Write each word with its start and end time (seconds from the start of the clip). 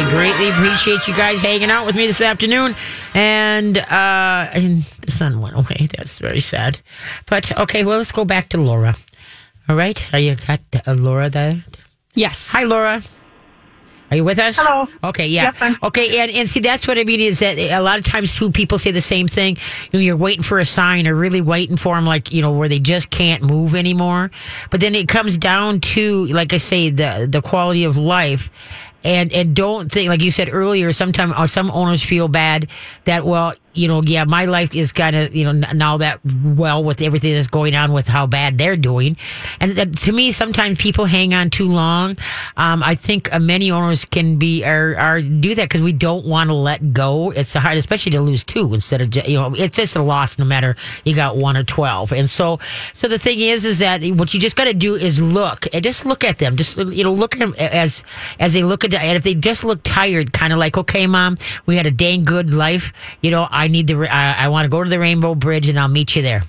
I 0.00 0.08
greatly 0.08 0.48
appreciate 0.48 1.06
you 1.06 1.14
guys 1.14 1.42
hanging 1.42 1.70
out 1.70 1.84
with 1.84 1.94
me 1.94 2.06
this 2.06 2.22
afternoon. 2.22 2.74
And, 3.12 3.76
uh, 3.76 4.48
and 4.50 4.82
the 5.02 5.10
sun 5.10 5.42
went 5.42 5.56
away. 5.56 5.88
That's 5.94 6.18
very 6.18 6.40
sad. 6.40 6.78
But 7.26 7.54
okay, 7.58 7.84
well, 7.84 7.98
let's 7.98 8.10
go 8.10 8.24
back 8.24 8.48
to 8.50 8.56
Laura. 8.58 8.96
All 9.68 9.76
right. 9.76 10.08
Are 10.14 10.18
you 10.18 10.36
got 10.36 10.60
uh, 10.86 10.94
Laura 10.94 11.28
there? 11.28 11.62
Yes. 12.14 12.50
Hi, 12.52 12.64
Laura. 12.64 13.02
Are 14.10 14.16
you 14.16 14.24
with 14.24 14.38
us? 14.38 14.56
Hello. 14.58 14.88
Okay, 15.04 15.28
yeah. 15.28 15.52
Yep, 15.60 15.82
okay, 15.84 16.18
and, 16.18 16.32
and 16.32 16.48
see, 16.48 16.58
that's 16.58 16.88
what 16.88 16.98
I 16.98 17.04
mean 17.04 17.20
is 17.20 17.38
that 17.38 17.58
a 17.58 17.80
lot 17.80 17.98
of 17.98 18.04
times 18.04 18.34
too, 18.34 18.50
people 18.50 18.76
say 18.76 18.90
the 18.90 19.00
same 19.00 19.28
thing. 19.28 19.56
You 19.92 19.98
know, 19.98 19.98
you're 20.00 20.16
waiting 20.16 20.42
for 20.42 20.58
a 20.58 20.64
sign 20.64 21.06
or 21.06 21.14
really 21.14 21.40
waiting 21.40 21.76
for 21.76 21.94
them, 21.94 22.06
like, 22.06 22.32
you 22.32 22.42
know, 22.42 22.52
where 22.52 22.68
they 22.68 22.80
just 22.80 23.10
can't 23.10 23.42
move 23.42 23.76
anymore. 23.76 24.32
But 24.70 24.80
then 24.80 24.96
it 24.96 25.06
comes 25.06 25.36
down 25.36 25.80
to, 25.80 26.26
like 26.26 26.52
I 26.52 26.56
say, 26.56 26.90
the, 26.90 27.28
the 27.30 27.40
quality 27.42 27.84
of 27.84 27.96
life. 27.96 28.50
And, 29.02 29.32
and 29.32 29.56
don't 29.56 29.90
think, 29.90 30.08
like 30.08 30.20
you 30.20 30.30
said 30.30 30.50
earlier, 30.52 30.92
sometimes 30.92 31.32
uh, 31.36 31.46
some 31.46 31.70
owners 31.70 32.04
feel 32.04 32.28
bad 32.28 32.68
that, 33.04 33.24
well, 33.24 33.54
you 33.72 33.88
know, 33.88 34.02
yeah, 34.02 34.24
my 34.24 34.46
life 34.46 34.74
is 34.74 34.92
kind 34.92 35.14
of, 35.14 35.34
you 35.34 35.44
know, 35.44 35.52
now 35.72 35.96
that 35.98 36.20
well 36.24 36.82
with 36.82 37.00
everything 37.02 37.34
that's 37.34 37.46
going 37.46 37.74
on 37.74 37.92
with 37.92 38.08
how 38.08 38.26
bad 38.26 38.58
they're 38.58 38.76
doing. 38.76 39.16
And 39.60 39.72
that, 39.72 39.96
to 39.98 40.12
me, 40.12 40.32
sometimes 40.32 40.78
people 40.78 41.04
hang 41.04 41.34
on 41.34 41.50
too 41.50 41.68
long. 41.68 42.16
Um, 42.56 42.82
I 42.82 42.94
think 42.94 43.32
uh, 43.32 43.38
many 43.38 43.70
owners 43.70 44.04
can 44.04 44.38
be, 44.38 44.64
are, 44.64 44.96
are 44.96 45.22
do 45.22 45.54
that 45.54 45.68
because 45.68 45.82
we 45.82 45.92
don't 45.92 46.26
want 46.26 46.50
to 46.50 46.54
let 46.54 46.92
go. 46.92 47.30
It's 47.30 47.54
hard, 47.54 47.78
especially 47.78 48.12
to 48.12 48.20
lose 48.20 48.42
two 48.42 48.74
instead 48.74 49.00
of, 49.00 49.28
you 49.28 49.36
know, 49.36 49.54
it's 49.54 49.76
just 49.76 49.96
a 49.96 50.02
loss 50.02 50.38
no 50.38 50.44
matter 50.44 50.74
you 51.04 51.14
got 51.14 51.36
one 51.36 51.56
or 51.56 51.64
12. 51.64 52.12
And 52.12 52.28
so, 52.28 52.58
so 52.92 53.06
the 53.08 53.18
thing 53.18 53.40
is, 53.40 53.64
is 53.64 53.78
that 53.78 54.02
what 54.04 54.34
you 54.34 54.40
just 54.40 54.56
got 54.56 54.64
to 54.64 54.74
do 54.74 54.96
is 54.96 55.22
look 55.22 55.66
and 55.72 55.82
just 55.82 56.06
look 56.06 56.24
at 56.24 56.38
them. 56.38 56.56
Just, 56.56 56.76
you 56.76 57.04
know, 57.04 57.12
look 57.12 57.34
at 57.34 57.38
them 57.38 57.54
as, 57.58 58.02
as 58.38 58.52
they 58.52 58.62
look 58.62 58.84
at, 58.84 58.92
and 58.94 59.16
if 59.16 59.22
they 59.22 59.34
just 59.34 59.64
look 59.64 59.80
tired, 59.84 60.32
kind 60.32 60.52
of 60.52 60.58
like, 60.58 60.76
okay, 60.76 61.06
mom, 61.06 61.38
we 61.66 61.76
had 61.76 61.86
a 61.86 61.90
dang 61.90 62.24
good 62.24 62.52
life. 62.52 63.16
You 63.22 63.30
know, 63.30 63.48
need 63.68 63.86
the, 63.86 64.12
I, 64.12 64.44
I 64.44 64.48
want 64.48 64.64
to 64.64 64.68
go 64.68 64.82
to 64.82 64.88
the 64.88 64.98
Rainbow 64.98 65.34
Bridge 65.34 65.68
and 65.68 65.78
I'll 65.78 65.88
meet 65.88 66.16
you 66.16 66.22
there. 66.22 66.44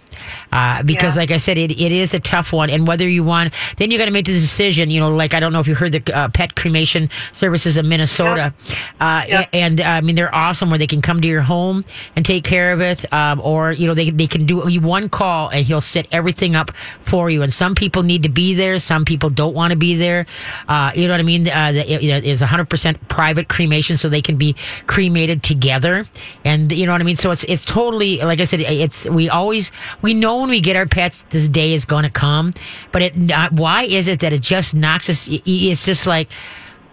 Uh, 0.51 0.83
because 0.83 1.15
Yeah. 1.15 1.21
like 1.21 1.31
I 1.31 1.37
said, 1.37 1.57
it, 1.57 1.71
it 1.71 1.91
is 1.91 2.13
a 2.13 2.19
tough 2.19 2.51
one. 2.53 2.69
And 2.69 2.85
whether 2.87 3.07
you 3.07 3.23
want, 3.23 3.53
then 3.77 3.91
you 3.91 3.97
got 3.97 4.05
to 4.05 4.11
make 4.11 4.25
the 4.25 4.33
decision, 4.33 4.89
you 4.89 4.99
know, 4.99 5.13
like, 5.15 5.33
I 5.33 5.39
don't 5.39 5.53
know 5.53 5.59
if 5.59 5.67
you 5.67 5.75
heard 5.75 5.91
the 5.93 6.15
uh, 6.17 6.29
pet 6.29 6.55
cremation 6.55 7.09
services 7.31 7.77
in 7.77 7.87
Minnesota. 7.87 8.53
Uh, 8.99 9.23
Yep. 9.27 9.49
and 9.53 9.81
uh, 9.81 9.83
I 9.85 10.01
mean, 10.01 10.15
they're 10.15 10.33
awesome 10.35 10.69
where 10.69 10.79
they 10.79 10.87
can 10.87 11.01
come 11.01 11.21
to 11.21 11.27
your 11.27 11.41
home 11.41 11.85
and 12.15 12.25
take 12.25 12.43
care 12.43 12.73
of 12.73 12.81
it. 12.81 13.11
Um, 13.13 13.39
or, 13.41 13.71
you 13.71 13.87
know, 13.87 13.93
they, 13.93 14.09
they 14.09 14.27
can 14.27 14.45
do 14.45 14.59
one 14.81 15.09
call 15.09 15.49
and 15.49 15.65
he'll 15.65 15.79
set 15.81 16.07
everything 16.11 16.55
up 16.55 16.71
for 16.75 17.29
you. 17.29 17.41
And 17.43 17.53
some 17.53 17.75
people 17.75 18.03
need 18.03 18.23
to 18.23 18.29
be 18.29 18.53
there. 18.53 18.79
Some 18.79 19.05
people 19.05 19.29
don't 19.29 19.53
want 19.53 19.71
to 19.71 19.77
be 19.77 19.95
there. 19.95 20.25
Uh, 20.67 20.91
you 20.95 21.07
know 21.07 21.13
what 21.13 21.19
I 21.19 21.23
mean? 21.23 21.47
Uh, 21.47 21.71
the, 21.71 21.91
it, 21.93 22.03
it 22.03 22.23
is 22.25 22.41
100% 22.41 22.97
private 23.07 23.47
cremation 23.47 23.95
so 23.97 24.09
they 24.09 24.21
can 24.21 24.35
be 24.37 24.55
cremated 24.87 25.43
together. 25.43 26.05
And 26.43 26.71
you 26.71 26.85
know 26.85 26.91
what 26.91 27.01
I 27.01 27.05
mean? 27.05 27.15
So 27.15 27.31
it's, 27.31 27.43
it's 27.45 27.63
totally, 27.65 28.17
like 28.19 28.39
I 28.39 28.45
said, 28.45 28.61
it's, 28.61 29.07
we 29.07 29.29
always, 29.29 29.71
we 30.01 30.13
know 30.13 30.40
when 30.41 30.49
we 30.49 30.61
get 30.61 30.75
our 30.75 30.85
pets, 30.85 31.23
this 31.29 31.47
day 31.47 31.73
is 31.73 31.85
going 31.85 32.03
to 32.03 32.09
come, 32.09 32.51
but 32.91 33.01
it, 33.01 33.15
not, 33.15 33.53
why 33.53 33.83
is 33.83 34.07
it 34.07 34.19
that 34.19 34.33
it 34.33 34.41
just 34.41 34.75
knocks 34.75 35.09
us? 35.09 35.29
It's 35.31 35.85
just 35.85 36.05
like, 36.07 36.29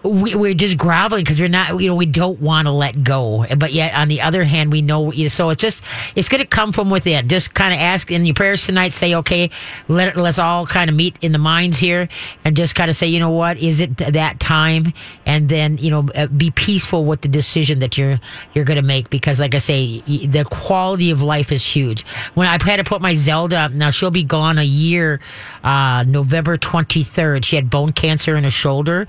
we, 0.03 0.33
we're 0.35 0.53
just 0.53 0.77
groveling 0.77 1.23
because 1.23 1.39
we're 1.39 1.49
not, 1.49 1.79
you 1.79 1.87
know, 1.87 1.95
we 1.95 2.05
don't 2.05 2.39
want 2.39 2.67
to 2.67 2.71
let 2.71 3.03
go. 3.03 3.45
But 3.57 3.73
yet, 3.73 3.93
on 3.93 4.07
the 4.07 4.21
other 4.21 4.43
hand, 4.43 4.71
we 4.71 4.81
know, 4.81 5.11
you 5.11 5.29
so 5.29 5.49
it's 5.49 5.61
just, 5.61 5.83
it's 6.15 6.29
going 6.29 6.41
to 6.41 6.47
come 6.47 6.71
from 6.71 6.89
within. 6.89 7.27
Just 7.27 7.53
kind 7.53 7.73
of 7.73 7.79
ask 7.79 8.09
in 8.09 8.25
your 8.25 8.33
prayers 8.33 8.65
tonight, 8.65 8.93
say, 8.93 9.15
okay, 9.15 9.49
let, 9.87 10.15
let's 10.15 10.39
all 10.39 10.65
kind 10.65 10.89
of 10.89 10.95
meet 10.95 11.17
in 11.21 11.31
the 11.31 11.37
minds 11.39 11.77
here 11.79 12.07
and 12.45 12.55
just 12.55 12.75
kind 12.75 12.89
of 12.89 12.95
say, 12.95 13.07
you 13.07 13.19
know 13.19 13.31
what, 13.31 13.57
is 13.57 13.81
it 13.81 13.97
th- 13.97 14.13
that 14.13 14.39
time? 14.39 14.93
And 15.25 15.49
then, 15.49 15.77
you 15.77 15.89
know, 15.89 16.07
uh, 16.15 16.27
be 16.27 16.51
peaceful 16.51 17.03
with 17.03 17.21
the 17.21 17.27
decision 17.27 17.79
that 17.79 17.97
you're, 17.97 18.19
you're 18.53 18.65
going 18.65 18.77
to 18.77 18.81
make 18.81 19.09
because, 19.09 19.39
like 19.39 19.53
I 19.53 19.59
say, 19.59 19.99
the 19.99 20.45
quality 20.49 21.11
of 21.11 21.21
life 21.21 21.51
is 21.51 21.65
huge. 21.65 22.07
When 22.35 22.47
I 22.47 22.57
had 22.63 22.77
to 22.77 22.83
put 22.83 23.01
my 23.01 23.15
Zelda 23.15 23.57
up, 23.57 23.71
now 23.73 23.89
she'll 23.89 24.11
be 24.11 24.23
gone 24.23 24.57
a 24.57 24.63
year, 24.63 25.19
uh, 25.63 26.05
November 26.07 26.57
23rd. 26.57 27.43
She 27.43 27.55
had 27.57 27.69
bone 27.69 27.91
cancer 27.91 28.37
in 28.37 28.45
her 28.45 28.51
shoulder. 28.51 29.07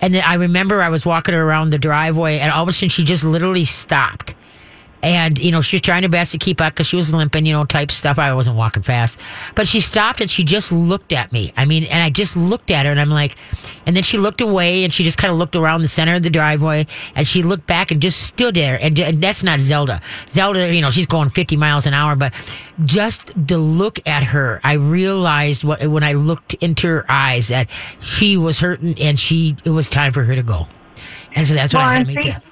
And 0.00 0.14
then 0.14 0.22
I 0.24 0.34
remember 0.34 0.82
I 0.82 0.88
was 0.88 1.04
walking 1.04 1.34
her 1.34 1.42
around 1.42 1.70
the 1.70 1.78
driveway, 1.78 2.38
and 2.38 2.50
all 2.50 2.62
of 2.62 2.68
a 2.68 2.72
sudden 2.72 2.88
she 2.88 3.04
just 3.04 3.24
literally 3.24 3.64
stopped. 3.64 4.34
And, 5.02 5.38
you 5.38 5.50
know, 5.50 5.60
she 5.60 5.76
was 5.76 5.80
trying 5.82 6.02
her 6.02 6.08
best 6.08 6.32
to 6.32 6.38
keep 6.38 6.60
up 6.60 6.74
because 6.74 6.86
she 6.86 6.96
was 6.96 7.14
limping, 7.14 7.46
you 7.46 7.52
know, 7.52 7.64
type 7.64 7.90
stuff. 7.90 8.18
I 8.18 8.34
wasn't 8.34 8.56
walking 8.56 8.82
fast. 8.82 9.18
But 9.54 9.66
she 9.66 9.80
stopped 9.80 10.20
and 10.20 10.30
she 10.30 10.44
just 10.44 10.72
looked 10.72 11.12
at 11.12 11.32
me. 11.32 11.52
I 11.56 11.64
mean, 11.64 11.84
and 11.84 12.02
I 12.02 12.10
just 12.10 12.36
looked 12.36 12.70
at 12.70 12.84
her 12.84 12.92
and 12.92 13.00
I'm 13.00 13.10
like, 13.10 13.36
and 13.86 13.96
then 13.96 14.02
she 14.02 14.18
looked 14.18 14.40
away 14.40 14.84
and 14.84 14.92
she 14.92 15.02
just 15.02 15.16
kind 15.18 15.32
of 15.32 15.38
looked 15.38 15.56
around 15.56 15.82
the 15.82 15.88
center 15.88 16.14
of 16.14 16.22
the 16.22 16.30
driveway 16.30 16.86
and 17.14 17.26
she 17.26 17.42
looked 17.42 17.66
back 17.66 17.90
and 17.90 18.02
just 18.02 18.22
stood 18.22 18.54
there. 18.54 18.78
And, 18.80 18.98
and 18.98 19.22
that's 19.22 19.42
not 19.42 19.60
Zelda. 19.60 20.00
Zelda, 20.26 20.74
you 20.74 20.82
know, 20.82 20.90
she's 20.90 21.06
going 21.06 21.30
50 21.30 21.56
miles 21.56 21.86
an 21.86 21.94
hour, 21.94 22.14
but 22.14 22.34
just 22.84 23.32
the 23.34 23.58
look 23.58 24.06
at 24.06 24.22
her, 24.22 24.60
I 24.62 24.74
realized 24.74 25.64
what, 25.64 25.86
when 25.86 26.04
I 26.04 26.12
looked 26.12 26.54
into 26.54 26.86
her 26.88 27.06
eyes 27.08 27.48
that 27.48 27.70
she 28.00 28.36
was 28.36 28.60
hurting 28.60 29.00
and 29.00 29.18
she, 29.18 29.56
it 29.64 29.70
was 29.70 29.88
time 29.88 30.12
for 30.12 30.22
her 30.24 30.34
to 30.34 30.42
go. 30.42 30.68
And 31.34 31.46
so 31.46 31.54
that's 31.54 31.72
what 31.72 31.80
Well, 31.80 31.88
I 31.88 31.94
had 31.94 32.06
to 32.06 32.14
make. 32.14 32.49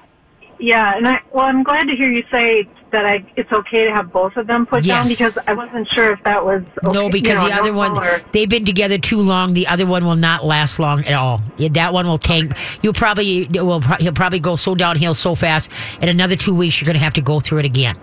Yeah, 0.61 0.97
and 0.97 1.07
I 1.07 1.21
well, 1.33 1.45
I'm 1.45 1.63
glad 1.63 1.85
to 1.85 1.95
hear 1.97 2.11
you 2.11 2.25
say 2.33 2.69
that 2.91 3.05
I 3.07 3.25
it's 3.37 3.53
okay 3.53 3.85
to 3.85 3.93
have 3.93 4.13
both 4.13 4.37
of 4.37 4.47
them 4.47 4.67
put 4.67 4.85
down 4.85 5.07
because 5.07 5.39
I 5.47 5.55
wasn't 5.55 5.87
sure 5.95 6.13
if 6.13 6.25
that 6.25 6.45
was 6.45 6.63
okay, 6.85 6.93
No, 6.99 7.09
because 7.11 7.43
you 7.43 7.49
know, 7.49 7.55
the 7.55 7.61
other 7.61 7.73
one, 7.73 7.95
normal 7.95 8.11
or- 8.15 8.23
they've 8.33 8.49
been 8.49 8.65
together 8.65 8.99
too 8.99 9.21
long. 9.21 9.53
The 9.53 9.67
other 9.67 9.87
one 9.87 10.05
will 10.05 10.17
not 10.17 10.45
last 10.45 10.79
long 10.79 11.05
at 11.05 11.13
all. 11.15 11.41
Yeah, 11.59 11.69
That 11.73 11.93
one 11.93 12.07
will 12.07 12.19
tank. 12.19 12.57
You'll 12.83 12.93
probably, 12.95 13.47
will, 13.53 13.81
he'll 14.01 14.13
probably 14.13 14.41
go 14.41 14.57
so 14.57 14.75
downhill 14.75 15.15
so 15.15 15.35
fast. 15.35 15.71
In 16.03 16.09
another 16.09 16.35
two 16.35 16.55
weeks, 16.55 16.81
you're 16.81 16.87
going 16.87 16.99
to 16.99 17.05
have 17.05 17.15
to 17.15 17.21
go 17.23 17.41
through 17.41 17.59
it 17.59 17.65
again. 17.67 17.97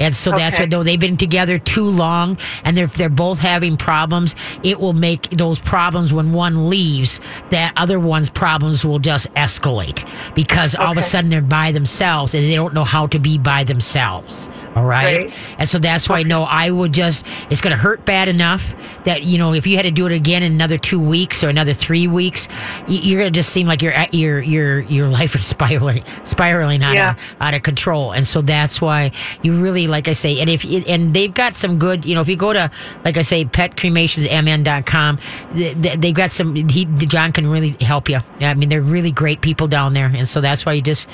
And 0.00 0.14
so 0.14 0.30
that's 0.32 0.56
Okay. 0.56 0.64
what, 0.64 0.70
though 0.70 0.82
they've 0.82 0.98
been 0.98 1.16
together 1.16 1.58
too 1.58 1.84
long 1.88 2.38
and 2.64 2.76
they're, 2.76 2.86
they're 2.88 3.08
both 3.08 3.38
having 3.38 3.76
problems. 3.76 4.34
It 4.62 4.80
will 4.80 4.94
make 4.94 5.30
those 5.30 5.58
problems 5.60 6.12
when 6.12 6.32
one 6.32 6.68
leaves, 6.70 7.20
that 7.50 7.72
other 7.76 8.00
one's 8.00 8.30
problems 8.30 8.84
will 8.84 8.98
just 8.98 9.32
escalate 9.34 10.04
because 10.34 10.74
all 10.74 10.92
of 10.92 10.98
a 10.98 11.02
sudden 11.02 11.30
they're 11.30 11.42
by 11.42 11.70
themselves 11.72 12.34
and 12.34 12.42
they 12.44 12.54
don't 12.56 12.74
know 12.74 12.84
how 12.84 13.06
to 13.08 13.18
be 13.20 13.38
by 13.38 13.64
themselves. 13.64 14.48
All 14.76 14.84
right. 14.86 15.24
Right. 15.24 15.54
And 15.58 15.68
so 15.68 15.78
that's 15.78 16.08
why, 16.08 16.22
no, 16.22 16.42
I 16.44 16.70
would 16.70 16.92
just, 16.92 17.26
it's 17.50 17.60
going 17.60 17.72
to 17.72 17.76
hurt 17.82 18.04
bad 18.04 18.28
enough 18.28 18.74
that, 19.04 19.24
you 19.24 19.36
know, 19.38 19.52
if 19.52 19.66
you 19.66 19.76
had 19.76 19.82
to 19.82 19.90
do 19.90 20.06
it 20.06 20.12
again 20.12 20.42
in 20.42 20.52
another 20.52 20.78
two 20.78 21.00
weeks 21.00 21.42
or 21.42 21.48
another 21.48 21.72
three 21.72 22.06
weeks, 22.06 22.46
you're 22.86 23.18
going 23.20 23.32
to 23.32 23.36
just 23.36 23.50
seem 23.50 23.66
like 23.66 23.82
your, 23.82 23.92
your, 24.12 24.40
your, 24.40 24.80
your 24.82 25.08
life 25.08 25.34
is 25.34 25.44
spiraling, 25.54 26.04
spiraling 26.22 26.82
out, 26.84 26.94
Yeah. 26.94 27.10
of, 27.12 27.36
out 27.40 27.54
of 27.54 27.62
control. 27.62 28.12
And 28.12 28.26
so 28.26 28.42
that's 28.42 28.80
why 28.80 29.10
you 29.42 29.60
really, 29.60 29.86
like 29.88 30.06
I 30.06 30.12
say, 30.12 30.38
and 30.40 30.48
if, 30.48 30.64
and 30.88 31.14
they've 31.14 31.34
got 31.34 31.56
some 31.56 31.78
good, 31.78 32.04
you 32.06 32.14
know, 32.14 32.20
if 32.20 32.28
you 32.28 32.36
go 32.36 32.52
to, 32.52 32.70
like 33.04 33.16
I 33.16 33.22
say, 33.22 33.44
petcremationsmn.com, 33.44 35.18
th- 35.54 35.82
th- 35.82 35.94
they've 35.98 36.14
got 36.14 36.30
some, 36.30 36.54
he, 36.54 36.84
John 36.84 37.32
can 37.32 37.46
really 37.48 37.76
help 37.80 38.08
you. 38.08 38.18
I 38.40 38.54
mean, 38.54 38.68
they're 38.68 38.82
really 38.82 39.10
great 39.10 39.40
people 39.40 39.66
down 39.68 39.94
there. 39.94 40.06
And 40.06 40.26
so 40.28 40.40
that's 40.40 40.64
why 40.64 40.74
you 40.74 40.82
just, 40.82 41.08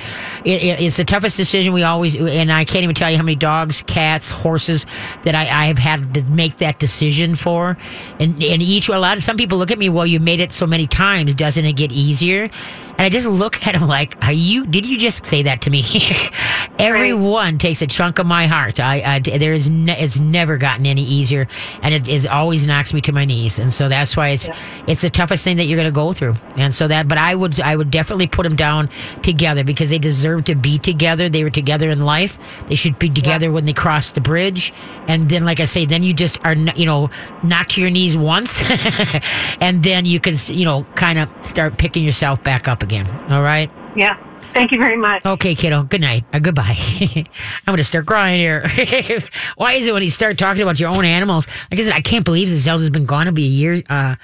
it, 0.44 0.62
it, 0.62 0.80
it's 0.80 0.96
the 0.96 1.04
toughest 1.04 1.36
decision 1.36 1.72
we 1.72 1.82
always, 1.82 2.14
and 2.16 2.52
I 2.52 2.64
can't 2.64 2.82
even 2.82 2.94
tell 2.94 3.10
you 3.10 3.16
how 3.16 3.22
many 3.22 3.36
dogs, 3.46 3.80
cats, 3.82 4.28
horses 4.28 4.86
that 5.22 5.36
I, 5.36 5.42
I 5.42 5.66
have 5.66 5.78
had 5.78 6.14
to 6.14 6.22
make 6.32 6.56
that 6.56 6.80
decision 6.80 7.36
for. 7.36 7.76
And, 8.18 8.42
and 8.42 8.60
each, 8.60 8.88
a 8.88 8.98
lot 8.98 9.16
of, 9.16 9.22
some 9.22 9.36
people 9.36 9.56
look 9.56 9.70
at 9.70 9.78
me, 9.78 9.88
well, 9.88 10.04
you 10.04 10.18
made 10.18 10.40
it 10.40 10.52
so 10.52 10.66
many 10.66 10.86
times, 10.88 11.32
doesn't 11.32 11.64
it 11.64 11.74
get 11.74 11.92
easier? 11.92 12.50
And 12.98 13.02
I 13.02 13.08
just 13.08 13.28
look 13.28 13.64
at 13.66 13.74
them 13.74 13.86
like, 13.86 14.16
are 14.24 14.32
you, 14.32 14.64
did 14.64 14.86
you 14.86 14.96
just 14.98 15.26
say 15.26 15.42
that 15.42 15.60
to 15.62 15.70
me? 15.70 15.84
Everyone 16.78 17.58
takes 17.58 17.82
a 17.82 17.86
chunk 17.86 18.18
of 18.18 18.26
my 18.26 18.46
heart. 18.46 18.80
I, 18.80 19.02
I 19.04 19.18
there 19.20 19.52
is, 19.52 19.68
ne- 19.70 20.00
it's 20.00 20.18
never 20.18 20.56
gotten 20.56 20.86
any 20.86 21.02
easier 21.02 21.46
and 21.82 21.94
it 21.94 22.08
is 22.08 22.26
always 22.26 22.66
knocks 22.66 22.94
me 22.94 23.00
to 23.02 23.12
my 23.12 23.24
knees. 23.24 23.58
And 23.58 23.72
so 23.72 23.88
that's 23.88 24.16
why 24.16 24.30
it's, 24.30 24.48
it's 24.88 25.02
the 25.02 25.10
toughest 25.10 25.44
thing 25.44 25.58
that 25.58 25.66
you're 25.66 25.76
going 25.76 25.92
to 25.92 25.92
go 25.92 26.12
through. 26.12 26.34
And 26.56 26.74
so 26.74 26.88
that, 26.88 27.06
but 27.06 27.18
I 27.18 27.34
would, 27.34 27.60
I 27.60 27.76
would 27.76 27.90
definitely 27.90 28.26
put 28.26 28.42
them 28.42 28.56
down 28.56 28.88
together 29.22 29.62
because 29.62 29.90
they 29.90 29.98
deserve 29.98 30.44
to 30.46 30.54
be 30.54 30.78
together. 30.78 31.28
They 31.28 31.44
were 31.44 31.50
together 31.50 31.90
in 31.90 32.04
life. 32.04 32.66
They 32.66 32.76
should 32.76 32.98
be 32.98 33.10
together 33.10 33.35
when 33.42 33.64
they 33.64 33.72
cross 33.72 34.12
the 34.12 34.20
bridge. 34.20 34.72
And 35.08 35.28
then, 35.28 35.44
like 35.44 35.60
I 35.60 35.64
say, 35.64 35.86
then 35.86 36.02
you 36.02 36.14
just 36.14 36.44
are, 36.44 36.54
you 36.54 36.86
know, 36.86 37.10
knocked 37.42 37.70
to 37.72 37.80
your 37.80 37.90
knees 37.90 38.16
once 38.16 38.68
and 39.60 39.82
then 39.82 40.04
you 40.04 40.20
can, 40.20 40.34
you 40.46 40.64
know, 40.64 40.84
kind 40.94 41.18
of 41.18 41.28
start 41.44 41.78
picking 41.78 42.04
yourself 42.04 42.42
back 42.42 42.68
up 42.68 42.82
again. 42.82 43.06
All 43.30 43.42
right. 43.42 43.70
Yeah. 43.94 44.16
Thank 44.52 44.72
you 44.72 44.78
very 44.78 44.96
much. 44.96 45.24
Okay, 45.26 45.54
kiddo. 45.54 45.82
Good 45.82 46.00
night. 46.00 46.24
Uh, 46.32 46.38
goodbye. 46.38 46.76
I'm 47.00 47.24
going 47.66 47.76
to 47.76 47.84
start 47.84 48.06
crying 48.06 48.40
here. 48.40 48.64
Why 49.56 49.74
is 49.74 49.86
it 49.86 49.92
when 49.92 50.02
you 50.02 50.10
start 50.10 50.38
talking 50.38 50.62
about 50.62 50.80
your 50.80 50.88
own 50.88 51.04
animals? 51.04 51.46
Like 51.70 51.80
I 51.80 51.82
said, 51.82 51.92
I 51.92 52.00
can't 52.00 52.24
believe 52.24 52.48
that 52.48 52.56
Zelda's 52.56 52.90
been 52.90 53.06
gone 53.06 53.26
to 53.26 53.32
be 53.32 53.44
a 53.44 53.48
year, 53.48 53.82
uh, 53.90 54.16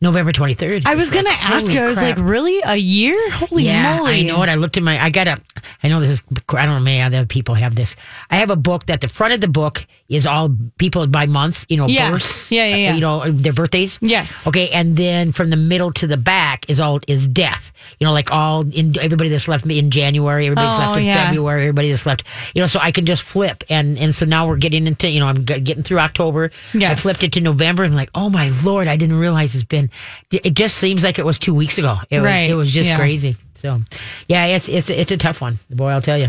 November 0.00 0.32
23rd. 0.32 0.86
I 0.86 0.94
was 0.94 1.10
going 1.10 1.24
to 1.24 1.30
ask 1.30 1.72
you, 1.72 1.80
I 1.80 1.86
was 1.86 1.98
crap. 1.98 2.18
like, 2.18 2.26
really? 2.26 2.60
A 2.64 2.76
year? 2.76 3.30
Holy 3.30 3.64
yeah, 3.64 3.98
moly. 3.98 4.20
I 4.20 4.22
know 4.22 4.42
it. 4.42 4.48
I 4.48 4.54
looked 4.54 4.76
at 4.76 4.82
my, 4.82 5.02
I 5.02 5.10
got 5.10 5.26
a, 5.26 5.36
I 5.82 5.88
know 5.88 6.00
this 6.00 6.10
is, 6.10 6.22
I 6.50 6.66
don't 6.66 6.76
know, 6.76 6.80
many 6.80 7.02
other 7.02 7.26
people 7.26 7.54
have 7.56 7.74
this. 7.74 7.96
I 8.30 8.36
have 8.36 8.50
a 8.50 8.56
book 8.56 8.86
that 8.86 9.00
the 9.00 9.08
front 9.08 9.34
of 9.34 9.40
the 9.40 9.48
book 9.48 9.86
is 10.08 10.26
all 10.26 10.48
people 10.78 11.06
by 11.06 11.26
months, 11.26 11.66
you 11.68 11.76
know, 11.76 11.86
Yeah. 11.86 12.10
births. 12.12 12.50
Yeah, 12.50 12.64
yeah, 12.66 12.76
yeah. 12.76 12.94
You 12.94 13.00
know, 13.00 13.30
their 13.30 13.52
birthdays. 13.52 13.98
Yes. 14.00 14.46
Okay. 14.46 14.70
And 14.70 14.96
then 14.96 15.32
from 15.32 15.50
the 15.50 15.56
middle 15.56 15.92
to 15.92 16.06
the 16.06 16.16
back 16.16 16.64
is 16.70 16.80
all, 16.80 17.00
is 17.06 17.28
death. 17.28 17.72
You 18.00 18.06
know, 18.06 18.12
like 18.14 18.32
all 18.32 18.62
in 18.72 18.98
everybody 18.98 19.28
that's 19.28 19.48
left 19.48 19.66
me 19.66 19.78
in 19.78 19.90
January, 19.90 20.46
everybody's 20.46 20.76
Oh, 20.76 20.78
left 20.78 20.98
in 20.98 21.04
yeah. 21.04 21.26
February, 21.26 21.62
everybody 21.62 21.90
that's 21.90 22.06
left, 22.06 22.24
you 22.54 22.62
know, 22.62 22.66
so 22.66 22.80
I 22.80 22.90
can 22.90 23.04
just 23.04 23.22
flip. 23.22 23.64
And, 23.68 23.98
and 23.98 24.14
so 24.14 24.24
now 24.24 24.48
we're 24.48 24.56
getting 24.56 24.86
into, 24.86 25.10
you 25.10 25.20
know, 25.20 25.26
I'm 25.26 25.44
getting 25.44 25.82
through 25.82 25.98
October. 25.98 26.50
I 26.74 26.94
flipped 26.94 27.22
it 27.22 27.32
to 27.32 27.40
November 27.42 27.84
and 27.84 27.92
I'm 27.92 27.96
like, 27.96 28.10
oh 28.14 28.30
my 28.30 28.50
Lord, 28.64 28.88
I 28.88 28.96
didn't 28.96 29.18
realize 29.18 29.54
it's 29.54 29.64
been, 29.64 29.90
it 30.30 30.54
just 30.54 30.78
seems 30.78 31.04
like 31.04 31.18
it 31.18 31.24
was 31.26 31.38
two 31.38 31.52
weeks 31.54 31.76
ago. 31.76 31.96
It 32.08 32.20
was, 32.20 32.24
Right. 32.24 32.48
it 32.50 32.54
was 32.54 32.72
just 32.72 32.88
Yeah. 32.90 32.96
crazy. 32.96 33.36
So, 33.60 33.82
yeah, 34.28 34.46
it's 34.46 34.68
it's 34.68 34.88
it's 34.88 35.10
a 35.10 35.16
tough 35.16 35.40
one, 35.40 35.58
boy. 35.68 35.88
I'll 35.88 36.00
tell 36.00 36.16
you. 36.16 36.28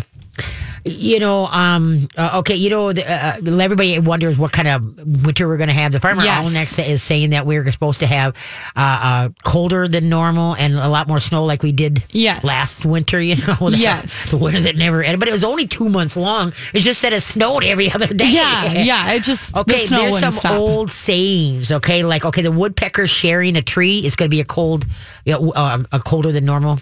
You 0.89 1.19
know, 1.19 1.45
um, 1.47 2.07
uh, 2.17 2.39
okay, 2.39 2.55
you 2.55 2.69
know, 2.69 2.91
the, 2.93 3.09
uh, 3.09 3.37
everybody 3.61 3.99
wonders 3.99 4.37
what 4.39 4.51
kind 4.51 4.67
of 4.67 5.23
winter 5.25 5.47
we're 5.47 5.57
going 5.57 5.67
to 5.69 5.73
have. 5.73 5.91
The 5.91 5.99
farmer 5.99 6.23
Yes. 6.23 6.47
almanac 6.77 6.89
is 6.89 7.03
saying 7.03 7.29
that 7.31 7.45
we're 7.45 7.71
supposed 7.71 7.99
to 8.01 8.07
have 8.07 8.35
uh, 8.75 8.79
uh, 8.79 9.29
colder 9.43 9.87
than 9.87 10.09
normal 10.09 10.55
and 10.55 10.73
a 10.73 10.87
lot 10.89 11.07
more 11.07 11.19
snow, 11.19 11.45
like 11.45 11.63
we 11.63 11.71
did 11.71 12.03
Yes. 12.11 12.43
last 12.43 12.85
winter. 12.85 13.21
You 13.21 13.35
know, 13.47 13.69
the, 13.69 13.77
Yes. 13.77 14.31
the 14.31 14.37
winter 14.37 14.61
that 14.61 14.75
never 14.75 15.03
ended, 15.03 15.19
but 15.19 15.29
it 15.29 15.31
was 15.31 15.43
only 15.43 15.67
two 15.67 15.89
months 15.89 16.17
long. 16.17 16.53
It 16.73 16.79
just 16.81 16.99
said 16.99 17.13
it 17.13 17.21
snowed 17.21 17.63
every 17.63 17.91
other 17.93 18.07
day. 18.07 18.29
Yeah, 18.29 18.73
yeah. 18.73 19.13
It 19.13 19.23
just 19.23 19.53
the 19.53 19.59
Okay, 19.61 19.77
snow 19.85 20.01
there's 20.03 20.19
some 20.19 20.31
stop. 20.31 20.51
old 20.59 20.89
sayings. 20.91 21.71
Okay, 21.71 22.03
like 22.03 22.25
okay, 22.25 22.41
the 22.41 22.51
woodpecker 22.51 23.07
sharing 23.07 23.55
a 23.55 23.61
tree 23.61 24.05
is 24.05 24.15
going 24.15 24.29
to 24.29 24.35
be 24.35 24.41
a 24.41 24.45
cold, 24.45 24.85
you 25.25 25.33
know, 25.33 25.51
uh, 25.51 25.83
a 25.91 25.99
colder 25.99 26.31
than 26.31 26.45
normal 26.45 26.79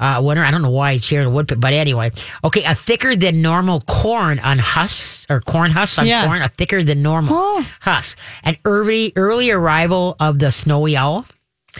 uh, 0.00 0.20
winter. 0.24 0.42
I 0.44 0.50
don't 0.50 0.62
know 0.62 0.70
why 0.70 0.92
it's 0.92 1.06
sharing 1.06 1.26
a 1.26 1.30
woodpecker, 1.30 1.60
but 1.60 1.72
anyway, 1.72 2.10
okay, 2.44 2.62
a 2.64 2.74
thicker 2.74 3.16
than 3.16 3.42
normal 3.42 3.80
corn 3.82 4.38
on 4.40 4.58
husks 4.58 5.26
or 5.30 5.40
corn 5.40 5.70
husks 5.70 5.98
on 5.98 6.06
Yeah. 6.06 6.24
corn, 6.26 6.42
a 6.42 6.48
thicker 6.48 6.82
than 6.82 7.02
normal 7.02 7.34
Oh. 7.34 7.66
husk. 7.80 8.18
An 8.44 8.56
early 8.64 9.12
early 9.16 9.50
arrival 9.50 10.16
of 10.20 10.38
the 10.38 10.50
snowy 10.50 10.96
owl. 10.96 11.26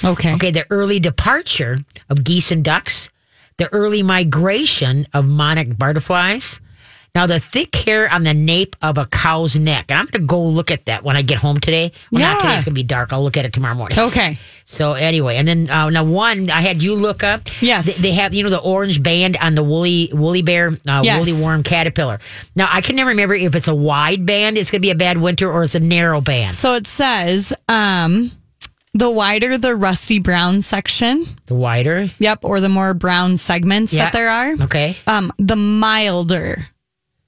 okay. 0.05 0.35
Okay, 0.35 0.51
the 0.51 0.67
early 0.71 1.01
departure 1.01 1.79
of 2.11 2.23
geese 2.25 2.51
and 2.53 2.63
ducks, 2.65 3.09
the 3.59 3.73
early 3.73 4.03
migration 4.03 5.07
of 5.15 5.25
monarch 5.25 5.77
butterflies. 5.79 6.61
Now, 7.17 7.27
the 7.27 7.41
thick 7.41 7.75
hair 7.75 8.13
on 8.13 8.25
the 8.25 8.35
nape 8.35 8.77
of 8.83 8.99
a 8.99 9.07
cow's 9.07 9.59
neck. 9.59 9.87
And 9.89 9.99
I'm 9.99 10.05
going 10.05 10.21
to 10.23 10.27
go 10.27 10.43
look 10.45 10.71
at 10.71 10.85
that 10.85 11.03
when 11.03 11.17
I 11.17 11.23
get 11.23 11.39
home 11.39 11.59
today. 11.59 11.91
Well, 12.13 12.21
not 12.21 12.41
today. 12.41 12.51
Yeah. 12.51 12.55
It's 12.57 12.65
going 12.65 12.75
to 12.75 12.79
be 12.79 12.83
dark. 12.83 13.11
I'll 13.11 13.23
look 13.23 13.39
at 13.39 13.47
it 13.47 13.55
tomorrow 13.55 13.75
morning. 13.75 13.99
Okay. 13.99 14.39
So, 14.67 14.93
anyway, 14.93 15.37
and 15.37 15.49
then 15.49 15.71
uh, 15.71 15.89
now 15.89 16.05
one 16.05 16.51
I 16.51 16.61
had 16.61 16.83
you 16.83 16.95
look 16.95 17.25
up. 17.25 17.41
Yes. 17.63 17.87
They, 17.97 18.11
they 18.11 18.13
have, 18.17 18.35
you 18.35 18.43
know, 18.43 18.51
the 18.51 18.61
orange 18.61 19.03
band 19.03 19.39
on 19.39 19.55
the 19.55 19.63
woolly 19.63 20.11
woolly 20.13 20.43
bear, 20.43 20.73
uh, 20.87 21.01
Yes. 21.05 21.19
woolly 21.27 21.43
worm 21.43 21.63
caterpillar. 21.63 22.21
Now, 22.55 22.69
I 22.71 22.83
can 22.83 22.97
never 22.97 23.09
remember 23.09 23.35
if 23.35 23.55
it's 23.55 23.69
a 23.69 23.75
wide 23.75 24.27
band, 24.27 24.59
it's 24.59 24.71
going 24.71 24.81
to 24.83 24.87
be 24.87 24.91
a 24.91 24.95
bad 24.95 25.17
winter, 25.17 25.51
or 25.51 25.65
it's 25.65 25.75
a 25.75 25.81
narrow 25.81 26.21
band. 26.21 26.55
So 26.55 26.75
it 26.75 26.87
says, 26.87 27.55
um, 27.67 28.31
the 28.93 29.11
wider 29.11 29.57
the 29.59 29.75
rusty 29.75 30.19
brown 30.19 30.61
section, 30.63 31.27
The 31.47 31.55
wider. 31.55 32.11
yep, 32.19 32.41
or 32.43 32.61
the 32.61 32.69
more 32.69 32.93
brown 32.93 33.37
segments 33.39 33.93
Yeah. 33.95 34.05
that 34.05 34.13
there 34.13 34.29
are, 34.29 34.53
Okay. 34.65 34.97
um, 35.07 35.33
the 35.39 35.57
milder 35.57 36.67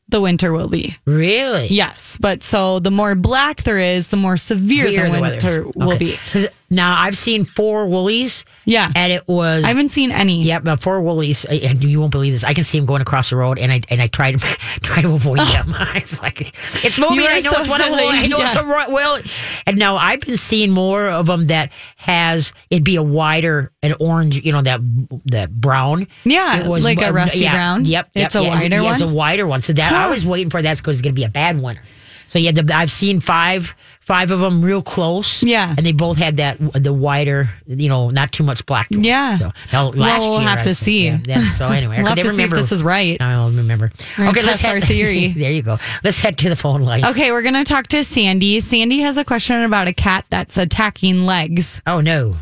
the 0.08 0.20
winter 0.20 0.52
will 0.52 0.68
be. 0.68 0.96
Really? 1.04 1.66
Yes, 1.68 2.16
but 2.20 2.42
so 2.42 2.78
the 2.78 2.90
more 2.90 3.14
black 3.14 3.62
there 3.64 3.78
is, 3.78 4.08
the 4.08 4.16
more 4.16 4.36
severe 4.36 4.90
the 4.90 4.96
the 5.12 5.20
winter 5.20 5.62
weather. 5.64 5.72
will 5.74 5.92
Okay. 5.94 6.18
be. 6.32 6.48
Now 6.70 7.00
I've 7.00 7.16
seen 7.16 7.44
four 7.44 7.86
woolies. 7.86 8.44
Yeah. 8.64 8.90
and 8.94 9.12
it 9.12 9.26
was. 9.26 9.64
I 9.64 9.68
haven't 9.68 9.88
seen 9.88 10.10
any. 10.12 10.42
yeah, 10.42 10.58
but 10.58 10.80
four 10.80 11.00
woolies, 11.00 11.44
and 11.46 11.82
you 11.82 12.00
won't 12.00 12.12
believe 12.12 12.32
this. 12.34 12.44
I 12.44 12.54
can 12.54 12.64
see 12.64 12.78
them 12.78 12.86
going 12.86 13.00
across 13.00 13.30
the 13.30 13.36
road, 13.36 13.58
and 13.58 13.72
I 13.72 13.80
and 13.88 14.02
I 14.02 14.06
try 14.08 14.32
to 14.32 14.38
try 14.82 15.02
to 15.02 15.14
avoid 15.14 15.40
oh. 15.40 15.44
them. 15.44 15.74
It's 15.94 16.22
like 16.22 16.40
it's 16.40 16.98
moving. 16.98 17.20
I 17.26 17.40
know 17.40 17.52
so 17.52 17.60
it's 17.60 17.70
one 17.70 17.80
of 17.80 17.86
silly. 17.86 18.04
I 18.06 18.26
know 18.26 18.40
it's 18.40 18.54
a 18.54 18.58
Yeah. 18.58 18.84
ro- 18.86 18.90
well, 18.94 19.18
and 19.66 19.78
now 19.78 19.96
I've 19.96 20.20
been 20.20 20.36
seeing 20.36 20.70
more 20.70 21.08
of 21.08 21.26
them 21.26 21.46
that 21.46 21.72
has 21.96 22.52
it 22.70 22.84
be 22.84 22.96
a 22.96 23.02
wider 23.02 23.72
an 23.82 23.94
orange, 24.00 24.44
you 24.44 24.52
know 24.52 24.62
that 24.62 24.80
that 25.26 25.50
brown. 25.52 26.06
Yeah, 26.24 26.60
It 26.64 26.68
was 26.68 26.84
like 26.84 27.00
a 27.00 27.12
rusty 27.12 27.40
yeah, 27.40 27.54
brown? 27.54 27.84
Yep, 27.84 28.10
It's 28.14 28.34
a 28.34 28.42
yeah, 28.42 28.48
wider 28.48 28.82
yeah, 28.82 28.92
It's 28.92 29.00
a 29.00 29.06
one? 29.06 29.14
wider 29.14 29.46
one. 29.46 29.62
So 29.62 29.72
that 29.72 29.92
I 29.92 30.10
was 30.10 30.26
waiting 30.26 30.50
for 30.50 30.60
that 30.60 30.76
because 30.78 30.96
it's 30.96 31.02
going 31.02 31.14
to 31.14 31.18
be 31.18 31.24
a 31.24 31.28
bad 31.28 31.60
winter. 31.62 31.82
So 32.28 32.38
yeah, 32.38 32.52
the, 32.52 32.72
I've 32.74 32.92
seen 32.92 33.18
five 33.20 33.74
five 34.00 34.30
of 34.30 34.40
them 34.40 34.62
real 34.62 34.80
close. 34.82 35.42
Yeah. 35.42 35.74
and 35.76 35.84
they 35.84 35.92
both 35.92 36.16
had 36.16 36.36
that 36.38 36.56
the 36.72 36.92
wider, 36.92 37.50
you 37.66 37.88
know, 37.88 38.08
not 38.10 38.32
too 38.32 38.42
much 38.44 38.64
black. 38.64 38.88
to. 38.88 38.98
Yeah. 39.00 39.36
So 39.38 39.50
now, 39.72 39.90
Well, 39.90 40.20
we'll 40.30 40.38
year, 40.40 40.48
have 40.48 40.58
I 40.60 40.62
to 40.62 40.74
think, 40.74 40.76
see. 40.76 41.06
Yeah, 41.06 41.18
yeah, 41.26 41.50
so 41.52 41.66
anyway, 41.66 41.96
I 41.96 42.02
We'll 42.02 42.08
have 42.10 42.18
to 42.18 42.24
never 42.24 42.36
see 42.36 42.42
if 42.44 42.50
this 42.50 42.70
is 42.72 42.82
right. 42.82 43.20
I'll 43.20 43.50
remember. 43.50 43.90
We're 44.18 44.32
gonna 44.32 44.52
our 44.66 44.80
theory. 44.92 45.28
there 45.28 45.52
you 45.52 45.62
go. 45.62 45.78
Let's 46.04 46.20
head 46.20 46.38
to 46.38 46.48
the 46.48 46.56
phone 46.56 46.82
lines. 46.82 47.04
Okay, 47.06 47.32
we're 47.32 47.42
gonna 47.42 47.64
talk 47.64 47.88
to 47.88 48.04
Sandy. 48.04 48.60
Sandy 48.60 49.00
has 49.00 49.16
a 49.18 49.24
question 49.24 49.62
about 49.62 49.88
a 49.88 49.92
cat 49.92 50.24
that's 50.30 50.56
attacking 50.56 51.26
legs. 51.26 51.82
Oh 51.86 52.00
no. 52.00 52.36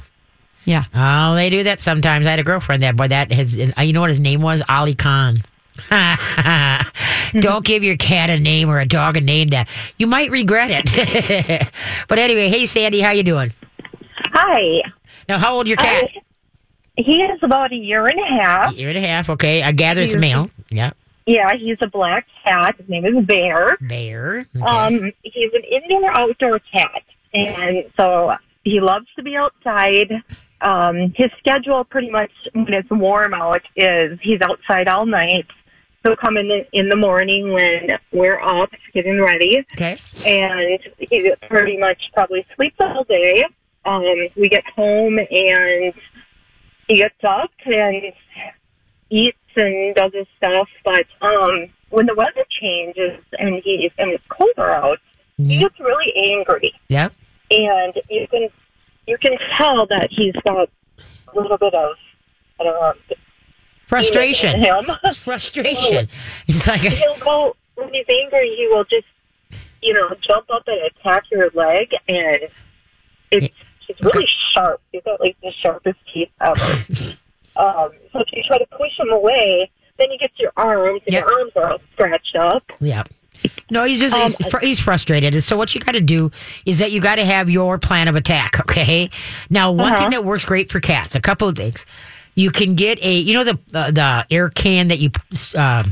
Yeah. 0.64 0.84
Oh, 0.94 1.36
they 1.36 1.48
do 1.48 1.62
that 1.62 1.80
sometimes. 1.80 2.26
I 2.26 2.30
had 2.30 2.38
a 2.40 2.44
girlfriend 2.44 2.82
that 2.82 2.96
boy 2.96 3.06
that 3.08 3.30
has. 3.30 3.56
You 3.56 3.92
know 3.92 4.00
what 4.00 4.10
his 4.10 4.18
name 4.20 4.40
was? 4.42 4.62
Ali 4.68 4.94
Khan. 4.96 5.42
Don't 7.40 7.64
give 7.64 7.82
your 7.82 7.96
cat 7.96 8.30
a 8.30 8.38
name 8.38 8.68
or 8.68 8.78
a 8.80 8.86
dog 8.86 9.16
a 9.16 9.20
name 9.20 9.48
that 9.48 9.68
you 9.98 10.06
might 10.06 10.30
regret 10.30 10.68
it. 10.70 11.70
but 12.08 12.18
anyway, 12.18 12.48
hey 12.48 12.64
Sandy, 12.66 13.00
how 13.00 13.10
you 13.10 13.22
doing? 13.22 13.52
Hi. 14.32 14.82
Now, 15.28 15.38
how 15.38 15.54
old's 15.56 15.68
your 15.70 15.76
cat? 15.76 16.10
He 16.96 17.22
is 17.22 17.38
about 17.42 17.72
a 17.72 17.76
year 17.76 18.06
and 18.06 18.18
a 18.18 18.42
half. 18.42 18.72
A 18.72 18.74
Year 18.74 18.88
and 18.88 18.98
a 18.98 19.00
half. 19.02 19.28
Okay, 19.30 19.62
I 19.62 19.72
gather 19.72 20.00
it's 20.02 20.16
male. 20.16 20.50
Yeah, 20.70 20.92
Yeah, 21.26 21.52
he's 21.54 21.76
a 21.82 21.88
black 21.88 22.26
cat. 22.42 22.76
His 22.78 22.88
name 22.88 23.04
is 23.04 23.24
Bear. 23.26 23.76
bear. 23.80 24.46
Okay. 24.56 24.64
Um, 24.64 25.12
he's 25.22 25.52
an 25.52 25.62
indoor 25.64 26.10
outdoor 26.10 26.58
cat, 26.60 27.02
and 27.34 27.84
so 27.96 28.34
he 28.64 28.80
loves 28.80 29.06
to 29.16 29.22
be 29.22 29.36
outside. 29.36 30.22
Um, 30.62 31.12
his 31.14 31.30
schedule, 31.38 31.84
pretty 31.84 32.10
much 32.10 32.30
when 32.54 32.72
it's 32.72 32.88
warm 32.90 33.34
out, 33.34 33.62
is 33.76 34.18
he's 34.22 34.40
outside 34.40 34.88
all 34.88 35.04
night. 35.04 35.46
He'll 36.06 36.14
come 36.14 36.36
in 36.36 36.46
the, 36.46 36.64
in 36.72 36.88
the 36.88 36.94
morning 36.94 37.50
when 37.52 37.98
we're 38.12 38.38
up 38.38 38.70
getting 38.94 39.20
ready, 39.20 39.66
okay. 39.72 39.98
and 40.24 40.78
he 41.00 41.34
pretty 41.48 41.76
much 41.76 42.00
probably 42.14 42.46
sleeps 42.54 42.76
all 42.78 43.02
day. 43.02 43.44
Um, 43.84 44.04
we 44.36 44.48
get 44.48 44.64
home 44.66 45.18
and 45.18 45.92
he 46.86 46.96
gets 46.98 47.24
up 47.24 47.50
and 47.64 48.12
eats 49.10 49.36
and 49.56 49.96
does 49.96 50.12
his 50.14 50.28
stuff. 50.36 50.68
But 50.84 51.06
um, 51.22 51.70
when 51.90 52.06
the 52.06 52.14
weather 52.14 52.44
changes 52.60 53.20
and 53.40 53.60
he's 53.64 53.90
and 53.98 54.12
it's 54.12 54.22
colder 54.28 54.70
out, 54.70 55.00
he 55.38 55.58
gets 55.58 55.80
really 55.80 56.12
angry, 56.16 56.72
Yep. 56.88 57.14
and 57.50 57.94
you 58.08 58.28
can 58.28 58.48
you 59.08 59.18
can 59.18 59.36
tell 59.58 59.86
that 59.86 60.06
he's 60.12 60.34
got 60.44 60.68
a 60.68 61.40
little 61.40 61.58
bit 61.58 61.74
of 61.74 61.96
I 62.60 62.62
don't 62.62 62.74
know 62.74 63.16
Frustration. 63.96 64.56
him. 64.60 64.84
Frustration. 65.16 66.08
It's 66.48 66.66
like 66.66 66.80
He'll 66.80 67.16
go 67.18 67.56
when 67.74 67.92
he's 67.92 68.06
angry. 68.22 68.54
He 68.56 68.68
will 68.68 68.84
just 68.84 69.06
you 69.82 69.92
know 69.94 70.14
jump 70.26 70.46
up 70.50 70.64
and 70.66 70.80
attack 70.82 71.24
your 71.30 71.50
leg, 71.54 71.88
and 72.08 72.40
it's 73.30 73.54
he's 73.86 74.00
really 74.00 74.26
sharp. 74.52 74.80
He's 74.92 75.02
got 75.04 75.20
like 75.20 75.36
the 75.42 75.52
sharpest 75.62 75.98
teeth 76.12 76.30
ever. 76.40 76.60
um, 77.56 77.90
so 78.12 78.20
if 78.20 78.28
you 78.32 78.42
try 78.46 78.58
to 78.58 78.66
push 78.66 78.98
him 78.98 79.10
away, 79.10 79.70
then 79.98 80.10
he 80.10 80.18
gets 80.18 80.38
your 80.38 80.52
arms, 80.56 81.02
and 81.06 81.12
Yeah. 81.14 81.20
your 81.20 81.38
arms 81.40 81.52
are 81.56 81.70
all 81.72 81.80
scratched 81.92 82.36
up. 82.36 82.64
Yeah. 82.80 83.04
No, 83.70 83.84
he's 83.84 84.00
just 84.00 84.16
he's, 84.16 84.40
Um, 84.40 84.50
fr- 84.50 84.58
he's 84.64 84.80
frustrated. 84.80 85.34
And 85.34 85.44
so 85.44 85.56
what 85.56 85.74
you 85.74 85.80
got 85.80 85.92
to 85.92 86.00
do 86.00 86.30
is 86.64 86.78
that 86.78 86.90
you 86.90 87.00
got 87.00 87.16
to 87.16 87.24
have 87.24 87.50
your 87.50 87.78
plan 87.78 88.08
of 88.08 88.16
attack. 88.16 88.58
Okay. 88.60 89.10
Now, 89.50 89.70
one 89.72 89.92
Uh-huh. 89.92 90.00
thing 90.02 90.10
that 90.10 90.24
works 90.24 90.44
great 90.44 90.70
for 90.72 90.80
cats, 90.80 91.14
a 91.14 91.20
couple 91.20 91.46
of 91.48 91.54
things. 91.56 91.84
You 92.36 92.50
can 92.52 92.74
get 92.76 93.02
a, 93.04 93.12
you 93.18 93.34
know, 93.34 93.42
the 93.44 93.58
uh, 93.74 93.90
the 93.90 94.26
air 94.30 94.48
can 94.50 94.88
that 94.88 94.98
you 95.00 95.10
um, 95.56 95.90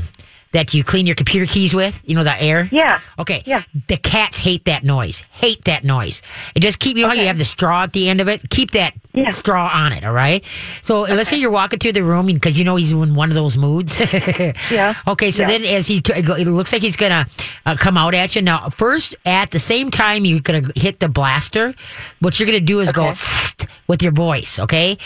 that 0.53 0.73
you 0.73 0.85
clean 0.85 1.05
your 1.05 1.15
computer 1.15 1.45
keys 1.51 1.73
with. 1.75 2.01
You 2.07 2.15
know, 2.15 2.23
the 2.23 2.41
air. 2.41 2.69
Yeah. 2.71 3.01
Okay. 3.19 3.43
Yeah. 3.45 3.63
The 3.89 3.97
cats 3.97 4.37
hate 4.37 4.63
that 4.65 4.85
noise. 4.85 5.21
Hate 5.31 5.65
that 5.65 5.83
noise. 5.83 6.21
And 6.55 6.61
just 6.63 6.79
keep. 6.79 6.95
You 6.95 7.03
know 7.03 7.09
how 7.09 7.15
you 7.15 7.27
have 7.27 7.37
the 7.37 7.43
straw 7.43 7.83
at 7.83 7.91
the 7.91 8.07
end 8.07 8.21
of 8.21 8.29
it. 8.29 8.49
Keep 8.49 8.71
that 8.71 8.93
Yeah. 9.13 9.31
straw 9.31 9.69
on 9.73 9.91
it. 9.91 10.05
All 10.05 10.13
right. 10.13 10.45
So 10.83 11.01
let's 11.01 11.29
say 11.29 11.37
you're 11.37 11.51
walking 11.51 11.79
through 11.79 11.91
the 11.93 12.03
room 12.03 12.27
because 12.27 12.57
you 12.57 12.63
know 12.63 12.75
he's 12.77 12.93
in 12.93 13.15
one 13.15 13.29
of 13.31 13.35
those 13.35 13.57
moods. 13.57 13.99
Yeah. 14.71 14.93
Okay. 15.07 15.31
So 15.31 15.41
Yeah. 15.43 15.49
then, 15.49 15.63
as 15.65 15.87
he, 15.87 15.99
t- 15.99 16.13
it 16.13 16.47
looks 16.47 16.71
like 16.71 16.81
he's 16.83 16.95
gonna 16.95 17.25
uh, 17.65 17.75
come 17.75 17.97
out 17.97 18.13
at 18.13 18.35
you. 18.35 18.41
Now, 18.41 18.69
first, 18.69 19.15
at 19.25 19.51
the 19.51 19.59
same 19.59 19.89
time, 19.91 20.23
you're 20.25 20.39
gonna 20.41 20.61
hit 20.75 20.99
the 21.01 21.09
blaster. 21.09 21.73
What 22.19 22.39
you're 22.39 22.45
gonna 22.47 22.59
do 22.61 22.79
is 22.81 22.91
go 22.93 23.11
with 23.87 24.01
your 24.03 24.11
voice. 24.13 24.59
Okay. 24.59 24.97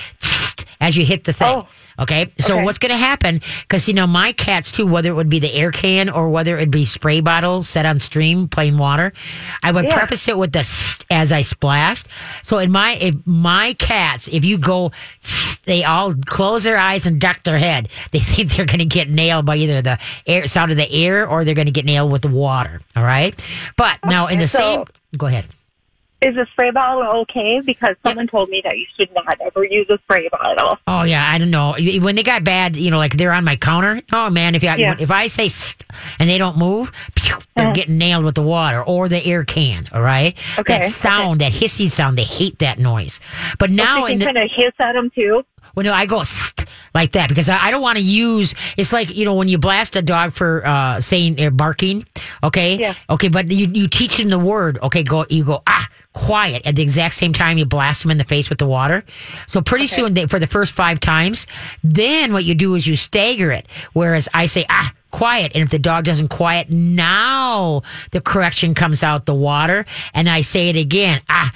As 0.82 0.96
you 0.98 1.06
hit 1.06 1.26
the 1.26 1.34
thing. 1.34 1.48
Oh. 1.64 1.68
Okay. 2.00 2.32
So 2.40 2.54
Okay. 2.56 2.64
what's 2.64 2.80
going 2.80 2.92
to 2.94 2.98
happen? 2.98 3.42
Because, 3.64 3.88
you 3.90 3.94
know, 3.94 4.08
my 4.08 4.32
cats 4.32 4.72
too, 4.72 4.88
whether 4.88 5.10
it 5.10 5.14
would 5.14 5.30
be 5.30 5.40
the 5.40 5.54
air 5.54 5.72
can 5.72 6.10
or 6.10 6.30
whether 6.30 6.56
it'd 6.56 6.72
be 6.72 6.86
spray 6.86 7.20
bottle 7.20 7.64
set 7.64 7.86
on 7.86 8.00
stream, 8.00 8.48
plain 8.48 8.78
water, 8.78 9.12
I 9.62 9.72
would 9.74 9.86
Yeah. 9.86 9.98
preface 9.98 10.30
it 10.30 10.38
with 10.38 10.54
the 10.54 10.64
st 10.64 11.06
as 11.12 11.34
I 11.34 11.42
splashed. 11.42 12.08
So 12.44 12.60
in 12.60 12.72
my, 12.72 12.94
if 12.96 13.16
my 13.26 13.74
cats, 13.78 14.30
if 14.30 14.46
you 14.46 14.58
go 14.58 14.92
they 15.66 15.84
all 15.84 16.14
close 16.26 16.64
their 16.64 16.78
eyes 16.78 17.06
and 17.06 17.20
duck 17.20 17.44
their 17.44 17.58
head. 17.60 17.90
They 18.12 18.20
think 18.20 18.52
they're 18.54 18.66
going 18.66 18.80
to 18.80 18.86
get 18.86 19.10
nailed 19.10 19.46
by 19.46 19.58
either 19.58 19.82
the 19.84 20.00
air 20.26 20.48
sound 20.48 20.72
of 20.72 20.78
the 20.78 20.92
air 20.92 21.28
or 21.28 21.44
they're 21.46 21.54
going 21.54 21.68
to 21.68 21.72
get 21.72 21.86
nailed 21.86 22.12
with 22.12 22.24
the 22.24 22.30
water. 22.30 22.82
All 22.96 23.04
right. 23.04 23.36
But 23.76 24.00
now 24.06 24.28
in 24.28 24.40
the 24.40 24.48
so- 24.48 24.58
same, 24.58 24.86
go 25.18 25.28
ahead. 25.28 25.46
Is 26.22 26.36
a 26.36 26.46
spray 26.48 26.72
bottle 26.72 27.22
okay? 27.22 27.62
Because 27.62 27.96
someone 28.06 28.28
told 28.28 28.50
me 28.50 28.62
that 28.66 28.78
you 28.78 28.86
should 28.98 29.10
not 29.14 29.40
ever 29.40 29.64
use 29.64 29.90
a 29.90 29.98
spray 30.00 30.28
bottle. 30.30 30.78
Oh 30.86 31.04
yeah, 31.04 31.30
I 31.32 31.38
don't 31.38 31.50
know. 31.50 31.76
When 32.02 32.16
they 32.16 32.24
got 32.24 32.44
bad, 32.44 32.76
you 32.76 32.92
know, 32.92 32.98
like 32.98 33.16
they're 33.16 33.32
on 33.32 33.46
my 33.46 33.56
counter. 33.56 34.02
Oh 34.12 34.30
man, 34.30 34.54
if 34.54 34.64
I 34.64 34.76
Yeah. 34.76 34.96
if 35.00 35.12
I 35.12 35.28
say 35.28 35.50
and 36.20 36.30
they 36.30 36.38
don't 36.38 36.58
move, 36.58 36.92
they're 37.56 37.66
uh-huh. 37.68 37.74
getting 37.74 37.98
nailed 37.98 38.26
with 38.26 38.36
the 38.36 38.42
water 38.42 38.84
or 38.84 39.08
the 39.08 39.26
air 39.26 39.46
can. 39.46 39.88
All 39.94 40.02
right, 40.02 40.38
Okay, 40.60 40.80
that 40.80 40.88
sound, 40.90 41.40
that 41.42 41.54
hissy 41.54 41.90
sound, 41.90 42.18
they 42.18 42.24
hate 42.24 42.60
that 42.60 42.80
noise. 42.80 43.20
But 43.58 43.70
now 43.72 44.00
you 44.00 44.06
in 44.08 44.12
can 44.12 44.20
the, 44.20 44.26
kind 44.26 44.38
of 44.38 44.50
hiss 44.54 44.74
at 44.80 44.94
them 44.94 45.10
too. 45.12 45.44
well, 45.76 45.86
no, 45.86 45.94
I 45.94 46.06
go 46.06 46.24
like 46.94 47.14
that 47.14 47.30
because 47.30 47.50
I, 47.50 47.66
I 47.68 47.72
don't 47.72 47.82
want 47.82 47.98
to 47.98 48.04
use. 48.04 48.56
It's 48.78 48.94
like 48.94 49.16
you 49.16 49.26
know 49.26 49.36
when 49.36 49.48
you 49.48 49.58
blast 49.58 49.96
a 49.96 50.02
dog 50.02 50.34
for 50.34 50.66
uh, 50.66 51.02
saying 51.02 51.40
uh, 51.40 51.50
barking. 51.50 52.06
Okay. 52.44 52.78
Yeah. 52.80 52.94
Okay, 53.10 53.30
but 53.30 53.50
you 53.52 53.68
you 53.68 53.88
teach 53.88 54.18
them 54.18 54.30
the 54.30 54.40
word. 54.40 54.80
Okay, 54.82 55.04
go. 55.04 55.26
You 55.30 55.44
go 55.44 55.62
ah 55.68 55.88
quiet 56.14 56.66
at 56.66 56.76
the 56.76 56.82
exact 56.82 57.14
same 57.14 57.34
time 57.34 57.58
you 57.58 57.66
blast 57.66 58.02
them 58.02 58.12
in 58.12 58.18
the 58.18 58.24
face 58.24 58.50
with 58.50 58.58
the 58.58 58.68
water. 58.68 59.04
So 59.48 59.62
pretty 59.62 59.86
soon, 59.88 60.16
they, 60.16 60.26
for 60.26 60.40
the 60.40 60.48
first 60.48 60.74
five 60.74 61.00
times, 61.00 61.46
then 61.84 62.34
what 62.34 62.44
you 62.44 62.56
do 62.56 62.76
is 62.76 62.88
you 62.88 62.96
stagger 62.96 63.52
it. 63.52 63.70
Whereas 63.94 64.28
I 64.34 64.46
say 64.48 64.66
ah. 64.70 64.94
Quiet, 65.12 65.54
and 65.56 65.64
if 65.64 65.72
the 65.72 65.80
dog 65.80 66.04
doesn't 66.04 66.28
quiet, 66.28 66.70
now 66.70 67.82
the 68.12 68.22
correction 68.22 68.76
comes 68.76 69.02
out 69.02 69.26
the 69.26 69.34
water, 69.34 69.84
and 70.14 70.30
I 70.30 70.42
say 70.42 70.70
it 70.70 70.76
again. 70.76 71.20
Ah, 71.28 71.52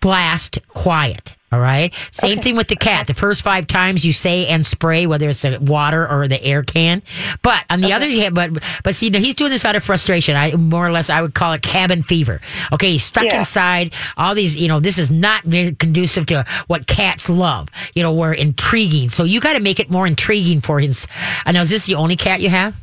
blast 0.00 0.58
quiet. 0.68 1.34
All 1.52 1.58
right. 1.58 1.92
Same 2.12 2.38
thing 2.38 2.54
with 2.54 2.68
the 2.68 2.76
cat. 2.76 3.08
The 3.08 3.14
first 3.14 3.42
five 3.42 3.66
times 3.66 4.04
you 4.06 4.12
say 4.12 4.46
and 4.46 4.64
spray, 4.64 5.08
whether 5.08 5.28
it's 5.28 5.42
the 5.42 5.58
water 5.60 6.08
or 6.08 6.28
the 6.28 6.40
air 6.44 6.62
can. 6.62 7.02
But 7.42 7.64
on 7.68 7.80
the 7.80 7.92
other 7.92 8.08
hand, 8.08 8.36
but 8.36 8.52
but 8.84 8.94
see, 8.94 9.10
now 9.10 9.18
he's 9.18 9.34
doing 9.34 9.50
this 9.50 9.64
out 9.64 9.74
of 9.74 9.82
frustration. 9.82 10.36
I 10.36 10.52
more 10.54 10.86
or 10.86 10.92
less 10.92 11.10
I 11.10 11.20
would 11.20 11.34
call 11.34 11.52
it 11.52 11.62
cabin 11.62 12.04
fever. 12.04 12.40
Okay, 12.72 12.92
he's 12.92 13.02
stuck 13.02 13.24
Yeah. 13.24 13.38
inside. 13.38 13.92
All 14.16 14.32
these, 14.36 14.54
you 14.56 14.68
know, 14.68 14.78
this 14.78 14.96
is 14.96 15.10
not 15.10 15.42
very 15.42 15.74
conducive 15.74 16.26
to 16.26 16.44
what 16.68 16.86
cats 16.86 17.28
love. 17.28 17.68
You 17.96 18.04
know, 18.04 18.12
we're 18.12 18.34
intriguing. 18.34 19.08
So 19.08 19.24
you 19.24 19.40
got 19.40 19.54
to 19.54 19.60
make 19.60 19.80
it 19.80 19.90
more 19.90 20.06
intriguing 20.06 20.60
for 20.60 20.78
his. 20.78 21.08
I 21.46 21.50
know. 21.50 21.62
Is 21.62 21.70
this 21.70 21.86
the 21.86 21.96
only 21.96 22.14
cat 22.14 22.40
you 22.40 22.50
have? 22.50 22.76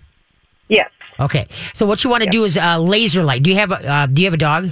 Yes. 0.68 0.90
Okay. 1.22 1.48
So 1.74 1.86
what 1.86 2.04
you 2.04 2.10
want 2.10 2.24
to 2.24 2.30
do 2.30 2.44
is 2.44 2.58
uh, 2.58 2.80
laser 2.80 3.24
light. 3.24 3.44
Do 3.44 3.50
you 3.50 3.56
have 3.56 3.72
a 3.72 3.90
uh, 3.90 4.06
Do 4.08 4.22
you 4.22 4.26
have 4.28 4.34
a 4.34 4.38
dog? 4.38 4.72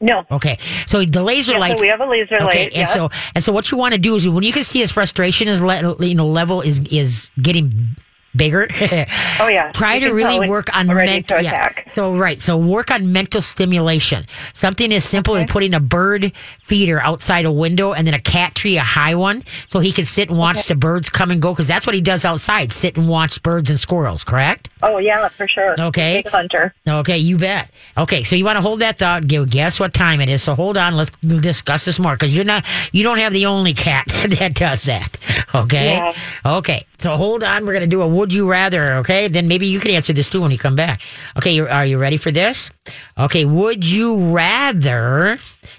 No. 0.00 0.24
Okay. 0.30 0.56
So 0.86 1.04
the 1.04 1.22
laser 1.22 1.52
Yeah, 1.52 1.74
so 1.74 1.82
we 1.82 1.88
have 1.88 2.00
a 2.00 2.06
laser 2.06 2.36
okay, 2.36 2.44
light, 2.44 2.56
and 2.72 2.74
yeah. 2.74 2.84
so 2.84 3.08
and 3.34 3.42
so 3.42 3.52
what 3.52 3.70
you 3.70 3.78
want 3.78 3.94
to 3.94 4.00
do 4.00 4.14
is 4.14 4.28
when 4.28 4.44
you 4.44 4.52
can 4.52 4.64
see 4.64 4.80
his 4.80 4.92
frustration 4.92 5.48
is 5.48 5.62
le- 5.62 5.96
you 6.04 6.14
know 6.14 6.26
level 6.26 6.60
is 6.60 6.80
is 6.90 7.30
getting 7.40 7.96
bigger. 8.36 8.68
Oh, 9.38 9.48
yeah. 9.48 9.70
Try 9.72 9.96
You 9.96 10.08
to 10.08 10.14
really 10.14 10.48
work 10.48 10.74
on 10.74 10.86
mental. 10.86 11.42
Yeah. 11.42 11.70
So 11.88 12.16
right. 12.16 12.40
So 12.40 12.56
work 12.56 12.90
on 12.90 13.12
mental 13.12 13.42
stimulation. 13.42 14.24
Something 14.54 14.94
as 14.94 15.04
simple 15.04 15.36
as 15.36 15.50
putting 15.50 15.74
a 15.74 15.80
bird 15.80 16.34
feeder 16.62 16.98
outside 17.02 17.44
a 17.44 17.52
window 17.52 17.92
and 17.92 18.06
then 18.06 18.14
a 18.14 18.18
cat 18.18 18.54
tree, 18.54 18.78
a 18.78 18.82
high 18.82 19.14
one, 19.14 19.44
so 19.68 19.78
he 19.80 19.92
can 19.92 20.06
sit 20.06 20.30
and 20.30 20.38
watch 20.38 20.66
the 20.68 20.74
birds 20.74 21.10
come 21.10 21.30
and 21.30 21.42
go 21.42 21.52
because 21.52 21.68
that's 21.68 21.86
what 21.86 21.94
he 21.94 22.00
does 22.00 22.24
outside: 22.24 22.72
sit 22.72 22.96
and 22.96 23.10
watch 23.10 23.42
birds 23.42 23.68
and 23.68 23.78
squirrels. 23.78 24.24
Correct. 24.24 24.70
Oh 24.88 24.98
yeah, 24.98 25.26
for 25.28 25.48
sure. 25.48 25.74
Okay. 25.78 26.22
Big 26.22 26.30
hunter. 26.30 26.72
Okay, 26.86 27.18
you 27.18 27.36
bet. 27.36 27.70
Okay, 27.98 28.22
so 28.22 28.36
you 28.36 28.44
want 28.44 28.56
to 28.56 28.62
hold 28.62 28.80
that 28.80 28.98
thought. 28.98 29.26
Guess 29.26 29.80
what 29.80 29.92
time 29.92 30.20
it 30.20 30.28
is. 30.28 30.42
So 30.44 30.54
hold 30.54 30.76
on. 30.76 30.94
Let's 30.96 31.10
discuss 31.20 31.84
this 31.84 31.98
more 31.98 32.14
because 32.14 32.34
you're 32.36 32.44
not. 32.44 32.64
You 32.92 33.02
don't 33.02 33.18
have 33.18 33.32
the 33.32 33.46
only 33.46 33.74
cat 33.74 34.06
that 34.38 34.54
does 34.54 34.84
that. 34.84 35.18
Okay. 35.54 35.96
Yeah. 35.96 36.12
Okay. 36.58 36.86
So 36.98 37.16
hold 37.16 37.42
on. 37.42 37.66
We're 37.66 37.72
gonna 37.72 37.88
do 37.88 38.02
a 38.02 38.08
would 38.08 38.32
you 38.32 38.48
rather. 38.48 38.94
Okay. 38.98 39.26
Then 39.26 39.48
maybe 39.48 39.66
you 39.66 39.80
can 39.80 39.90
answer 39.90 40.12
this 40.12 40.30
too 40.30 40.40
when 40.40 40.52
you 40.52 40.58
come 40.58 40.76
back. 40.76 41.00
Okay. 41.36 41.52
You're, 41.52 41.70
are 41.70 41.84
you 41.84 41.98
ready 41.98 42.16
for 42.16 42.30
this? 42.30 42.70
Okay. 43.18 43.44
Would 43.44 43.84
you 43.84 44.32
rather? 44.32 45.36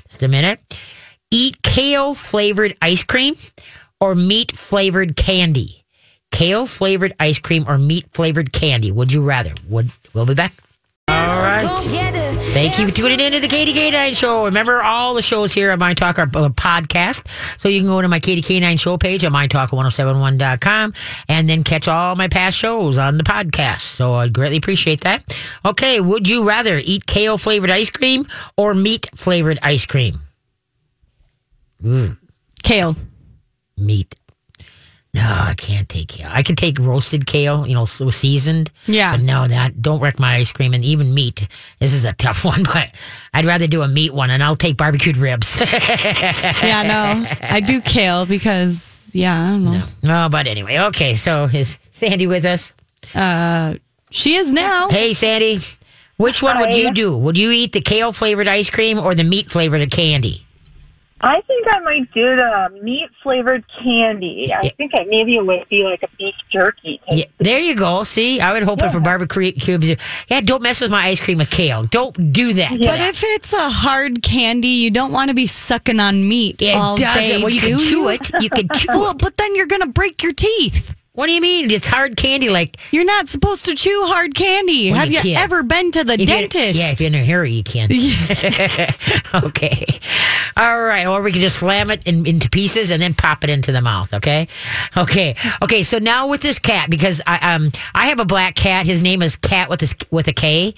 Just 0.10 0.24
a 0.24 0.28
minute. 0.28 0.60
Eat 1.32 1.62
kale 1.62 2.14
flavored 2.14 2.76
ice 2.82 3.04
cream 3.04 3.36
or 4.00 4.16
meat 4.16 4.56
flavored 4.56 5.16
candy. 5.16 5.76
Kale 6.31 6.65
flavored 6.65 7.13
ice 7.19 7.39
cream 7.39 7.65
or 7.67 7.77
meat 7.77 8.05
flavored 8.12 8.51
candy. 8.51 8.91
Would 8.91 9.12
you 9.12 9.24
rather? 9.24 9.53
Would 9.69 9.89
we'll 10.13 10.25
be 10.25 10.36
back. 10.36 10.53
All 11.10 11.15
right. 11.15 11.67
Thank 12.53 12.79
you 12.79 12.88
for 12.88 12.93
tuning 12.93 13.19
in 13.19 13.34
to 13.34 13.39
the 13.39 13.48
Katie 13.48 13.74
K9 13.74 14.15
Show. 14.15 14.46
Remember, 14.46 14.81
all 14.81 15.13
the 15.13 15.22
shows 15.22 15.53
here 15.53 15.72
on 15.72 15.79
My 15.79 15.93
Talk 15.93 16.17
are 16.19 16.24
uh, 16.24 16.50
podcast. 16.50 17.27
So 17.60 17.69
you 17.69 17.79
can 17.81 17.88
go 17.88 18.01
to 18.01 18.07
my 18.07 18.19
Katie 18.19 18.41
K9 18.41 18.79
Show 18.79 18.98
page 18.98 19.24
on 19.24 19.31
mytalk1071.com 19.31 20.93
and 21.29 21.50
then 21.50 21.63
catch 21.63 21.88
all 21.88 22.15
my 22.15 22.27
past 22.27 22.57
shows 22.57 22.98
on 22.98 23.17
the 23.17 23.24
podcast. 23.24 23.81
So 23.81 24.13
I'd 24.13 24.34
greatly 24.34 24.57
appreciate 24.57 25.01
that. 25.01 25.38
Okay. 25.65 26.00
Would 26.00 26.27
you 26.27 26.48
rather 26.48 26.77
eat 26.84 27.05
kale 27.05 27.38
flavored 27.38 27.69
ice 27.72 27.89
cream 27.89 28.27
or 28.57 28.74
meat 28.74 29.07
flavored 29.15 29.60
ice 29.62 29.86
cream? 29.86 30.19
Mm, 31.84 32.17
Kale. 32.63 32.96
Meat. 33.77 34.15
No, 35.18 35.24
I 35.24 35.56
can't 35.58 35.90
take 35.90 36.10
kale. 36.10 36.30
I 36.32 36.44
can 36.44 36.56
take 36.56 36.78
roasted 36.78 37.26
kale, 37.26 37.66
you 37.66 37.74
know, 37.74 37.86
so 37.86 38.12
seasoned. 38.12 38.70
Yeah. 38.86 39.18
But 39.18 39.24
no, 39.24 39.48
that 39.48 39.82
don't 39.82 40.00
wreck 40.00 40.20
my 40.20 40.36
ice 40.36 40.52
cream 40.52 40.76
and 40.76 40.86
even 40.86 41.12
meat. 41.16 41.48
This 41.80 41.96
is 41.96 42.06
a 42.06 42.14
tough 42.14 42.46
one, 42.54 42.62
but 42.62 42.92
I'd 43.34 43.46
rather 43.46 43.66
do 43.66 43.82
a 43.82 43.88
meat 43.88 44.14
one 44.14 44.30
and 44.30 44.44
I'll 44.44 44.56
take 44.56 44.78
barbecued 44.78 45.18
ribs. 45.18 45.60
Yeah, 46.68 46.84
no. 46.84 47.28
I 47.42 47.60
do 47.62 47.82
kale 47.82 48.26
because, 48.28 49.10
yeah, 49.14 49.48
I 49.48 49.50
don't 49.52 49.64
know. 49.64 49.86
no, 50.04 50.28
but 50.30 50.46
anyway, 50.48 50.78
okay. 50.90 51.16
So 51.16 51.46
is 51.46 51.80
Sandy 51.92 52.28
with 52.28 52.46
us? 52.46 52.74
Uh, 53.16 53.76
she 54.12 54.36
is 54.36 54.54
now. 54.54 54.90
Hey, 54.90 55.14
Sandy, 55.14 55.60
which 56.18 56.44
one 56.44 56.60
would 56.60 56.74
you 56.74 56.92
do? 56.94 57.18
Would 57.18 57.38
you 57.38 57.50
eat 57.52 57.72
the 57.74 57.82
kale 57.82 58.12
flavored 58.14 58.48
ice 58.48 58.70
cream 58.70 59.00
or 59.00 59.16
the 59.16 59.24
meat 59.24 59.50
flavored 59.50 59.90
candy? 59.92 60.46
I 61.20 61.42
think 61.42 61.66
I 61.68 61.80
might 61.80 62.14
do 62.14 62.36
the 62.36 62.80
meat 62.84 63.10
flavored 63.24 63.64
candy. 63.84 64.54
I 64.54 64.62
Yeah. 64.66 64.70
think 64.78 64.92
I 64.94 65.04
maybe 65.06 65.36
it 65.36 65.46
would 65.46 65.68
be 65.68 65.84
like 65.84 66.04
a 66.04 66.08
beef 66.18 66.36
jerky. 66.52 67.02
Yeah, 67.10 67.26
there 67.40 67.60
you 67.60 67.74
go. 67.76 68.04
See, 68.04 68.40
I 68.40 68.54
would 68.54 68.62
hope 68.64 68.84
it 68.84 68.92
for 68.92 69.00
barbecue 69.00 69.52
cubes. 69.54 69.90
Yeah, 70.28 70.42
don't 70.42 70.62
mess 70.62 70.80
with 70.80 70.92
my 70.92 71.06
ice 71.08 71.20
cream 71.20 71.40
with 71.40 71.50
kale. 71.50 71.84
Don't 71.86 72.32
do 72.32 72.54
that. 72.54 72.70
But 72.72 73.00
if 73.02 73.24
it's 73.26 73.52
a 73.52 73.70
hard 73.70 74.22
candy, 74.22 74.68
you 74.68 74.92
don't 74.92 75.12
want 75.12 75.30
to 75.30 75.34
be 75.34 75.48
sucking 75.48 76.00
on 76.00 76.28
meat 76.28 76.62
it 76.62 76.76
all 76.76 76.98
doesn't. 76.98 77.22
day. 77.22 77.38
well, 77.40 77.50
you 77.50 77.62
can 77.62 77.80
chew 77.80 78.02
you? 78.02 78.10
it. 78.10 78.30
You 78.40 78.50
can 78.52 78.68
chew 78.76 78.88
Well, 78.90 79.12
it. 79.12 79.18
but 79.18 79.38
then 79.38 79.56
you're 79.56 79.66
going 79.66 79.82
to 79.82 79.88
break 79.88 80.22
your 80.22 80.34
teeth. 80.34 80.94
What 81.18 81.26
do 81.26 81.32
you 81.32 81.42
mean? 81.42 81.72
It's 81.72 81.88
hard 81.88 82.16
candy. 82.16 82.50
Like 82.50 82.78
You're 82.92 83.04
not 83.04 83.28
supposed 83.28 83.66
to 83.66 83.74
chew 83.74 84.04
hard 84.06 84.36
candy. 84.36 84.92
Well, 84.92 85.00
Have 85.00 85.12
you 85.12 85.32
you, 85.32 85.36
ever 85.36 85.64
been 85.64 85.92
to 85.94 86.04
the 86.04 86.14
if 86.14 86.28
dentist? 86.28 86.80
yeah, 86.80 86.92
if 86.92 87.02
you're 87.02 87.08
in 87.08 87.16
a 87.16 87.26
hurry, 87.26 87.54
you 87.54 87.64
can. 87.64 87.90
okay. 89.34 90.00
All 90.56 90.80
right. 90.84 91.08
Or 91.08 91.24
we 91.24 91.32
can 91.32 91.42
just 91.42 91.58
slam 91.58 91.90
it 91.90 92.06
in, 92.06 92.28
into 92.28 92.48
pieces 92.52 92.92
and 92.92 93.02
then 93.02 93.16
pop 93.16 93.44
it 93.44 93.50
into 93.50 93.72
the 93.72 93.82
mouth. 93.82 94.14
Okay. 94.14 94.48
Okay. 94.96 95.34
Okay. 95.64 95.82
So 95.82 95.98
now 95.98 96.28
with 96.28 96.42
this 96.42 96.60
cat, 96.60 96.88
because 96.92 97.20
I 97.26 97.56
um 97.56 97.72
I 97.96 98.10
have 98.10 98.20
a 98.20 98.26
black 98.26 98.54
cat. 98.54 98.86
His 98.86 99.02
name 99.02 99.24
is 99.24 99.36
Cat 99.36 99.72
with 99.72 99.80
this 99.80 99.96
with 100.12 100.28
a 100.28 100.34
K, 100.34 100.76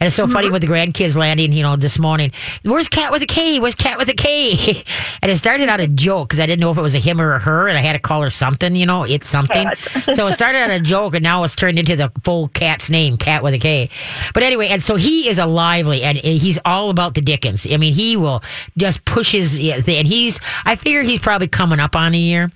and 0.00 0.06
it's 0.06 0.16
so 0.16 0.26
funny 0.26 0.48
with 0.48 0.62
the 0.62 0.66
grandkids 0.66 1.14
landing. 1.14 1.52
You 1.52 1.62
know, 1.62 1.76
this 1.76 1.98
morning, 1.98 2.32
where's 2.64 2.88
Cat 2.88 3.12
with 3.12 3.20
a 3.20 3.26
K? 3.26 3.60
Where's 3.60 3.74
Cat 3.74 3.98
with 3.98 4.08
a 4.08 4.14
K? 4.14 4.82
and 5.22 5.30
it 5.30 5.36
started 5.36 5.68
out 5.68 5.78
a 5.78 5.86
joke 5.86 6.30
because 6.30 6.40
I 6.40 6.46
didn't 6.46 6.60
know 6.60 6.70
if 6.70 6.78
it 6.78 6.80
was 6.80 6.94
a 6.94 6.98
him 6.98 7.20
or 7.20 7.34
a 7.34 7.38
her, 7.38 7.68
and 7.68 7.76
I 7.76 7.82
had 7.82 7.92
to 7.92 7.98
call 7.98 8.22
her 8.22 8.30
something. 8.30 8.74
You 8.74 8.86
know, 8.86 9.04
it's 9.04 9.28
something. 9.28 9.68
so 10.14 10.26
it 10.26 10.32
started 10.32 10.58
out 10.58 10.70
a 10.70 10.80
joke, 10.80 11.14
and 11.14 11.22
now 11.22 11.44
it's 11.44 11.54
turned 11.54 11.78
into 11.78 11.96
the 11.96 12.10
full 12.24 12.48
cat's 12.48 12.88
name, 12.88 13.18
Cat 13.18 13.42
with 13.42 13.52
a 13.52 13.58
K. 13.58 13.90
But 14.32 14.42
anyway, 14.42 14.68
and 14.68 14.82
so 14.82 14.96
he 14.96 15.28
is 15.28 15.38
a 15.38 15.44
lively, 15.44 16.02
and 16.02 16.16
he's 16.16 16.58
all 16.64 16.88
about 16.88 17.14
the 17.14 17.20
Dickens. 17.20 17.70
I 17.70 17.76
mean, 17.76 17.92
he 17.92 18.16
will 18.16 18.42
just 18.78 19.04
push 19.04 19.32
his, 19.32 19.58
and 19.58 20.06
he's. 20.06 20.40
I 20.64 20.76
figure 20.76 21.02
he's 21.02 21.20
probably 21.20 21.48
coming 21.48 21.78
up 21.78 21.94
on 21.94 22.14
a 22.14 22.18
year. 22.18 22.50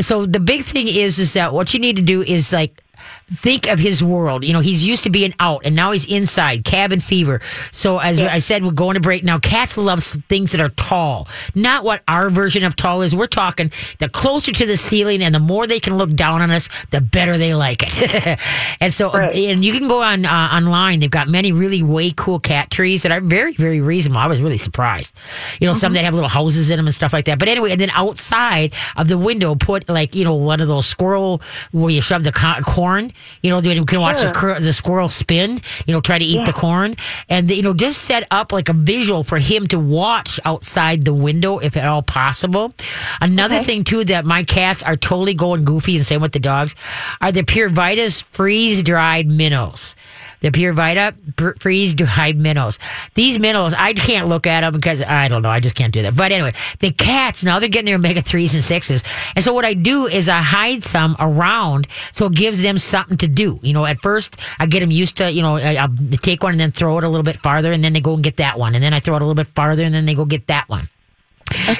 So 0.00 0.24
the 0.24 0.40
big 0.40 0.62
thing 0.62 0.88
is, 0.88 1.18
is 1.18 1.34
that 1.34 1.52
what 1.52 1.74
you 1.74 1.80
need 1.80 1.96
to 1.96 2.02
do 2.02 2.22
is 2.22 2.54
like 2.54 2.82
think 3.28 3.66
of 3.68 3.78
his 3.78 4.04
world. 4.04 4.44
You 4.44 4.52
know, 4.52 4.60
he's 4.60 4.86
used 4.86 5.02
to 5.02 5.10
being 5.10 5.34
out 5.40 5.62
and 5.64 5.74
now 5.74 5.90
he's 5.92 6.06
inside, 6.06 6.64
cabin 6.64 7.00
fever. 7.00 7.40
So 7.72 7.98
as 7.98 8.20
I 8.20 8.38
said, 8.38 8.64
we're 8.64 8.70
going 8.70 8.94
to 8.94 9.00
break 9.00 9.24
now. 9.24 9.38
Cats 9.38 9.76
love 9.76 10.02
things 10.02 10.52
that 10.52 10.60
are 10.60 10.68
tall, 10.70 11.26
not 11.54 11.82
what 11.84 12.02
our 12.06 12.30
version 12.30 12.62
of 12.62 12.76
tall 12.76 13.02
is. 13.02 13.16
We're 13.16 13.26
talking 13.26 13.72
the 13.98 14.08
closer 14.08 14.52
to 14.52 14.66
the 14.66 14.76
ceiling 14.76 15.22
and 15.22 15.34
the 15.34 15.40
more 15.40 15.66
they 15.66 15.80
can 15.80 15.98
look 15.98 16.14
down 16.14 16.40
on 16.40 16.50
us, 16.52 16.68
the 16.90 17.00
better 17.00 17.36
they 17.36 17.54
like 17.54 17.82
it. 17.82 18.38
and 18.80 18.92
so, 18.92 19.10
Right. 19.10 19.34
and 19.34 19.64
you 19.64 19.72
can 19.72 19.88
go 19.88 20.02
on 20.02 20.24
uh, 20.24 20.50
online. 20.52 21.00
They've 21.00 21.10
got 21.10 21.28
many 21.28 21.50
really 21.52 21.82
way 21.82 22.12
cool 22.16 22.38
cat 22.38 22.70
trees 22.70 23.02
that 23.02 23.10
are 23.12 23.20
very, 23.20 23.54
very 23.54 23.80
reasonable. 23.80 24.20
I 24.20 24.26
was 24.28 24.40
really 24.40 24.58
surprised. 24.58 25.16
You 25.60 25.66
know, 25.66 25.72
some 25.72 25.94
that 25.94 26.04
have 26.04 26.14
little 26.14 26.28
houses 26.28 26.70
in 26.70 26.76
them 26.76 26.86
and 26.86 26.94
stuff 26.94 27.12
like 27.12 27.24
that. 27.24 27.38
But 27.40 27.48
anyway, 27.48 27.72
and 27.72 27.80
then 27.80 27.90
outside 27.90 28.74
of 28.96 29.08
the 29.08 29.18
window, 29.18 29.54
put 29.56 29.88
like, 29.88 30.14
you 30.14 30.22
know, 30.24 30.34
one 30.36 30.60
of 30.60 30.68
those 30.68 30.86
squirrel 30.86 31.42
where 31.72 31.90
you 31.90 32.00
shove 32.02 32.22
the 32.22 32.32
co- 32.32 32.60
corn 32.62 33.12
You 33.42 33.50
know, 33.50 33.58
you 33.58 33.84
can 33.84 34.00
watch 34.00 34.20
the, 34.20 34.32
cur- 34.32 34.58
the 34.60 34.72
squirrel 34.72 35.08
spin. 35.08 35.60
You 35.86 35.92
know, 35.94 36.00
try 36.00 36.18
to 36.18 36.24
eat 36.24 36.44
the 36.46 36.52
corn, 36.52 36.96
and 37.28 37.50
you 37.50 37.62
know, 37.62 37.74
just 37.74 38.02
set 38.02 38.26
up 38.30 38.52
like 38.52 38.68
a 38.68 38.72
visual 38.72 39.24
for 39.24 39.38
him 39.38 39.66
to 39.68 39.78
watch 39.78 40.40
outside 40.44 41.04
the 41.04 41.14
window 41.14 41.58
if 41.58 41.76
at 41.76 41.86
all 41.86 42.02
possible. 42.02 42.72
Another 43.20 43.58
thing 43.60 43.84
too 43.84 44.04
that 44.04 44.24
my 44.24 44.42
cats 44.44 44.82
are 44.82 44.96
totally 44.96 45.34
going 45.34 45.64
goofy, 45.64 45.96
and 45.96 46.06
same 46.06 46.20
with 46.20 46.32
the 46.32 46.38
dogs, 46.38 46.74
are 47.20 47.32
the 47.32 47.42
PureBites 47.42 48.24
freeze 48.24 48.82
dried 48.82 49.28
minnows. 49.28 49.94
The 50.40 50.50
Pure 50.50 50.74
Vita 50.74 51.14
freeze 51.60 51.94
dried 51.94 52.38
minnows. 52.38 52.78
These 53.14 53.38
minnows, 53.38 53.74
I 53.74 53.92
can't 53.92 54.28
look 54.28 54.46
at 54.46 54.60
them 54.60 54.74
because 54.74 55.02
I 55.02 55.28
don't 55.28 55.42
know. 55.42 55.48
I 55.48 55.60
just 55.60 55.74
can't 55.74 55.92
do 55.92 56.02
that. 56.02 56.16
But 56.16 56.32
anyway, 56.32 56.52
the 56.80 56.90
cats 56.90 57.44
now 57.44 57.58
they're 57.58 57.68
getting 57.68 57.86
their 57.86 57.96
omega 57.96 58.22
threes 58.22 58.54
and 58.54 58.62
sixes, 58.62 59.02
and 59.34 59.44
so 59.44 59.52
what 59.52 59.64
I 59.64 59.74
do 59.74 60.06
is 60.06 60.28
I 60.28 60.38
hide 60.38 60.84
some 60.84 61.16
around 61.18 61.88
so 62.12 62.26
it 62.26 62.34
gives 62.34 62.62
them 62.62 62.78
something 62.78 63.16
to 63.18 63.28
do. 63.28 63.58
You 63.62 63.72
know, 63.72 63.84
at 63.86 64.00
first 64.00 64.40
I 64.58 64.66
get 64.66 64.80
them 64.80 64.90
used 64.90 65.16
to 65.18 65.30
you 65.30 65.42
know 65.42 65.56
I, 65.56 65.76
I'll 65.76 65.94
take 66.20 66.42
one 66.42 66.52
and 66.52 66.60
then 66.60 66.72
throw 66.72 66.98
it 66.98 67.04
a 67.04 67.08
little 67.08 67.24
bit 67.24 67.36
farther, 67.38 67.72
and 67.72 67.82
then 67.82 67.92
they 67.92 68.00
go 68.00 68.14
and 68.14 68.22
get 68.22 68.36
that 68.36 68.58
one, 68.58 68.74
and 68.74 68.82
then 68.82 68.94
I 68.94 69.00
throw 69.00 69.16
it 69.16 69.22
a 69.22 69.24
little 69.24 69.34
bit 69.34 69.48
farther, 69.48 69.84
and 69.84 69.94
then 69.94 70.06
they 70.06 70.14
go 70.14 70.24
get 70.24 70.46
that 70.48 70.68
one. 70.68 70.88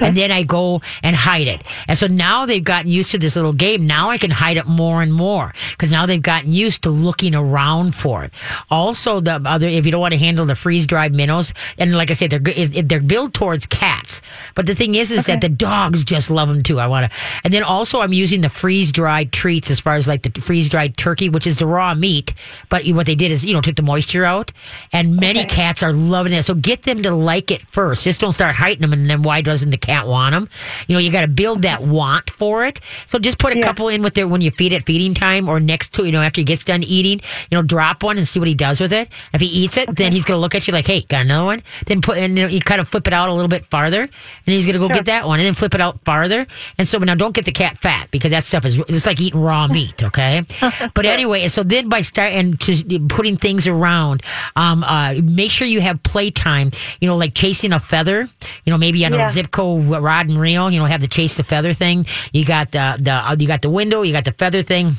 And 0.00 0.16
then 0.16 0.30
I 0.30 0.42
go 0.42 0.80
and 1.02 1.16
hide 1.16 1.46
it. 1.48 1.62
And 1.88 1.96
so 1.96 2.06
now 2.06 2.46
they've 2.46 2.62
gotten 2.62 2.90
used 2.90 3.10
to 3.12 3.18
this 3.18 3.36
little 3.36 3.52
game. 3.52 3.86
Now 3.86 4.10
I 4.10 4.18
can 4.18 4.30
hide 4.30 4.56
it 4.56 4.66
more 4.66 5.02
and 5.02 5.12
more 5.12 5.52
because 5.70 5.90
now 5.90 6.06
they've 6.06 6.22
gotten 6.22 6.52
used 6.52 6.82
to 6.84 6.90
looking 6.90 7.34
around 7.34 7.94
for 7.94 8.24
it. 8.24 8.32
Also, 8.70 9.20
the 9.20 9.40
other, 9.44 9.68
if 9.68 9.84
you 9.84 9.92
don't 9.92 10.00
want 10.00 10.12
to 10.12 10.18
handle 10.18 10.46
the 10.46 10.54
freeze 10.54 10.86
dried 10.86 11.14
minnows, 11.14 11.52
and 11.78 11.96
like 11.96 12.10
I 12.10 12.14
said, 12.14 12.30
they're 12.30 12.40
they're 12.66 13.00
built 13.00 13.34
towards 13.34 13.66
cats. 13.66 14.22
But 14.54 14.66
the 14.66 14.74
thing 14.74 14.94
is, 14.94 15.10
is 15.10 15.26
that 15.26 15.40
the 15.40 15.48
dogs 15.48 16.04
just 16.04 16.30
love 16.30 16.48
them 16.48 16.62
too. 16.62 16.78
I 16.78 16.86
want 16.86 17.10
to, 17.10 17.18
and 17.44 17.52
then 17.52 17.62
also 17.62 18.00
I'm 18.00 18.12
using 18.12 18.40
the 18.40 18.48
freeze 18.48 18.92
dried 18.92 19.32
treats 19.32 19.70
as 19.70 19.80
far 19.80 19.94
as 19.94 20.08
like 20.08 20.22
the 20.22 20.40
freeze 20.40 20.68
dried 20.68 20.96
turkey, 20.96 21.28
which 21.28 21.46
is 21.46 21.58
the 21.58 21.66
raw 21.66 21.94
meat. 21.94 22.34
But 22.68 22.86
what 22.88 23.06
they 23.06 23.14
did 23.14 23.30
is, 23.30 23.44
you 23.44 23.52
know, 23.52 23.60
took 23.60 23.76
the 23.76 23.82
moisture 23.82 24.24
out, 24.24 24.52
and 24.92 25.16
many 25.16 25.44
cats 25.44 25.82
are 25.82 25.92
loving 25.92 26.32
it. 26.32 26.44
So 26.44 26.54
get 26.54 26.82
them 26.82 27.02
to 27.02 27.14
like 27.14 27.50
it 27.50 27.62
first. 27.62 28.04
Just 28.04 28.20
don't 28.20 28.32
start 28.32 28.54
hiding 28.54 28.82
them, 28.82 28.92
and 28.92 29.08
then 29.08 29.22
why 29.22 29.40
does 29.40 29.65
doesn't 29.66 29.80
the 29.80 29.86
cat 29.86 30.06
want 30.06 30.32
them? 30.32 30.48
You 30.86 30.94
know, 30.94 31.00
you 31.00 31.10
got 31.10 31.22
to 31.22 31.28
build 31.28 31.62
that 31.62 31.82
want 31.82 32.30
for 32.30 32.64
it. 32.64 32.80
So 33.06 33.18
just 33.18 33.38
put 33.38 33.56
a 33.56 33.60
couple 33.60 33.88
in 33.88 34.02
with 34.02 34.14
there 34.14 34.28
when 34.28 34.40
you 34.40 34.50
feed 34.50 34.72
at 34.72 34.84
feeding 34.84 35.14
time 35.14 35.48
or 35.48 35.60
next 35.60 35.92
to, 35.94 36.04
you 36.04 36.12
know, 36.12 36.22
after 36.22 36.40
he 36.40 36.44
gets 36.44 36.64
done 36.64 36.82
eating, 36.84 37.20
you 37.50 37.56
know, 37.56 37.62
drop 37.62 38.02
one 38.02 38.16
and 38.16 38.26
see 38.26 38.38
what 38.38 38.48
he 38.48 38.54
does 38.54 38.80
with 38.80 38.92
it. 38.92 39.08
If 39.32 39.40
he 39.40 39.46
eats 39.48 39.76
it, 39.76 39.94
then 39.94 40.12
he's 40.12 40.24
going 40.24 40.36
to 40.36 40.40
look 40.40 40.54
at 40.54 40.66
you 40.66 40.72
like, 40.72 40.86
hey, 40.86 41.02
got 41.02 41.22
another 41.24 41.44
one? 41.44 41.62
Then 41.86 42.00
put, 42.00 42.18
and 42.18 42.38
you, 42.38 42.44
know, 42.44 42.50
you 42.50 42.60
kind 42.60 42.80
of 42.80 42.88
flip 42.88 43.06
it 43.06 43.12
out 43.12 43.28
a 43.28 43.32
little 43.34 43.48
bit 43.48 43.66
farther 43.66 44.02
and 44.02 44.10
he's 44.46 44.66
going 44.66 44.74
to 44.74 44.78
go 44.80 44.88
get 44.88 45.06
that 45.06 45.26
one 45.26 45.38
and 45.40 45.46
then 45.46 45.54
flip 45.54 45.74
it 45.74 45.80
out 45.80 46.00
farther. 46.04 46.46
And 46.78 46.86
so 46.86 46.98
now 46.98 47.14
don't 47.14 47.34
get 47.34 47.44
the 47.44 47.52
cat 47.52 47.78
fat 47.78 48.08
because 48.10 48.30
that 48.30 48.44
stuff 48.44 48.64
is, 48.64 48.78
it's 48.78 49.06
like 49.06 49.20
eating 49.20 49.40
raw 49.40 49.66
meat. 49.66 50.02
Okay. 50.02 50.42
but 50.94 51.04
anyway, 51.04 51.48
so 51.48 51.62
then 51.62 51.88
by 51.88 52.00
starting 52.02 52.54
to 52.58 53.00
putting 53.08 53.36
things 53.36 53.66
around, 53.66 54.22
um, 54.54 54.84
uh, 54.84 55.14
make 55.22 55.50
sure 55.50 55.66
you 55.66 55.80
have 55.80 56.02
playtime, 56.02 56.70
you 57.00 57.08
know, 57.08 57.16
like 57.16 57.34
chasing 57.34 57.72
a 57.72 57.80
feather, 57.80 58.28
you 58.64 58.70
know, 58.70 58.78
maybe 58.78 59.04
on 59.04 59.12
Yeah. 59.12 59.26
a 59.26 59.30
Zebco 59.46 60.02
rod 60.02 60.28
and 60.28 60.40
reel, 60.40 60.70
you 60.70 60.78
know, 60.78 60.86
have 60.86 61.00
the 61.00 61.08
chase 61.08 61.36
the 61.36 61.44
feather 61.44 61.72
thing. 61.72 62.06
You 62.32 62.44
got 62.44 62.72
the, 62.72 62.98
the, 63.00 63.12
uh, 63.12 63.36
you 63.38 63.46
got 63.46 63.62
the 63.62 63.70
window, 63.70 64.02
you 64.02 64.12
got 64.12 64.24
the 64.24 64.32
feather 64.32 64.62
thing. 64.62 64.92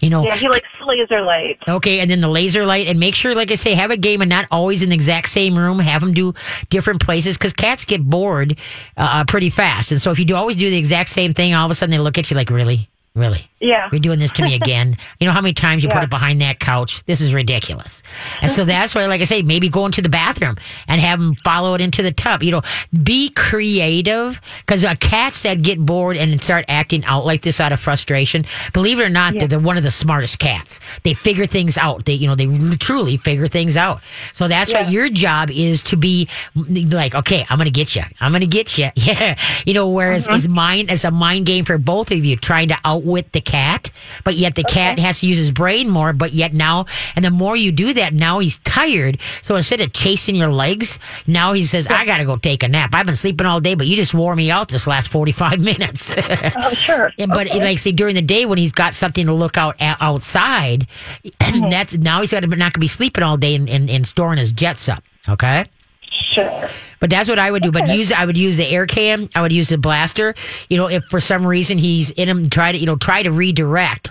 You 0.00 0.10
know, 0.10 0.24
Yeah, 0.24 0.36
he 0.36 0.48
likes 0.48 0.66
laser 0.84 1.22
light. 1.22 1.58
Okay, 1.68 2.00
and 2.00 2.10
then 2.10 2.20
the 2.20 2.28
laser 2.28 2.66
light, 2.66 2.88
and 2.88 2.98
make 2.98 3.14
sure, 3.14 3.34
like 3.34 3.50
I 3.50 3.54
say, 3.54 3.74
have 3.74 3.90
a 3.90 3.96
game 3.96 4.20
and 4.20 4.28
not 4.28 4.46
always 4.50 4.82
in 4.82 4.88
the 4.88 4.94
exact 4.94 5.28
same 5.28 5.56
room. 5.56 5.78
Have 5.78 6.00
them 6.00 6.12
do 6.12 6.34
different 6.68 7.00
places 7.00 7.38
because 7.38 7.52
cats 7.52 7.84
get 7.84 8.02
bored 8.02 8.58
uh, 8.96 9.24
pretty 9.24 9.50
fast. 9.50 9.92
And 9.92 10.00
so 10.00 10.10
if 10.10 10.18
you 10.18 10.24
do 10.24 10.34
always 10.34 10.56
do 10.56 10.68
the 10.68 10.76
exact 10.76 11.10
same 11.10 11.32
thing, 11.32 11.54
all 11.54 11.64
of 11.64 11.70
a 11.70 11.74
sudden 11.74 11.92
they 11.92 11.98
look 11.98 12.18
at 12.18 12.30
you 12.30 12.36
like, 12.36 12.50
really, 12.50 12.88
really, 13.14 13.48
Yeah. 13.60 13.88
you're 13.92 14.00
doing 14.00 14.18
this 14.18 14.32
to 14.32 14.42
me 14.42 14.54
again. 14.60 14.96
you 15.20 15.26
know 15.26 15.32
how 15.32 15.40
many 15.40 15.52
times 15.52 15.82
you 15.84 15.88
put 15.88 16.02
it 16.02 16.10
behind 16.10 16.40
that 16.40 16.58
couch? 16.58 17.04
This 17.06 17.20
is 17.20 17.32
ridiculous. 17.32 18.02
And 18.42 18.50
so 18.50 18.64
that's 18.64 18.94
why, 18.94 19.06
like 19.06 19.20
I 19.20 19.24
say, 19.24 19.42
maybe 19.42 19.68
go 19.68 19.86
into 19.86 20.02
the 20.02 20.08
bathroom 20.08 20.56
and 20.88 21.00
have 21.00 21.20
them 21.20 21.34
follow 21.36 21.74
it 21.74 21.80
into 21.80 22.02
the 22.02 22.10
tub. 22.12 22.42
You 22.42 22.50
know, 22.52 22.62
be 23.04 23.30
creative 23.30 24.40
because 24.66 24.84
uh, 24.84 24.94
cats 25.00 25.42
that 25.44 25.62
get 25.62 25.78
bored 25.78 26.16
and 26.16 26.42
start 26.42 26.64
acting 26.68 27.04
out 27.04 27.24
like 27.24 27.42
this 27.42 27.60
out 27.60 27.70
of 27.72 27.78
frustration, 27.80 28.44
believe 28.72 28.98
it 28.98 29.04
or 29.04 29.08
not, 29.08 29.34
they're, 29.34 29.46
they're 29.48 29.58
one 29.60 29.76
of 29.76 29.82
the 29.84 29.90
smartest 29.90 30.38
cats. 30.40 30.80
They 31.04 31.14
figure 31.14 31.46
things 31.46 31.78
out. 31.78 32.04
They, 32.06 32.14
you 32.14 32.26
know, 32.26 32.34
they 32.34 32.46
truly 32.78 33.16
figure 33.16 33.46
things 33.46 33.76
out. 33.76 34.02
So 34.32 34.48
that's 34.48 34.72
why 34.72 34.80
your 34.82 35.08
job 35.08 35.50
is 35.50 35.82
to 35.84 35.96
be 35.96 36.28
like, 36.56 37.14
okay, 37.14 37.46
I'm 37.48 37.58
going 37.58 37.66
to 37.66 37.70
get 37.72 37.94
you. 37.94 38.02
I'm 38.20 38.32
going 38.32 38.40
to 38.40 38.46
get 38.46 38.76
you. 38.76 38.90
Yeah. 39.04 39.36
You 39.66 39.74
know, 39.74 39.88
whereas 39.90 40.26
Uh-huh. 40.26 40.36
it's 40.38 40.48
mind, 40.48 40.90
it's 40.90 41.04
a 41.04 41.10
mind 41.10 41.44
game 41.44 41.64
for 41.66 41.76
both 41.76 42.10
of 42.10 42.24
you 42.24 42.36
trying 42.36 42.68
to 42.68 42.78
outwit 43.04 43.32
the 43.32 43.40
cat, 43.40 43.90
but 44.24 44.34
yet 44.34 44.54
the 44.54 44.64
cat 44.64 44.98
has 44.98 45.20
to 45.20 45.26
use 45.26 45.38
his 45.38 45.52
brain 45.52 45.88
more. 45.88 46.12
But 46.12 46.32
yet 46.32 46.54
now, 46.54 46.86
and 47.14 47.24
the 47.24 47.30
more 47.30 47.56
you 47.56 47.70
do 47.72 47.92
that, 47.94 48.14
now 48.14 48.38
he's 48.38 48.58
tired. 48.58 49.20
So 49.42 49.56
instead 49.56 49.80
of 49.80 49.92
chasing 49.92 50.34
your 50.34 50.50
legs, 50.50 50.98
now 51.26 51.52
he 51.52 51.62
says, 51.64 51.86
I 51.86 52.04
got 52.06 52.18
to 52.18 52.24
go 52.24 52.36
take 52.36 52.62
a 52.62 52.68
nap. 52.68 52.90
I've 52.94 53.06
been 53.06 53.16
sleeping 53.16 53.46
all 53.46 53.60
day, 53.60 53.74
but 53.74 53.86
you 53.86 53.96
just 53.96 54.14
wore 54.14 54.34
me 54.34 54.50
out 54.50 54.68
this 54.68 54.86
last 54.86 55.08
45 55.10 55.60
minutes. 55.64 56.14
Oh, 56.56 56.70
sure. 56.70 57.12
Yeah, 57.16 57.26
but 57.28 57.48
like 57.54 57.78
say 57.78 57.92
during 57.92 58.14
the 58.14 58.22
day 58.22 58.46
when 58.46 58.58
he's 58.58 58.72
got 58.72 58.94
something 58.94 59.26
to 59.26 59.32
look 59.34 59.58
out 59.58 59.76
a- 59.80 59.96
outside, 60.00 60.86
that's 61.40 61.96
now 61.96 62.20
he's 62.20 62.32
got 62.32 62.40
to 62.40 62.46
not 62.48 62.72
gonna 62.72 62.80
be 62.80 62.86
sleeping 62.88 63.22
all 63.22 63.36
day 63.36 63.54
and, 63.54 63.68
and, 63.68 63.90
and 63.90 64.06
storing 64.06 64.38
his 64.38 64.52
jets 64.52 64.88
up. 64.88 65.02
Okay. 65.28 65.66
Sure. 66.10 66.68
But 67.04 67.10
that's 67.10 67.28
what 67.28 67.38
I 67.38 67.50
would 67.50 67.62
do. 67.62 67.70
But 67.70 67.88
use 67.88 68.12
I 68.12 68.24
would 68.24 68.38
use 68.38 68.56
the 68.56 68.66
air 68.66 68.86
cam. 68.86 69.28
I 69.34 69.42
would 69.42 69.52
use 69.52 69.68
the 69.68 69.76
blaster. 69.76 70.34
You 70.70 70.78
know, 70.78 70.88
if 70.88 71.04
for 71.04 71.20
some 71.20 71.46
reason 71.46 71.76
he's 71.76 72.08
in 72.08 72.30
him, 72.30 72.48
try 72.48 72.72
to 72.72 72.78
you 72.78 72.86
know 72.86 72.96
try 72.96 73.22
to 73.22 73.30
redirect. 73.30 74.08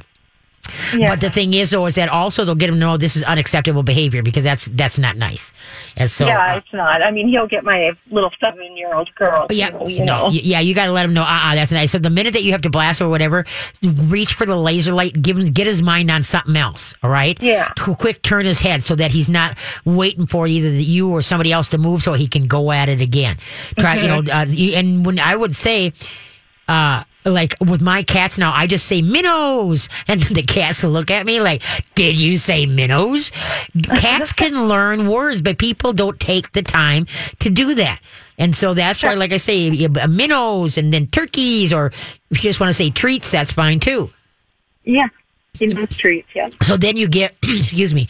Yeah. 0.95 1.09
But 1.09 1.21
the 1.21 1.29
thing 1.29 1.53
is, 1.53 1.71
though, 1.71 1.85
is 1.85 1.95
that 1.95 2.09
also 2.09 2.45
they'll 2.45 2.55
get 2.55 2.69
him 2.69 2.75
to 2.75 2.79
know 2.79 2.97
this 2.97 3.15
is 3.15 3.23
unacceptable 3.23 3.83
behavior 3.83 4.23
because 4.23 4.43
that's 4.43 4.65
that's 4.65 4.97
not 4.97 5.17
nice. 5.17 5.51
And 5.97 6.09
so, 6.09 6.25
yeah, 6.25 6.53
uh, 6.53 6.57
it's 6.57 6.73
not. 6.73 7.03
I 7.03 7.11
mean, 7.11 7.27
he'll 7.27 7.47
get 7.47 7.63
my 7.63 7.91
little 8.09 8.31
seven-year-old 8.43 9.13
girl. 9.15 9.47
yeah, 9.49 9.71
to, 9.71 9.91
you 9.91 10.05
no, 10.05 10.27
know. 10.27 10.29
yeah, 10.31 10.59
you 10.59 10.73
got 10.73 10.85
to 10.85 10.91
let 10.91 11.05
him 11.05 11.13
know. 11.13 11.23
Uh, 11.23 11.51
uh 11.51 11.55
that's 11.55 11.71
nice. 11.71 11.91
So 11.91 11.99
the 11.99 12.09
minute 12.09 12.33
that 12.33 12.43
you 12.43 12.51
have 12.53 12.61
to 12.61 12.69
blast 12.69 13.01
or 13.01 13.09
whatever, 13.09 13.45
reach 14.05 14.33
for 14.33 14.45
the 14.45 14.55
laser 14.55 14.93
light. 14.93 15.21
Give 15.21 15.37
him 15.37 15.47
get 15.47 15.67
his 15.67 15.81
mind 15.81 16.09
on 16.09 16.23
something 16.23 16.55
else. 16.55 16.95
All 17.03 17.09
right. 17.09 17.41
Yeah. 17.41 17.71
To 17.77 17.95
quick 17.95 18.21
turn 18.21 18.45
his 18.45 18.61
head 18.61 18.83
so 18.83 18.95
that 18.95 19.11
he's 19.11 19.29
not 19.29 19.57
waiting 19.85 20.25
for 20.25 20.47
either 20.47 20.69
you 20.69 21.09
or 21.11 21.21
somebody 21.21 21.51
else 21.51 21.67
to 21.69 21.77
move 21.77 22.03
so 22.03 22.13
he 22.13 22.27
can 22.27 22.47
go 22.47 22.71
at 22.71 22.89
it 22.89 23.01
again. 23.01 23.37
Try, 23.77 23.95
you 23.95 24.07
know, 24.07 24.23
uh, 24.31 24.45
and 24.75 25.05
when 25.05 25.19
I 25.19 25.35
would 25.35 25.55
say, 25.55 25.93
uh, 26.67 27.03
like 27.25 27.55
with 27.59 27.81
my 27.81 28.03
cats 28.03 28.37
now, 28.37 28.51
I 28.53 28.67
just 28.67 28.85
say 28.85 29.01
minnows, 29.01 29.89
and 30.07 30.21
the 30.21 30.43
cats 30.43 30.83
will 30.83 30.91
look 30.91 31.11
at 31.11 31.25
me 31.25 31.39
like, 31.39 31.61
"Did 31.95 32.19
you 32.19 32.37
say 32.37 32.65
minnows?" 32.65 33.29
Cats 33.83 34.33
can 34.33 34.67
learn 34.67 35.07
words, 35.07 35.41
but 35.41 35.57
people 35.57 35.93
don't 35.93 36.19
take 36.19 36.51
the 36.51 36.61
time 36.61 37.07
to 37.39 37.49
do 37.49 37.75
that, 37.75 37.99
and 38.37 38.55
so 38.55 38.73
that's 38.73 39.03
why, 39.03 39.13
like 39.13 39.31
I 39.31 39.37
say, 39.37 39.85
uh, 39.85 40.07
minnows, 40.07 40.77
and 40.77 40.93
then 40.93 41.07
turkeys, 41.07 41.71
or 41.71 41.87
if 42.31 42.43
you 42.43 42.49
just 42.49 42.59
want 42.59 42.69
to 42.69 42.73
say 42.73 42.89
treats, 42.89 43.31
that's 43.31 43.51
fine 43.51 43.79
too. 43.79 44.11
Yeah. 44.83 45.07
He 45.59 45.67
loves 45.67 45.95
treats, 45.95 46.27
yeah. 46.33 46.49
So 46.63 46.77
then 46.77 46.97
you 46.97 47.07
get, 47.07 47.37
excuse 47.43 47.93
me, 47.93 48.07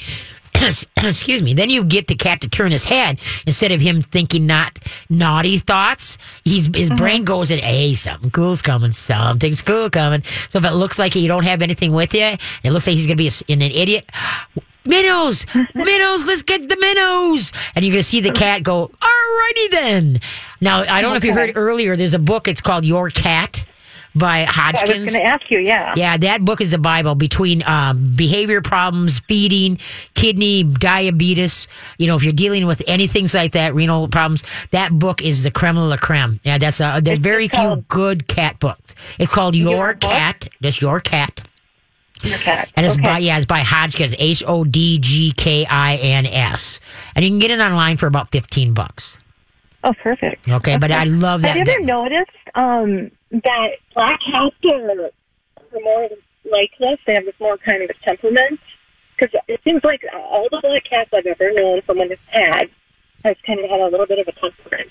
excuse 0.98 1.42
me, 1.42 1.54
then 1.54 1.70
you 1.70 1.84
get 1.84 2.08
the 2.08 2.16
cat 2.16 2.42
to 2.42 2.50
turn 2.50 2.72
his 2.72 2.86
head 2.86 3.20
instead 3.46 3.72
of 3.72 3.82
him 3.82 4.02
thinking 4.02 4.46
not 4.46 4.80
naughty 5.10 5.58
thoughts. 5.58 6.18
He's 6.44 6.66
his 6.66 6.90
mm-hmm. 6.90 6.96
brain 6.96 7.24
goes 7.24 7.52
in, 7.52 7.60
hey, 7.60 7.94
something 7.96 8.32
cool's 8.32 8.62
coming, 8.62 8.92
something's 8.92 9.62
cool 9.62 9.90
coming. 9.90 10.24
So 10.50 10.60
if 10.60 10.66
it 10.66 10.72
looks 10.72 11.00
like 11.00 11.16
you 11.16 11.28
don't 11.28 11.46
have 11.46 11.62
anything 11.62 11.94
with 11.94 12.14
you, 12.14 12.36
it 12.64 12.72
looks 12.72 12.88
like 12.88 12.96
he's 12.96 13.08
gonna 13.08 13.18
be 13.18 13.28
a 13.28 13.54
an 13.54 13.62
idiot. 13.62 14.10
Minnows, 14.86 15.46
minnows, 15.76 16.28
let's 16.28 16.42
get 16.42 16.68
the 16.68 16.76
minnows. 16.78 17.54
And 17.74 17.86
you're 17.86 17.94
going 17.94 18.02
to 18.02 18.04
see 18.04 18.20
the 18.20 18.34
cat 18.34 18.64
go, 18.64 18.90
alrighty 18.90 19.72
then. 19.72 20.20
Now, 20.60 20.82
I 20.82 21.02
don't 21.02 21.12
know 21.12 21.16
if 21.16 21.24
you 21.24 21.34
heard 21.34 21.54
earlier, 21.56 21.96
there's 21.96 22.14
a 22.14 22.20
book, 22.20 22.50
it's 22.50 22.60
called 22.60 22.84
Your 22.84 23.10
Cat 23.10 23.66
by 24.16 24.44
Hodgkins. 24.44 24.92
I 24.92 25.00
was 25.00 25.12
going 25.12 25.24
to 25.24 25.26
ask 25.26 25.50
you, 25.50 25.60
yeah. 25.60 25.94
Yeah, 25.96 26.18
that 26.18 26.46
book 26.46 26.62
is 26.62 26.74
a 26.74 26.78
Bible 26.78 27.16
between 27.16 27.64
um, 27.64 28.14
behavior 28.16 28.62
problems, 28.62 29.20
feeding, 29.22 29.80
kidney, 30.14 30.64
diabetes. 30.64 31.68
You 31.98 32.08
know, 32.08 32.16
if 32.16 32.24
you're 32.24 32.34
dealing 32.34 32.66
with 32.66 32.84
anything 32.88 33.28
like 33.34 33.54
that, 33.54 33.74
renal 33.74 34.08
problems, 34.08 34.44
that 34.72 34.92
book 34.92 35.22
is 35.22 35.44
the 35.44 35.52
creme 35.52 35.76
de 35.76 35.82
la 35.82 35.98
creme. 35.98 36.40
Yeah, 36.44 36.58
that's 36.58 36.80
uh, 36.80 37.00
there's 37.02 37.20
very 37.20 37.48
few 37.48 37.84
good 37.88 38.28
cat 38.28 38.60
books. 38.60 38.96
It's 39.18 39.32
called 39.32 39.56
Your, 39.56 39.72
Your 39.72 39.94
Cat. 39.96 40.48
Just 40.62 40.82
Your 40.82 41.00
Cat. 41.00 41.48
Your 42.24 42.38
cat. 42.38 42.72
And 42.78 42.86
it's 42.86 42.96
okay. 42.96 43.04
by 43.04 43.18
yeah, 43.18 43.38
it's 43.38 43.46
by 43.46 43.60
Hodgkins, 43.60 44.16
H 44.18 44.44
O 44.48 44.64
D 44.64 44.98
G 45.00 45.34
K 45.36 45.66
I 45.66 45.96
N 45.96 46.26
S. 46.26 46.80
And 47.16 47.26
you 47.26 47.32
can 47.32 47.40
get 47.40 47.52
it 47.52 47.60
online 47.60 47.98
for 47.98 48.08
about 48.08 48.32
fifteen 48.32 48.74
bucks. 48.74 49.20
Oh, 49.84 49.94
perfect. 50.02 50.50
Okay, 50.50 50.78
but 50.78 50.92
I 50.92 51.04
love 51.04 51.42
that. 51.42 51.58
Have 51.58 51.68
you 51.68 51.74
ever 51.74 51.84
noticed 51.84 52.32
um, 52.56 53.12
that 53.32 53.70
black 53.94 54.20
cats 54.32 54.56
are, 54.66 54.92
are 54.92 55.80
more 55.82 56.10
like 56.50 56.72
this? 56.80 57.00
They 57.06 57.16
have 57.16 57.26
this 57.26 57.36
more 57.40 57.58
kind 57.58 57.84
of 57.84 57.90
a 57.90 58.06
temperament. 58.06 58.60
Because 59.18 59.40
it 59.48 59.60
seems 59.64 59.84
like 59.84 60.02
all 60.14 60.48
the 60.50 60.60
black 60.62 60.84
cats 60.90 61.10
I've 61.14 61.26
ever 61.26 61.52
known 61.54 61.82
someone 61.86 62.12
it's 62.12 62.22
had 62.30 62.70
has 63.24 63.36
kind 63.46 63.60
of 63.60 63.70
had 63.70 63.80
a 63.80 63.88
little 63.88 64.06
bit 64.08 64.20
of 64.20 64.28
a 64.28 64.32
temperament. 64.32 64.90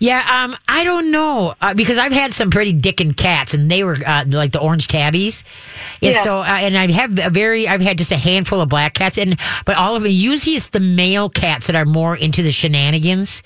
Yeah, 0.00 0.44
um, 0.44 0.56
I 0.66 0.82
don't 0.84 1.10
know 1.10 1.54
uh, 1.60 1.74
because 1.74 1.98
I've 1.98 2.10
had 2.12 2.32
some 2.32 2.50
pretty 2.50 2.72
dickin' 2.72 3.12
cats, 3.12 3.52
and 3.52 3.70
they 3.70 3.84
were 3.84 3.96
uh, 4.06 4.24
like 4.26 4.50
the 4.52 4.58
orange 4.60 4.88
tabbies. 4.88 5.44
And 6.02 6.12
Yeah. 6.14 6.22
so, 6.24 6.38
uh, 6.40 6.44
and 6.46 6.76
I 6.76 6.90
have 6.90 7.18
a 7.18 7.28
very, 7.30 7.68
I've 7.68 7.82
had 7.82 7.98
just 7.98 8.10
a 8.10 8.16
handful 8.16 8.62
of 8.62 8.70
black 8.70 8.94
cats, 8.94 9.18
and 9.18 9.38
but 9.66 9.76
all 9.76 9.94
of 9.96 10.02
them. 10.02 10.10
Usually, 10.10 10.56
it's 10.56 10.68
the 10.70 10.80
male 10.80 11.28
cats 11.28 11.66
that 11.66 11.76
are 11.76 11.84
more 11.84 12.16
into 12.16 12.42
the 12.42 12.50
shenanigans. 12.50 13.42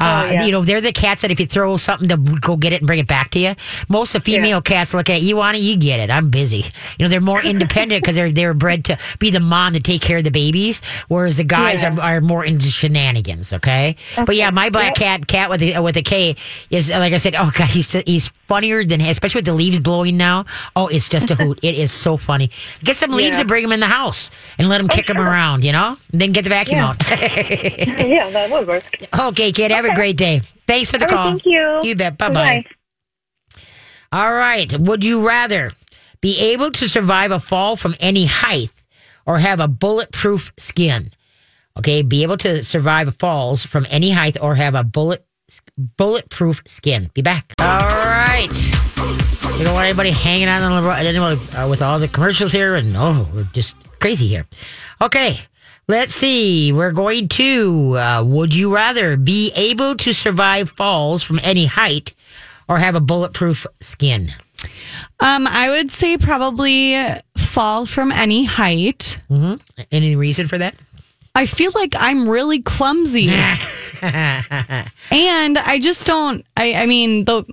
Uh, 0.00 0.06
Oh, 0.08 0.32
yeah. 0.32 0.44
You 0.46 0.52
know, 0.52 0.62
they're 0.64 0.80
the 0.80 0.92
cats 0.92 1.22
that 1.22 1.30
if 1.30 1.38
you 1.38 1.46
throw 1.46 1.76
something, 1.76 2.08
they'll 2.08 2.16
go 2.40 2.56
get 2.56 2.72
it 2.72 2.80
and 2.80 2.86
bring 2.86 2.98
it 2.98 3.06
back 3.06 3.28
to 3.30 3.38
you. 3.38 3.52
Most 3.90 4.14
of 4.14 4.24
the 4.24 4.32
female 4.32 4.62
cats 4.62 4.94
look 4.94 5.10
at 5.10 5.18
it, 5.18 5.22
you 5.22 5.36
want 5.36 5.58
it, 5.58 5.60
you 5.60 5.76
get 5.76 6.00
it. 6.00 6.10
I'm 6.10 6.30
busy. 6.30 6.64
You 6.98 7.04
know, 7.04 7.08
they're 7.08 7.20
more 7.20 7.42
independent 7.42 8.02
because 8.02 8.16
they're 8.16 8.32
they're 8.32 8.54
bred 8.54 8.86
to 8.86 8.96
be 9.18 9.30
the 9.30 9.40
mom 9.40 9.74
to 9.74 9.80
take 9.80 10.00
care 10.00 10.18
of 10.18 10.24
the 10.24 10.30
babies, 10.30 10.80
whereas 11.08 11.36
the 11.36 11.44
guys 11.44 11.82
Yeah. 11.82 11.94
are, 11.96 12.16
are 12.16 12.20
more 12.22 12.44
into 12.44 12.66
shenanigans. 12.66 13.52
Okay, 13.52 13.96
but 14.24 14.34
yeah, 14.36 14.50
my 14.50 14.70
black 14.70 14.94
cat 14.94 15.26
cat 15.26 15.50
with 15.50 15.60
a, 15.62 15.78
with 15.80 15.97
a 15.98 16.02
K 16.02 16.36
is 16.70 16.90
like 16.90 17.12
I 17.12 17.18
said. 17.18 17.34
Oh 17.34 17.50
god, 17.54 17.68
he's 17.68 17.92
he's 17.92 18.28
funnier 18.48 18.84
than 18.84 19.00
especially 19.02 19.40
with 19.40 19.44
the 19.46 19.52
leaves 19.52 19.78
blowing 19.80 20.16
now. 20.16 20.46
Oh, 20.74 20.86
it's 20.86 21.08
just 21.10 21.30
a 21.30 21.34
hoot. 21.34 21.58
it 21.62 21.76
is 21.76 21.92
so 21.92 22.16
funny. 22.16 22.50
Get 22.82 22.96
some 22.96 23.10
leaves 23.10 23.36
Yeah. 23.36 23.40
and 23.40 23.48
bring 23.48 23.62
them 23.62 23.72
in 23.72 23.80
the 23.80 23.86
house 23.86 24.30
and 24.58 24.68
let 24.70 24.78
them 24.78 24.88
oh, 24.90 24.94
kick 24.94 25.06
them 25.06 25.16
sure. 25.18 25.26
around. 25.26 25.64
You 25.64 25.72
know, 25.72 25.96
and 26.12 26.20
then 26.20 26.32
get 26.32 26.44
the 26.44 26.50
vacuum 26.50 26.78
Yeah. 26.78 26.88
out. 26.88 26.96
yeah, 27.10 28.30
that 28.30 28.48
would 28.50 28.66
work. 28.66 28.84
okay, 29.18 29.52
kid. 29.52 29.70
Have 29.70 29.84
a 29.84 29.94
great 29.94 30.16
day. 30.16 30.40
Thanks 30.66 30.90
for 30.90 30.98
the 30.98 31.06
call. 31.06 31.32
thank 31.32 31.44
you. 31.44 31.80
You 31.82 31.94
bet. 31.94 32.16
Bye 32.16 32.28
bye. 32.28 32.34
Bye-bye. 32.34 32.64
All 34.12 34.32
right. 34.32 34.72
Would 34.78 35.04
you 35.04 35.26
rather 35.26 35.72
be 36.20 36.38
able 36.52 36.70
to 36.72 36.88
survive 36.88 37.30
a 37.30 37.40
fall 37.40 37.76
from 37.76 37.94
any 38.00 38.24
height 38.24 38.70
or 39.26 39.38
have 39.38 39.60
a 39.60 39.68
bulletproof 39.68 40.52
skin? 40.58 41.10
Okay, 41.76 42.02
be 42.02 42.22
able 42.24 42.36
to 42.38 42.64
survive 42.64 43.14
falls 43.16 43.64
from 43.64 43.86
any 43.88 44.10
height 44.10 44.36
or 44.40 44.56
have 44.56 44.74
a 44.74 44.82
bullet 44.82 45.24
bulletproof 45.96 46.62
skin. 46.66 47.10
Be 47.14 47.22
back. 47.22 47.52
All 47.60 47.66
right. 47.66 48.48
You 49.58 49.64
don't 49.64 49.74
want 49.74 49.86
anybody 49.86 50.10
hanging 50.10 50.48
out 50.48 50.62
on 50.62 50.82
the 50.82 50.88
road 50.88 50.94
anybody, 50.94 51.40
uh, 51.56 51.68
with 51.68 51.82
all 51.82 51.98
the 51.98 52.06
commercials 52.08 52.52
here, 52.52 52.76
and 52.76 52.96
oh, 52.96 53.26
we're 53.34 53.48
just 53.52 53.76
crazy 53.98 54.28
here. 54.28 54.46
Okay, 55.00 55.40
let's 55.88 56.14
see. 56.14 56.72
We're 56.72 56.92
going 56.92 57.28
to. 57.30 57.96
Uh, 57.98 58.24
would 58.24 58.54
you 58.54 58.72
rather 58.72 59.16
be 59.16 59.52
able 59.56 59.96
to 59.96 60.12
survive 60.12 60.70
falls 60.70 61.22
from 61.24 61.40
any 61.42 61.66
height 61.66 62.14
or 62.68 62.78
have 62.78 62.94
a 62.94 63.00
bulletproof 63.00 63.66
skin? 63.80 64.30
Um, 65.20 65.46
I 65.46 65.70
would 65.70 65.90
say 65.90 66.18
probably 66.18 66.96
fall 67.36 67.86
from 67.86 68.12
any 68.12 68.44
height. 68.44 69.18
Any 69.90 70.14
reason 70.16 70.46
for 70.46 70.58
that? 70.58 70.76
I 71.38 71.46
feel 71.46 71.70
like 71.72 71.94
I'm 71.96 72.28
really 72.28 72.60
clumsy. 72.60 73.28
and 74.02 74.88
I 75.58 75.78
just 75.80 76.04
don't 76.04 76.44
I 76.56 76.74
I 76.74 76.86
mean 76.86 77.26
the 77.26 77.44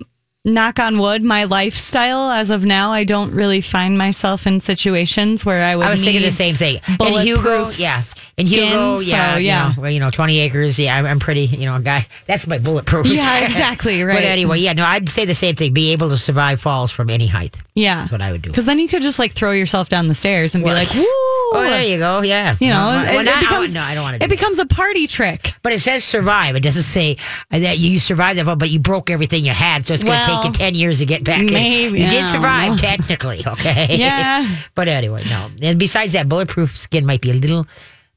knock 0.44 0.80
on 0.80 0.98
wood, 0.98 1.22
my 1.22 1.44
lifestyle 1.44 2.30
as 2.30 2.50
of 2.50 2.64
now, 2.64 2.90
I 2.92 3.04
don't 3.04 3.32
really 3.32 3.60
find 3.60 3.96
myself 3.96 4.46
in 4.46 4.58
situations 4.58 5.44
where 5.44 5.64
I 5.64 5.76
would 5.76 5.86
I 5.86 5.90
was 5.90 6.02
thinking 6.02 6.22
the 6.22 6.32
same 6.32 6.56
thing. 6.56 6.80
In 7.00 7.14
Hugo, 7.20 7.68
yeah. 7.76 8.00
In 8.38 8.46
Hugo, 8.46 8.96
skin, 8.96 9.08
yeah, 9.16 9.32
so, 9.32 9.38
you 9.38 9.46
yeah. 9.46 9.68
know, 9.74 9.80
well, 9.82 9.90
you 9.90 9.98
know, 9.98 10.10
20 10.10 10.40
acres. 10.40 10.78
Yeah, 10.78 10.94
I'm, 10.94 11.06
I'm 11.06 11.18
pretty, 11.18 11.46
you 11.46 11.64
know, 11.64 11.76
a 11.76 11.80
guy. 11.80 12.06
That's 12.26 12.46
my 12.46 12.58
bulletproof. 12.58 13.06
Yeah, 13.06 13.38
exactly, 13.44 14.02
Right. 14.02 14.16
But 14.16 14.24
anyway, 14.24 14.58
yeah, 14.58 14.74
no, 14.74 14.84
I'd 14.84 15.08
say 15.08 15.24
the 15.24 15.34
same 15.34 15.54
thing. 15.56 15.72
Be 15.72 15.92
able 15.92 16.10
to 16.10 16.18
survive 16.18 16.60
falls 16.60 16.92
from 16.92 17.08
any 17.08 17.26
height. 17.26 17.56
Yeah. 17.74 18.00
That's 18.00 18.12
what 18.12 18.20
I 18.20 18.32
would 18.32 18.42
do. 18.42 18.50
Because 18.50 18.66
then 18.66 18.78
you 18.78 18.88
could 18.88 19.00
just 19.00 19.18
like 19.18 19.32
throw 19.32 19.52
yourself 19.52 19.88
down 19.88 20.06
the 20.06 20.14
stairs 20.14 20.54
and 20.54 20.62
be 20.62 20.70
like, 20.70 20.88
oh, 20.92 21.50
woo. 21.54 21.58
Oh, 21.58 21.62
there 21.62 21.82
you 21.84 21.96
go. 21.96 22.20
Yeah. 22.20 22.56
You 22.60 22.68
know, 22.68 22.90
No, 22.90 22.98
it, 23.04 23.10
well, 23.12 23.20
it 23.20 23.24
not- 23.24 23.40
becomes, 23.40 23.74
no, 23.74 23.80
I 23.80 23.94
don't 23.94 24.02
want 24.02 24.18
to. 24.20 24.24
it 24.26 24.28
becomes 24.28 24.58
a 24.58 24.66
party 24.66 25.06
trick. 25.06 25.52
but 25.62 25.72
it 25.72 25.80
says 25.80 26.04
survive. 26.04 26.56
It 26.56 26.62
doesn't 26.62 26.82
say 26.82 27.16
that 27.50 27.78
you 27.78 27.98
survived 27.98 28.38
that, 28.38 28.44
fall, 28.44 28.56
but 28.56 28.68
you 28.68 28.80
broke 28.80 29.08
everything 29.08 29.46
you 29.46 29.52
had, 29.52 29.86
so 29.86 29.94
it's 29.94 30.04
going 30.04 30.22
to 30.22 30.30
Well, 30.30 30.42
take 30.42 30.50
you 30.52 30.58
ten 30.58 30.74
years 30.74 30.98
to 30.98 31.06
get 31.06 31.24
back. 31.24 31.38
in. 31.40 31.46
maybe, 31.46 32.00
you 32.02 32.08
did 32.10 32.26
survive 32.26 32.78
technically. 32.78 33.42
Okay. 33.46 33.96
Yeah. 33.96 34.46
but 34.74 34.88
anyway, 34.88 35.22
no. 35.30 35.50
And 35.62 35.78
besides 35.78 36.12
that, 36.12 36.28
bulletproof 36.28 36.76
skin 36.76 37.06
might 37.06 37.22
be 37.22 37.30
a 37.30 37.34
little, 37.34 37.66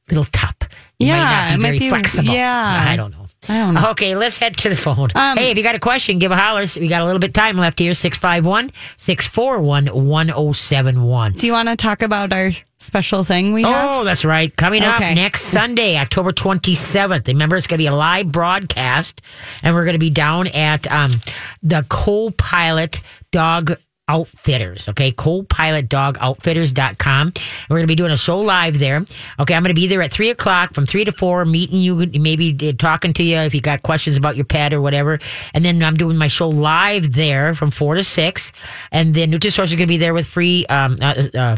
little 0.10 0.24
top. 0.26 0.63
Yeah, 1.00 1.15
might 1.24 1.50
not 1.52 1.56
be 1.58 1.62
very 1.62 1.80
be- 1.80 1.89
flexible. 1.89 2.34
yeah. 2.34 2.86
I 2.89 2.95
don't 2.98 3.12
know. 3.12 3.26
I 3.48 3.58
don't 3.60 3.74
know. 3.74 3.89
Okay, 3.91 4.15
let's 4.15 4.38
head 4.38 4.56
to 4.58 4.69
the 4.69 4.76
phone. 4.76 5.10
Um, 5.15 5.38
hey, 5.38 5.50
if 5.52 5.58
you 5.58 5.63
got 5.63 5.74
a 5.74 5.80
question, 5.80 6.19
give 6.19 6.32
a 6.32 6.36
holler. 6.36 6.65
We 6.80 6.88
got 6.89 7.02
a 7.02 7.06
little 7.06 7.19
bit 7.19 7.30
of 7.30 7.34
time 7.34 7.56
left 7.58 7.80
here 7.80 7.93
651 7.93 8.72
641 8.98 9.88
1071. 9.88 11.34
Do 11.34 11.48
you 11.48 11.54
want 11.54 11.69
to 11.69 11.76
talk 11.76 12.02
about 12.02 12.34
our 12.34 12.52
special 12.80 13.24
thing 13.24 13.54
we 13.54 13.63
have? 13.63 13.89
Oh, 13.91 14.04
that's 14.04 14.26
right. 14.26 14.56
Coming 14.56 14.84
Okay. 14.84 15.12
up 15.12 15.15
next 15.15 15.43
Sunday, 15.43 15.98
October 15.98 16.32
27th. 16.32 17.28
Remember, 17.28 17.56
it's 17.56 17.65
going 17.67 17.78
to 17.78 17.82
be 17.84 17.88
a 17.88 17.95
live 17.95 18.32
broadcast, 18.32 19.22
and 19.63 19.74
we're 19.74 19.86
going 19.86 19.93
to 19.95 20.00
be 20.00 20.10
down 20.10 20.48
at 20.48 20.86
um, 20.91 21.13
the 21.63 21.86
Co 21.89 22.32
Pilot 22.32 23.02
Dog 23.32 23.74
Outfitters, 24.10 24.89
okay? 24.89 25.12
Co-pilotdogoutfitters.com. 25.12 27.34
We're 27.69 27.76
going 27.76 27.84
to 27.84 27.88
be 27.88 27.95
doing 27.95 28.12
a 28.12 28.17
show 28.17 28.41
live 28.41 28.80
there. 28.80 29.06
Okay, 29.39 29.54
I'm 29.54 29.62
going 29.62 29.69
to 29.69 29.80
be 29.80 29.86
there 29.88 30.02
at 30.02 30.12
3 30.12 30.32
o'clock 30.32 30.74
from 30.74 30.88
3 30.88 31.06
to 31.06 31.12
4, 31.12 31.45
meeting 31.45 31.78
you, 31.78 31.95
maybe 32.19 32.58
uh, 32.67 32.72
talking 32.74 33.13
to 33.13 33.24
you 33.24 33.38
if 33.38 33.54
you 33.54 33.62
got 33.62 33.84
questions 33.84 34.17
about 34.17 34.36
your 34.36 34.45
pet 34.45 34.74
or 34.74 34.82
whatever. 34.82 35.19
And 35.54 35.63
then 35.63 35.84
I'm 35.84 35.95
doing 35.95 36.17
my 36.17 36.28
show 36.28 36.50
live 36.50 37.13
there 37.13 37.54
from 37.54 37.69
4 37.69 37.93
to 37.95 38.04
6. 38.04 38.52
And 38.91 39.13
then 39.13 39.32
Nutrisource 39.32 39.65
is 39.65 39.76
going 39.76 39.88
to 39.88 39.88
be 39.88 39.98
there 39.98 40.15
with 40.15 40.26
free 40.26 40.65
um, 40.65 40.98
uh, 41.00 41.28
uh, 41.36 41.58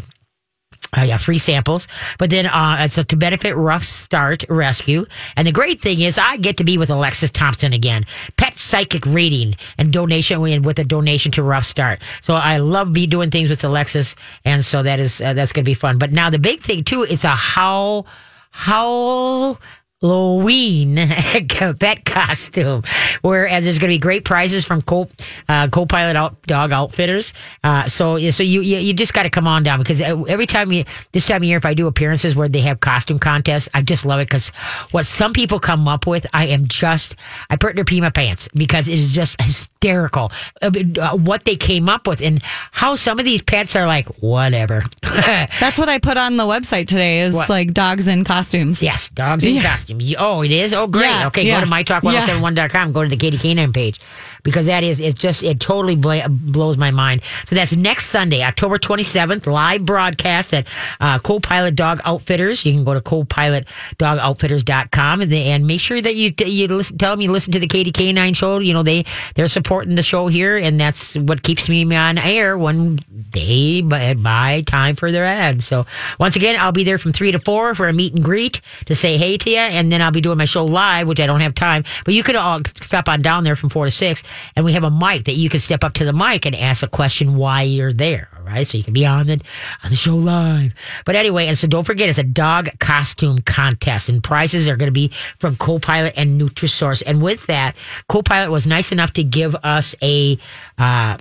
uh, 0.96 1.02
yeah, 1.02 1.16
free 1.16 1.38
samples. 1.38 1.88
But 2.18 2.30
then 2.30 2.46
uh, 2.46 2.76
it's 2.80 2.98
a, 2.98 3.04
to 3.04 3.16
benefit 3.16 3.56
Rough 3.56 3.82
Start 3.82 4.44
Rescue. 4.48 5.06
And 5.36 5.46
the 5.46 5.52
great 5.52 5.80
thing 5.80 6.00
is, 6.00 6.18
I 6.18 6.36
get 6.36 6.58
to 6.58 6.64
be 6.64 6.76
with 6.76 6.90
Alexis 6.90 7.30
Thompson 7.30 7.72
again. 7.72 8.04
Pet 8.36 8.58
psychic 8.58 9.06
reading 9.06 9.54
and 9.78 9.92
donation 9.92 10.40
with 10.62 10.78
a 10.78 10.84
donation 10.84 11.32
to 11.32 11.42
Rough 11.42 11.64
Start. 11.64 12.02
So 12.20 12.34
I 12.34 12.58
love 12.58 12.90
me 12.90 13.06
doing 13.06 13.30
things 13.30 13.48
with 13.48 13.64
Alexis, 13.64 14.16
and 14.44 14.64
so 14.64 14.82
that 14.82 15.00
is 15.00 15.20
uh, 15.20 15.32
that's 15.32 15.52
going 15.52 15.64
to 15.64 15.70
be 15.70 15.74
fun. 15.74 15.98
But 15.98 16.12
now 16.12 16.30
the 16.30 16.38
big 16.38 16.60
thing 16.60 16.84
too 16.84 17.02
is 17.02 17.24
a 17.24 17.28
how 17.28 18.04
how. 18.50 19.58
Halloween 20.02 20.96
pet 21.78 22.04
costume. 22.04 22.82
Whereas 23.22 23.64
there's 23.64 23.78
going 23.78 23.90
to 23.90 23.94
be 23.94 23.98
great 24.00 24.24
prizes 24.24 24.64
from 24.64 24.82
co 24.82 25.08
uh, 25.48 25.68
co-pilot 25.68 26.16
out, 26.16 26.42
dog 26.42 26.72
outfitters. 26.72 27.32
Uh, 27.62 27.86
so 27.86 28.16
yeah, 28.16 28.30
so 28.30 28.42
you 28.42 28.60
you, 28.62 28.78
you 28.78 28.92
just 28.94 29.14
got 29.14 29.22
to 29.22 29.30
come 29.30 29.46
on 29.46 29.62
down 29.62 29.78
because 29.78 30.00
every 30.00 30.46
time 30.46 30.72
you 30.72 30.84
this 31.12 31.26
time 31.26 31.38
of 31.38 31.44
year 31.44 31.56
if 31.56 31.64
I 31.64 31.74
do 31.74 31.86
appearances 31.86 32.34
where 32.34 32.48
they 32.48 32.60
have 32.62 32.80
costume 32.80 33.18
contests, 33.20 33.68
I 33.74 33.82
just 33.82 34.04
love 34.04 34.18
it 34.20 34.26
because 34.28 34.48
what 34.90 35.06
some 35.06 35.32
people 35.32 35.60
come 35.60 35.86
up 35.86 36.06
with, 36.06 36.26
I 36.32 36.46
am 36.48 36.66
just 36.66 37.16
I 37.48 37.56
put 37.56 37.76
their 37.76 37.84
pee 37.84 38.00
my 38.00 38.10
pants 38.10 38.48
because 38.56 38.88
it 38.88 38.94
is 38.98 39.14
just 39.14 39.40
hysterical 39.40 40.32
uh, 40.60 40.70
uh, 41.00 41.16
what 41.16 41.44
they 41.44 41.56
came 41.56 41.88
up 41.88 42.08
with 42.08 42.20
and 42.22 42.42
how 42.72 42.96
some 42.96 43.18
of 43.20 43.24
these 43.24 43.42
pets 43.42 43.76
are 43.76 43.86
like 43.86 44.06
whatever. 44.20 44.82
That's 45.02 45.78
what 45.78 45.88
I 45.88 45.98
put 45.98 46.16
on 46.16 46.36
the 46.36 46.44
website 46.44 46.88
today 46.88 47.20
is 47.20 47.34
What? 47.34 47.48
like 47.48 47.72
dogs 47.72 48.08
in 48.08 48.24
costumes. 48.24 48.82
Yes, 48.82 49.08
dogs 49.08 49.44
in 49.44 49.54
Yeah. 49.54 49.62
You- 50.00 50.16
Oh, 50.18 50.42
it 50.42 50.50
is? 50.50 50.72
Oh, 50.74 50.86
great. 50.86 51.04
Yeah, 51.08 51.26
okay, 51.28 51.44
yeah. 51.44 51.60
go 51.60 51.66
to 51.66 51.70
mytalk1071.com. 51.70 52.92
Go 52.92 53.02
to 53.02 53.08
the 53.08 53.16
Katie 53.16 53.38
Canine 53.38 53.72
page 53.72 53.98
because 54.42 54.66
that 54.66 54.84
is, 54.84 55.00
it's 55.00 55.18
just, 55.18 55.42
it 55.42 55.60
totally 55.60 55.96
blows 55.96 56.76
my 56.76 56.90
mind. 56.90 57.22
So 57.46 57.54
that's 57.54 57.74
next 57.76 58.06
Sunday, 58.06 58.42
October 58.42 58.78
27th, 58.78 59.46
live 59.46 59.84
broadcast 59.84 60.54
at 60.54 60.66
uh, 61.00 61.18
Co-Pilot 61.18 61.74
Dog 61.74 62.00
Outfitters. 62.04 62.64
You 62.64 62.72
can 62.72 62.84
go 62.84 62.94
to 62.94 63.00
co-pilotdogoutfitters.com 63.00 65.20
and, 65.20 65.32
they, 65.32 65.44
and 65.46 65.66
make 65.66 65.80
sure 65.80 66.00
that 66.00 66.14
you, 66.16 66.32
you 66.44 66.68
listen, 66.68 66.98
tell 66.98 67.12
them 67.12 67.20
you 67.20 67.30
listen 67.30 67.52
to 67.52 67.58
the 67.58 67.66
Katie 67.66 67.92
Canine 67.92 68.34
show. 68.34 68.58
You 68.58 68.72
know, 68.72 68.82
they, 68.82 69.04
they're 69.34 69.48
supporting 69.48 69.94
the 69.94 70.02
show 70.02 70.28
here 70.28 70.56
and 70.56 70.80
that's 70.80 71.14
what 71.16 71.42
keeps 71.42 71.68
me 71.68 71.82
on 71.94 72.18
air 72.18 72.56
when 72.56 72.98
they 73.32 73.82
buy 73.82 74.62
time 74.66 74.96
for 74.96 75.12
their 75.12 75.24
ads. 75.24 75.66
So 75.66 75.86
once 76.18 76.36
again, 76.36 76.56
I'll 76.58 76.72
be 76.72 76.84
there 76.84 76.98
from 76.98 77.12
three 77.12 77.32
to 77.32 77.38
four 77.38 77.74
for 77.74 77.88
a 77.88 77.92
meet 77.92 78.14
and 78.14 78.24
greet 78.24 78.60
to 78.86 78.94
say 78.94 79.16
hey 79.16 79.36
to 79.38 79.50
you, 79.50 79.58
and 79.58 79.90
then 79.90 80.02
I'll 80.02 80.10
be 80.10 80.20
doing 80.20 80.38
my 80.38 80.44
show 80.44 80.64
live, 80.64 81.08
which 81.08 81.20
I 81.20 81.26
don't 81.26 81.40
have 81.40 81.54
time. 81.54 81.84
But 82.04 82.14
you 82.14 82.22
could 82.22 82.36
all 82.36 82.60
stop 82.64 83.08
on 83.08 83.22
down 83.22 83.44
there 83.44 83.56
from 83.56 83.68
four 83.68 83.84
to 83.84 83.90
six, 83.90 84.22
and 84.56 84.64
we 84.64 84.72
have 84.72 84.84
a 84.84 84.90
mic 84.90 85.24
that 85.24 85.34
you 85.34 85.48
can 85.48 85.60
step 85.60 85.84
up 85.84 85.94
to 85.94 86.04
the 86.04 86.12
mic 86.12 86.46
and 86.46 86.54
ask 86.54 86.82
a 86.82 86.88
question 86.88 87.36
why 87.36 87.62
you're 87.62 87.92
there. 87.92 88.28
All 88.36 88.42
right, 88.42 88.66
so 88.66 88.78
you 88.78 88.84
can 88.84 88.92
be 88.92 89.06
on 89.06 89.26
the 89.26 89.40
on 89.84 89.90
the 89.90 89.96
show 89.96 90.16
live. 90.16 90.74
But 91.04 91.16
anyway, 91.16 91.46
and 91.46 91.56
so 91.56 91.66
don't 91.68 91.84
forget, 91.84 92.08
it's 92.08 92.18
a 92.18 92.24
dog 92.24 92.68
costume 92.78 93.38
contest, 93.42 94.08
and 94.08 94.22
prizes 94.22 94.68
are 94.68 94.76
going 94.76 94.88
to 94.88 94.92
be 94.92 95.08
from 95.38 95.56
Copilot 95.56 96.14
and 96.16 96.40
Nutrisource. 96.40 97.02
And 97.06 97.22
with 97.22 97.46
that, 97.46 97.76
Copilot 98.08 98.50
was 98.50 98.66
nice 98.66 98.92
enough 98.92 99.12
to 99.14 99.24
give 99.24 99.54
us 99.62 99.94
a. 100.02 100.38
Uh, 100.78 101.18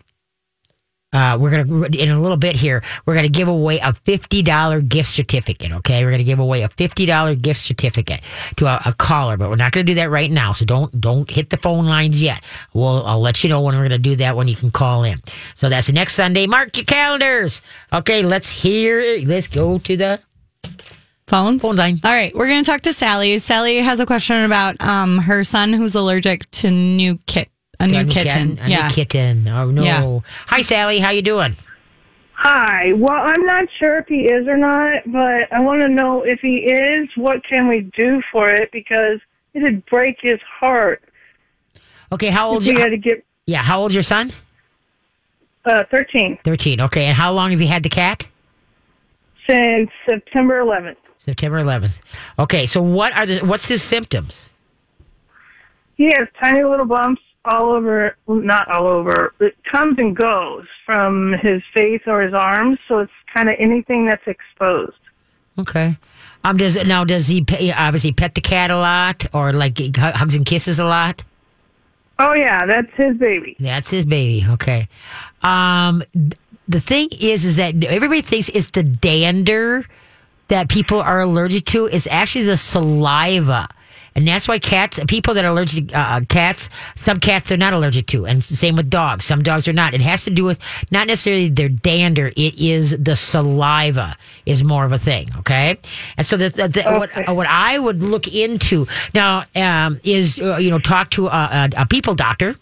uh, 1.14 1.38
we're 1.40 1.50
gonna 1.50 1.86
in 1.88 2.10
a 2.10 2.20
little 2.20 2.38
bit 2.38 2.56
here. 2.56 2.84
We're 3.06 3.16
gonna 3.16 3.30
give 3.30 3.48
away 3.48 3.80
a 3.80 3.94
fifty 3.94 4.42
dollar 4.42 4.82
gift 4.82 5.10
certificate. 5.10 5.72
Okay, 5.72 6.04
we're 6.04 6.12
gonna 6.12 6.24
give 6.24 6.40
away 6.40 6.62
a 6.62 6.70
fifty 6.70 7.06
dollar 7.06 7.36
gift 7.36 7.62
certificate 7.62 8.22
to 8.58 8.66
a, 8.66 8.82
a 8.86 8.94
caller, 8.94 9.38
but 9.38 9.50
we're 9.50 9.56
not 9.56 9.72
gonna 9.72 9.84
do 9.84 9.96
that 9.96 10.10
right 10.10 10.32
now. 10.32 10.54
So 10.54 10.66
don't 10.66 11.00
don't 11.00 11.30
hit 11.30 11.50
the 11.50 11.58
phone 11.58 11.86
lines 11.86 12.22
yet. 12.22 12.44
We'll 12.74 13.06
I'll 13.06 13.22
let 13.22 13.44
you 13.44 13.50
know 13.50 13.62
when 13.62 13.76
we're 13.76 13.84
gonna 13.84 13.98
do 13.98 14.16
that 14.18 14.36
when 14.36 14.48
you 14.48 14.56
can 14.56 14.72
call 14.72 15.04
in. 15.04 15.22
So 15.56 15.70
that's 15.70 15.92
next 15.92 16.16
Sunday. 16.16 16.48
Mark 16.48 16.78
your 16.78 16.86
calendars. 16.86 17.62
Okay, 17.92 18.24
let's 18.24 18.50
hear. 18.50 19.20
Let's 19.26 19.48
go 19.48 19.78
to 19.80 19.98
the 19.98 20.20
Phones? 21.32 21.62
Phone 21.62 21.78
line. 21.78 21.98
All 22.04 22.12
right, 22.12 22.36
we're 22.36 22.48
to 22.48 22.64
talk 22.64 22.82
to 22.82 22.92
Sally. 22.92 23.40
Sally 23.40 23.78
has 23.78 24.02
a 24.02 24.06
question 24.06 24.44
about 24.44 24.82
um, 24.82 25.18
her 25.18 25.46
son 25.46 25.72
who's 25.72 25.96
allergic 25.96 26.52
to 26.52 26.70
new 26.70 27.18
kit, 27.26 27.48
a 27.84 27.88
new 27.88 28.06
kitten. 28.06 28.60
A 28.60 28.68
yeah. 28.68 28.88
new 28.88 28.94
kitten. 28.94 29.48
Oh 29.48 29.72
no. 29.72 29.84
Yeah. 29.84 30.20
Hi, 30.48 30.62
Sally. 30.62 31.00
How 31.00 31.10
you 31.12 31.22
doing? 31.22 31.56
Hi. 32.34 32.94
Well, 32.94 33.12
I'm 33.12 33.46
not 33.46 33.66
sure 33.80 34.00
if 34.00 34.08
he 34.08 34.22
is 34.26 34.48
or 34.48 34.58
not, 34.58 35.04
but 35.06 35.52
I 35.54 35.60
want 35.60 35.82
to 35.82 35.88
know 35.90 36.24
if 36.24 36.40
he 36.40 36.58
is, 36.58 37.08
what 37.16 37.44
can 37.48 37.68
we 37.68 37.82
do 37.96 38.22
for 38.32 38.50
it? 38.50 38.72
Because 38.72 39.20
it'd 39.54 39.86
break 39.86 40.18
his 40.22 40.40
heart. 40.60 41.04
Okay. 42.12 42.28
How 42.30 42.50
old? 42.50 42.64
We 42.64 42.72
You, 42.72 42.80
had 42.80 42.90
to 42.90 42.98
get 42.98 43.24
yeah. 43.46 43.62
How 43.62 43.82
old's 43.82 43.94
your 43.94 44.04
son? 44.04 44.32
uh, 45.66 45.84
13 45.92 46.40
Thirteen. 46.44 46.82
Okay. 46.82 47.06
And 47.06 47.16
how 47.16 47.32
long 47.34 47.52
have 47.52 47.62
you 47.62 47.68
had 47.68 47.84
the 47.84 47.90
cat? 47.90 48.28
since 49.50 49.90
September 50.08 50.62
11th. 50.64 50.96
September 51.18 51.58
11th. 51.64 52.02
Okay. 52.40 52.66
So 52.66 52.82
what 52.82 53.14
are 53.14 53.26
the? 53.26 53.40
What's 53.40 53.68
his 53.68 53.82
symptoms? 53.84 54.50
He 55.98 56.06
has 56.06 56.28
tiny 56.42 56.64
little 56.64 56.86
bumps 56.86 57.22
all 57.46 57.72
over, 57.72 58.16
not 58.28 58.70
all 58.70 58.88
over. 58.88 59.34
It 59.40 59.56
comes 59.72 59.98
and 59.98 60.16
goes 60.16 60.66
from 60.86 61.34
his 61.42 61.62
face 61.74 62.02
or 62.06 62.22
his 62.22 62.34
arms, 62.34 62.80
so 62.88 63.00
it's 63.00 63.12
kind 63.34 63.50
of 63.50 63.56
anything 63.60 64.06
that's 64.06 64.26
exposed. 64.28 64.98
Okay. 65.58 65.98
Um. 66.44 66.58
Does 66.58 66.76
now? 66.86 67.04
Does 67.04 67.28
he 67.28 67.44
pay, 67.44 67.72
obviously 67.72 68.12
pet 68.12 68.36
the 68.36 68.42
cat 68.42 68.72
a 68.72 68.78
lot, 68.78 69.26
or 69.34 69.54
like 69.54 69.78
hugs 69.96 70.36
and 70.36 70.46
kisses 70.46 70.80
a 70.80 70.86
lot? 70.86 71.24
Oh 72.20 72.34
yeah, 72.34 72.66
that's 72.66 72.92
his 72.96 73.18
baby. 73.18 73.56
That's 73.60 73.90
his 73.90 74.06
baby. 74.06 74.46
Okay. 74.50 74.88
Um. 75.42 76.04
The 76.68 76.80
thing 76.80 77.10
is, 77.20 77.44
is 77.44 77.58
that 77.58 77.84
everybody 77.84 78.22
thinks 78.22 78.48
it's 78.50 78.72
the 78.72 78.84
dander 78.84 79.86
that 80.48 80.70
people 80.70 81.02
are 81.02 81.20
allergic 81.22 81.66
to. 81.66 81.88
It's 81.88 82.08
actually 82.08 82.46
the 82.46 82.58
saliva. 82.58 83.68
And 84.16 84.28
that's 84.28 84.48
why 84.48 84.60
cats, 84.60 85.00
people 85.08 85.34
that 85.36 85.46
are 85.46 85.52
allergic 85.52 85.88
to 85.90 85.98
uh, 86.00 86.22
cats, 86.28 86.70
some 86.96 87.20
cats 87.20 87.52
are 87.52 87.58
not 87.58 87.74
allergic 87.74 88.08
to. 88.08 88.26
And 88.26 88.44
same 88.44 88.76
with 88.76 88.90
dogs. 88.90 89.26
Some 89.26 89.42
dogs 89.42 89.68
are 89.68 89.74
not. 89.74 89.94
It 89.94 90.02
has 90.02 90.26
to 90.26 90.30
do 90.30 90.44
with 90.44 90.60
not 90.92 91.08
necessarily 91.08 91.48
their 91.50 91.70
dander. 91.70 92.28
It 92.36 92.60
is 92.60 92.98
the 92.98 93.16
saliva 93.16 94.16
is 94.46 94.64
more 94.64 94.84
of 94.86 94.92
a 94.92 95.00
thing. 95.00 95.30
Okay. 95.40 95.78
And 96.18 96.26
so 96.26 96.36
the, 96.38 96.50
the, 96.50 96.68
the, 96.68 96.82
Okay. 96.92 97.00
what, 97.00 97.36
what 97.36 97.48
I 97.48 97.80
would 97.80 98.04
look 98.04 98.28
into 98.28 98.86
now 99.14 99.46
um, 99.56 99.98
is, 100.04 100.40
uh, 100.42 100.58
you 100.58 100.70
know, 100.70 100.80
talk 100.80 101.10
to 101.12 101.28
a, 101.28 101.30
a, 101.30 101.70
a 101.78 101.86
people 101.86 102.16
doctor. 102.16 102.56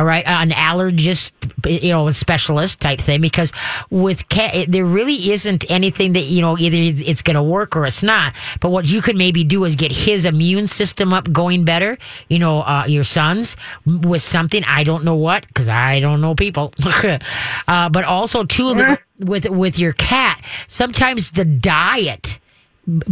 All 0.00 0.06
right, 0.06 0.26
an 0.26 0.48
allergist, 0.48 1.32
you 1.68 1.90
know, 1.90 2.08
a 2.08 2.14
specialist 2.14 2.80
type 2.80 3.00
thing. 3.00 3.20
Because 3.20 3.52
with 3.90 4.26
cat, 4.30 4.64
there 4.66 4.86
really 4.86 5.30
isn't 5.30 5.70
anything 5.70 6.14
that 6.14 6.22
you 6.22 6.40
know 6.40 6.56
either 6.56 6.78
it's, 6.78 7.20
going 7.20 7.34
to 7.36 7.42
work 7.42 7.76
or 7.76 7.84
it's 7.84 8.02
not. 8.02 8.34
But 8.60 8.70
what 8.70 8.90
you 8.90 9.02
could 9.02 9.14
maybe 9.14 9.44
do 9.44 9.62
is 9.66 9.76
get 9.76 9.92
his 9.92 10.24
immune 10.24 10.68
system 10.68 11.12
up 11.12 11.30
going 11.30 11.66
better. 11.66 11.98
You 12.30 12.38
know, 12.38 12.60
uh, 12.60 12.86
your 12.88 13.04
son's 13.04 13.58
with 13.84 14.22
something 14.22 14.64
I 14.64 14.84
don't 14.84 15.04
know 15.04 15.16
what 15.16 15.46
because 15.48 15.68
I 15.68 16.00
don't 16.00 16.22
know 16.22 16.34
people. 16.34 16.72
uh, 17.68 17.90
but 17.90 18.04
also 18.04 18.44
too 18.44 18.72
the, 18.72 18.98
with 19.18 19.50
with 19.50 19.78
your 19.78 19.92
cat, 19.92 20.42
sometimes 20.66 21.32
the 21.32 21.44
diet 21.44 22.40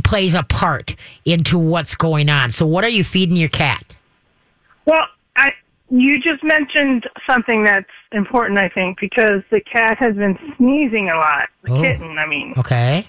plays 0.05 0.33
a 0.33 0.43
part 0.43 0.97
into 1.27 1.59
what's 1.59 1.95
going 1.95 2.31
on. 2.31 2.51
So, 2.51 2.65
what 2.65 2.83
are 2.83 2.89
you 2.89 3.05
feeding 3.05 3.37
your 3.37 3.51
cat? 3.51 3.95
Well, 4.87 5.07
I 5.37 5.53
you 5.91 6.21
just 6.21 6.43
mentioned 6.45 7.09
something 7.29 7.65
that's 7.65 7.87
important, 8.13 8.59
I 8.59 8.69
think, 8.69 9.01
because 9.01 9.43
the 9.51 9.61
cat 9.61 9.97
has 9.99 10.15
been 10.17 10.39
sneezing 10.57 11.09
a 11.11 11.17
lot. 11.17 11.49
The 11.65 11.73
Oh. 11.73 11.81
kitten, 11.81 12.19
I 12.19 12.27
mean. 12.27 12.55
Okay. 12.59 13.07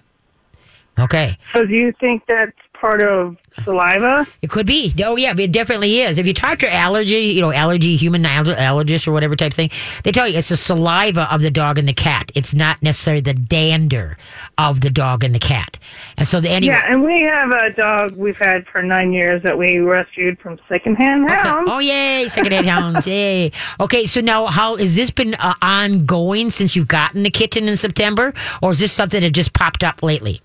Okay. 0.97 1.37
So 1.53 1.65
do 1.65 1.73
you 1.73 1.93
think 1.99 2.23
that's 2.27 2.51
part 2.79 3.01
of 3.01 3.37
saliva? 3.63 4.25
It 4.41 4.49
could 4.49 4.65
be. 4.65 4.93
Oh, 5.03 5.15
yeah, 5.15 5.33
it 5.37 5.51
definitely 5.51 5.99
is. 5.99 6.17
If 6.17 6.25
you 6.25 6.33
talk 6.33 6.59
to 6.59 6.73
allergy, 6.73 7.15
you 7.15 7.41
know, 7.41 7.51
allergy, 7.51 7.95
human 7.95 8.25
aller- 8.25 8.55
allergist 8.55 9.07
or 9.07 9.11
whatever 9.11 9.35
type 9.35 9.53
thing, 9.53 9.69
they 10.03 10.11
tell 10.11 10.27
you 10.27 10.37
it's 10.37 10.49
the 10.49 10.55
saliva 10.55 11.31
of 11.33 11.41
the 11.41 11.51
dog 11.51 11.77
and 11.77 11.87
the 11.87 11.93
cat. 11.93 12.31
It's 12.35 12.53
not 12.53 12.81
necessarily 12.81 13.21
the 13.21 13.33
dander 13.33 14.17
of 14.57 14.81
the 14.81 14.89
dog 14.89 15.23
and 15.23 15.35
the 15.35 15.39
cat. 15.39 15.77
And 16.17 16.27
so 16.27 16.39
the 16.39 16.49
anyway. 16.49 16.73
Yeah, 16.73 16.91
and 16.91 17.03
we 17.03 17.21
have 17.21 17.51
a 17.51 17.71
dog 17.71 18.15
we've 18.15 18.37
had 18.37 18.67
for 18.67 18.81
nine 18.81 19.13
years 19.13 19.43
that 19.43 19.57
we 19.57 19.79
rescued 19.79 20.39
from 20.39 20.59
secondhand 20.67 21.29
hounds. 21.29 21.69
Oh 21.71 21.79
yay! 21.79 22.27
Secondhand 22.27 22.67
hounds, 22.67 23.07
yay! 23.07 23.51
Okay, 23.79 24.05
so 24.05 24.21
now 24.21 24.45
how 24.45 24.77
has 24.77 24.95
this 24.95 25.11
been 25.11 25.35
uh, 25.35 25.53
ongoing 25.61 26.49
since 26.49 26.75
you've 26.75 26.87
gotten 26.87 27.23
the 27.23 27.29
kitten 27.29 27.67
in 27.67 27.77
September, 27.77 28.33
or 28.61 28.71
is 28.71 28.79
this 28.79 28.91
something 28.91 29.21
that 29.21 29.31
just 29.31 29.53
popped 29.53 29.83
up 29.83 30.01
lately? 30.01 30.41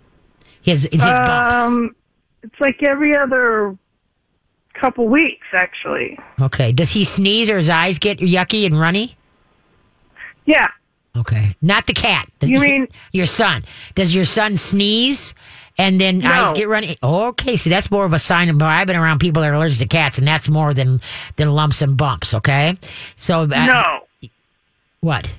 His 0.62 0.88
his 0.90 1.02
bumps. 1.02 1.94
It's 2.44 2.60
like 2.60 2.82
every 2.82 3.16
other 3.16 3.76
couple 4.74 5.08
weeks, 5.08 5.46
actually. 5.54 6.18
Okay, 6.40 6.72
does 6.72 6.90
he 6.92 7.04
sneeze 7.04 7.48
or 7.48 7.56
his 7.56 7.70
eyes 7.70 7.98
get 7.98 8.18
yucky 8.18 8.66
and 8.66 8.78
runny? 8.78 9.16
Yeah. 10.44 10.68
Okay, 11.16 11.54
not 11.62 11.86
the 11.86 11.92
cat. 11.92 12.28
The- 12.40 12.48
You 12.48 12.60
mean- 12.60 12.88
your 13.12 13.26
son? 13.26 13.64
Does 13.94 14.14
your 14.14 14.24
son 14.24 14.56
sneeze 14.56 15.32
and 15.78 16.00
then 16.00 16.24
eyes 16.26 16.52
get 16.52 16.68
runny? 16.68 16.96
Okay, 17.02 17.56
see 17.56 17.70
that's 17.70 17.90
more 17.90 18.04
of 18.04 18.12
a 18.12 18.18
sign 18.18 18.48
of. 18.48 18.60
I've 18.62 18.86
been 18.86 18.96
around 18.96 19.20
people 19.20 19.42
that 19.42 19.50
are 19.50 19.54
allergic 19.54 19.78
to 19.78 19.86
cats, 19.86 20.18
and 20.18 20.26
that's 20.28 20.48
more 20.48 20.74
than 20.74 21.00
than 21.36 21.50
lumps 21.50 21.82
and 21.82 21.96
bumps. 21.96 22.34
Okay, 22.34 22.76
so 23.16 23.42
uh, 23.42 23.46
No. 23.46 24.00
what? 25.00 25.32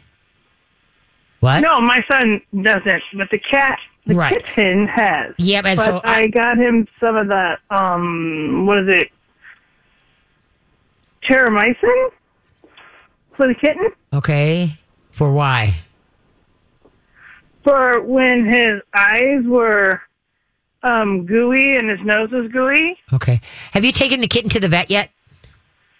What? 1.41 1.59
No, 1.61 1.79
my 1.81 2.03
son 2.09 2.41
doesn't, 2.59 3.03
but 3.13 3.29
the 3.29 3.37
cat, 3.39 3.77
the 4.05 4.15
Right. 4.15 4.43
kitten 4.45 4.87
has. 4.87 5.33
Yeah, 5.37 5.61
but 5.61 5.77
but 5.77 5.83
so 5.83 6.01
I- 6.03 6.21
I, 6.21 6.27
got 6.27 6.57
him 6.57 6.87
some 6.99 7.15
of 7.15 7.27
that. 7.29 7.59
Um, 7.69 8.65
what 8.65 8.77
is 8.79 8.87
it? 8.87 9.11
Terramycin 11.27 12.09
for 13.35 13.47
the 13.47 13.55
kitten 13.55 13.89
Okay, 14.13 14.73
for 15.11 15.31
why? 15.31 15.75
for 17.63 17.99
when 18.03 18.45
his 18.45 18.79
eyes 18.93 19.43
were 19.43 19.99
um 20.83 21.25
gooey 21.25 21.75
and 21.77 21.89
his 21.89 21.99
nose 22.01 22.29
was 22.31 22.47
gooey. 22.51 22.95
Okay, 23.11 23.41
have 23.71 23.83
you 23.83 23.91
taken 23.91 24.21
the 24.21 24.27
kitten 24.27 24.49
to 24.51 24.59
the 24.59 24.67
vet 24.67 24.91
yet? 24.91 25.09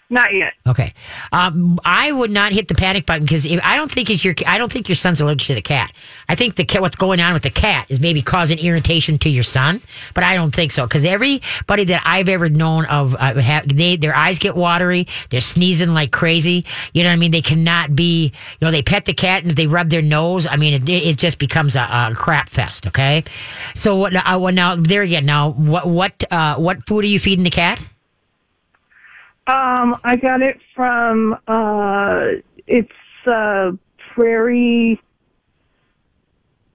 Not 0.07 0.33
yet. 0.35 0.53
Okay, 0.67 0.93
um, 1.31 1.79
I 1.83 2.11
would 2.11 2.29
not 2.29 2.51
hit 2.51 2.67
the 2.67 2.75
panic 2.75 3.07
button 3.07 3.23
because 3.23 3.45
I 3.47 3.75
don't 3.75 3.91
think 3.91 4.11
it's 4.11 4.23
your. 4.23 4.35
I 4.45 4.59
don't 4.59 4.71
think 4.71 4.87
your 4.87 4.95
son's 4.95 5.19
allergic 5.19 5.47
to 5.47 5.55
the 5.55 5.63
cat. 5.63 5.91
I 6.29 6.35
think 6.35 6.55
the 6.55 6.63
cat, 6.63 6.81
what's 6.81 6.95
going 6.95 7.19
on 7.19 7.33
with 7.33 7.41
the 7.41 7.49
cat 7.49 7.89
is 7.89 7.99
maybe 7.99 8.21
causing 8.21 8.59
irritation 8.59 9.17
to 9.19 9.29
your 9.29 9.41
son, 9.41 9.81
but 10.13 10.23
I 10.23 10.35
don't 10.35 10.53
think 10.53 10.71
so 10.71 10.85
because 10.85 11.05
everybody 11.05 11.85
that 11.85 12.03
I've 12.05 12.29
ever 12.29 12.49
known 12.49 12.85
of, 12.85 13.15
uh, 13.15 13.33
have, 13.35 13.67
they 13.67 13.95
their 13.95 14.15
eyes 14.15 14.37
get 14.37 14.55
watery, 14.55 15.07
they're 15.31 15.41
sneezing 15.41 15.89
like 15.89 16.11
crazy. 16.11 16.65
You 16.93 17.01
know 17.01 17.09
what 17.09 17.13
I 17.13 17.17
mean? 17.17 17.31
They 17.31 17.41
cannot 17.41 17.95
be. 17.95 18.31
You 18.59 18.65
know, 18.65 18.71
they 18.71 18.83
pet 18.83 19.05
the 19.05 19.13
cat 19.13 19.41
and 19.41 19.49
if 19.49 19.57
they 19.57 19.65
rub 19.65 19.89
their 19.89 20.03
nose, 20.03 20.45
I 20.45 20.55
mean, 20.55 20.75
it, 20.75 20.87
it 20.87 21.17
just 21.17 21.39
becomes 21.39 21.75
a, 21.75 21.81
a 21.81 22.13
crap 22.15 22.49
fest. 22.49 22.85
Okay, 22.85 23.23
so 23.73 23.95
what? 23.95 24.15
Uh, 24.15 24.51
now 24.51 24.75
there 24.75 25.01
again. 25.01 25.25
Now 25.25 25.49
what? 25.49 25.87
What? 25.87 26.23
Uh, 26.29 26.57
what 26.57 26.85
food 26.85 27.05
are 27.05 27.07
you 27.07 27.19
feeding 27.19 27.43
the 27.43 27.49
cat? 27.49 27.87
Um, 29.47 29.95
I 30.03 30.15
got 30.15 30.41
it 30.41 30.59
from 30.75 31.37
uh, 31.47 32.21
it's 32.67 32.91
uh, 33.27 33.71
Prairie. 34.13 34.99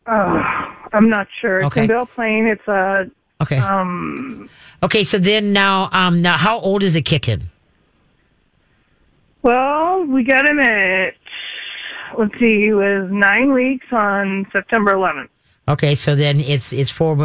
Uh, 0.06 0.42
I'm 0.92 1.08
not 1.08 1.26
sure. 1.40 1.64
Okay. 1.64 1.80
It's 1.82 1.90
in 1.90 1.94
Belle 1.94 2.06
Plaine. 2.06 2.46
It's 2.46 2.68
a 2.68 3.10
Okay. 3.42 3.56
um. 3.58 4.48
Okay, 4.82 5.02
so 5.02 5.18
then 5.18 5.52
now, 5.52 5.88
um, 5.92 6.20
now 6.22 6.36
how 6.36 6.58
old 6.60 6.82
is 6.82 6.94
the 6.94 7.02
kitten? 7.02 7.50
Well, 9.42 10.04
we 10.04 10.22
got 10.24 10.46
him 10.48 10.60
at 10.60 11.14
let's 12.18 12.34
see, 12.38 12.60
he 12.66 12.72
was 12.72 13.08
nine 13.10 13.52
weeks 13.52 13.86
on 13.92 14.46
September 14.52 14.92
11th. 14.94 15.28
Okay, 15.68 15.94
so 15.94 16.14
then 16.14 16.40
it's 16.40 16.72
it's 16.72 16.90
four. 16.90 17.16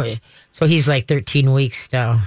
So 0.52 0.66
he's 0.66 0.88
like 0.88 1.06
thirteen 1.06 1.52
weeks 1.52 1.88
now. 1.92 2.22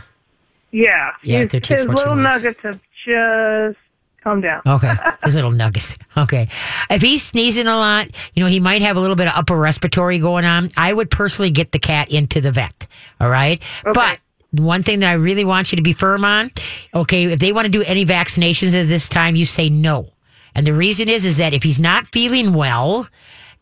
Yeah, 0.72 1.12
Yeah, 1.24 1.40
his, 1.40 1.52
13, 1.52 1.78
his 1.78 1.88
little 1.88 2.14
weeks. 2.16 2.24
nuggets 2.24 2.60
have 2.62 2.80
just 3.06 3.78
calm 4.24 4.42
down. 4.42 4.62
Okay, 4.66 4.94
his 5.24 5.36
little 5.36 5.52
nuggets. 5.52 5.98
Okay, 6.18 6.48
if 6.90 7.02
he's 7.02 7.24
sneezing 7.24 7.68
a 7.68 7.76
lot, 7.76 8.08
you 8.34 8.44
know 8.44 8.50
he 8.50 8.60
might 8.60 8.82
have 8.82 8.98
a 8.98 9.00
little 9.00 9.16
bit 9.16 9.28
of 9.28 9.34
upper 9.36 9.58
respiratory 9.58 10.20
going 10.20 10.46
on. 10.46 10.70
I 10.78 10.94
would 10.94 11.12
personally 11.12 11.52
get 11.52 11.72
the 11.72 11.80
cat 11.80 12.12
into 12.12 12.42
the 12.42 12.52
vet. 12.52 12.88
All 13.20 13.30
right, 13.30 13.62
but. 13.94 14.20
One 14.52 14.82
thing 14.82 15.02
that 15.02 15.12
I 15.12 15.14
really 15.14 15.46
want 15.46 15.72
you 15.72 15.76
to 15.76 15.84
be 15.84 15.94
firm 15.94 16.26
on, 16.26 16.50
okay, 16.96 17.26
if 17.26 17.40
they 17.40 17.54
want 17.54 17.66
to 17.66 17.72
do 17.72 17.84
any 17.84 18.04
vaccinations 18.04 18.74
at 18.74 18.88
this 18.88 19.08
time, 19.08 19.36
you 19.36 19.46
say 19.46 19.70
no. 19.70 20.10
And 20.56 20.66
the 20.66 20.74
reason 20.74 21.08
is, 21.08 21.24
is 21.24 21.38
that 21.38 21.54
if 21.54 21.62
he's 21.62 21.80
not 21.80 22.10
feeling 22.10 22.54
well, 22.54 23.08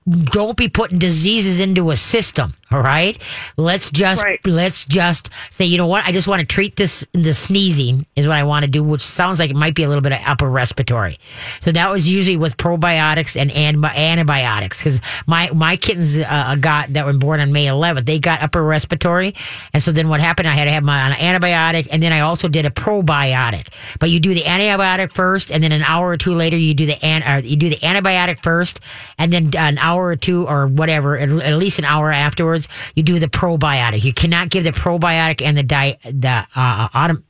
don't 0.07 0.55
be 0.55 0.69
putting 0.69 0.97
diseases 0.97 1.59
into 1.59 1.91
a 1.91 1.97
system. 1.97 2.53
All 2.69 2.81
right. 2.81 3.17
Let's 3.55 3.89
just 3.91 4.23
Right. 4.23 4.39
let's 4.45 4.85
just 4.85 5.29
say, 5.51 5.63
you 5.65 5.77
know 5.77 5.87
what? 5.87 6.05
I 6.05 6.11
just 6.11 6.27
want 6.27 6.41
to 6.41 6.45
treat 6.45 6.75
this 6.75 7.05
the 7.13 7.33
sneezing 7.33 8.05
is 8.17 8.27
what 8.27 8.35
I 8.35 8.43
want 8.43 8.65
to 8.65 8.69
do, 8.71 8.83
which 8.83 9.01
sounds 9.01 9.39
like 9.39 9.49
it 9.49 9.55
might 9.55 9.73
be 9.73 9.83
a 9.83 9.87
little 9.87 10.01
bit 10.01 10.11
of 10.11 10.19
upper 10.25 10.49
respiratory. 10.49 11.17
So 11.61 11.71
that 11.71 11.89
was 11.89 12.09
usually 12.09 12.35
with 12.35 12.57
probiotics 12.57 13.39
and 13.39 13.51
antibi- 13.51 13.95
antibiotics 13.95 14.79
because 14.79 14.99
my 15.27 15.49
my 15.53 15.77
kittens 15.77 16.19
uh, 16.19 16.57
got 16.59 16.91
that 16.93 17.05
were 17.05 17.13
born 17.13 17.39
on 17.39 17.53
May 17.53 17.67
11th. 17.67 18.05
They 18.05 18.19
got 18.19 18.41
upper 18.41 18.61
respiratory, 18.63 19.33
and 19.73 19.81
so 19.81 19.91
then 19.93 20.09
what 20.09 20.19
happened? 20.19 20.47
I 20.49 20.51
had 20.53 20.65
to 20.65 20.71
have 20.71 20.83
my 20.83 21.09
an 21.09 21.13
antibiotic, 21.13 21.87
and 21.91 22.03
then 22.03 22.11
I 22.11 22.19
also 22.21 22.49
did 22.49 22.65
a 22.65 22.69
probiotic. 22.69 23.67
But 23.99 24.09
you 24.09 24.19
do 24.19 24.33
the 24.33 24.41
antibiotic 24.41 25.11
first, 25.13 25.51
and 25.51 25.63
then 25.63 25.71
an 25.71 25.83
hour 25.83 26.09
or 26.09 26.17
two 26.17 26.33
later 26.33 26.57
you 26.57 26.73
do 26.73 26.85
the 26.85 27.03
an 27.05 27.23
or 27.23 27.45
you 27.45 27.55
do 27.55 27.69
the 27.69 27.77
antibiotic 27.77 28.39
first, 28.39 28.81
and 29.17 29.31
then 29.31 29.51
an 29.57 29.77
hour 29.77 30.07
or 30.07 30.15
two 30.17 30.45
or 30.47 30.67
whatever, 30.67 31.17
at, 31.17 31.29
at 31.29 31.53
least 31.57 31.79
an 31.79 31.85
hour 31.85 32.11
afterwards, 32.11 32.56
you 32.95 33.03
do 33.03 33.19
the 33.19 33.27
probiotic. 33.27 34.03
You 34.03 34.13
cannot 34.13 34.49
give 34.49 34.63
the 34.63 34.71
probiotic 34.71 35.41
and 35.41 35.57
the 35.57 35.63
di 35.63 35.97
the 36.03 36.47
uh, 36.55 36.89
autumn. 36.93 37.23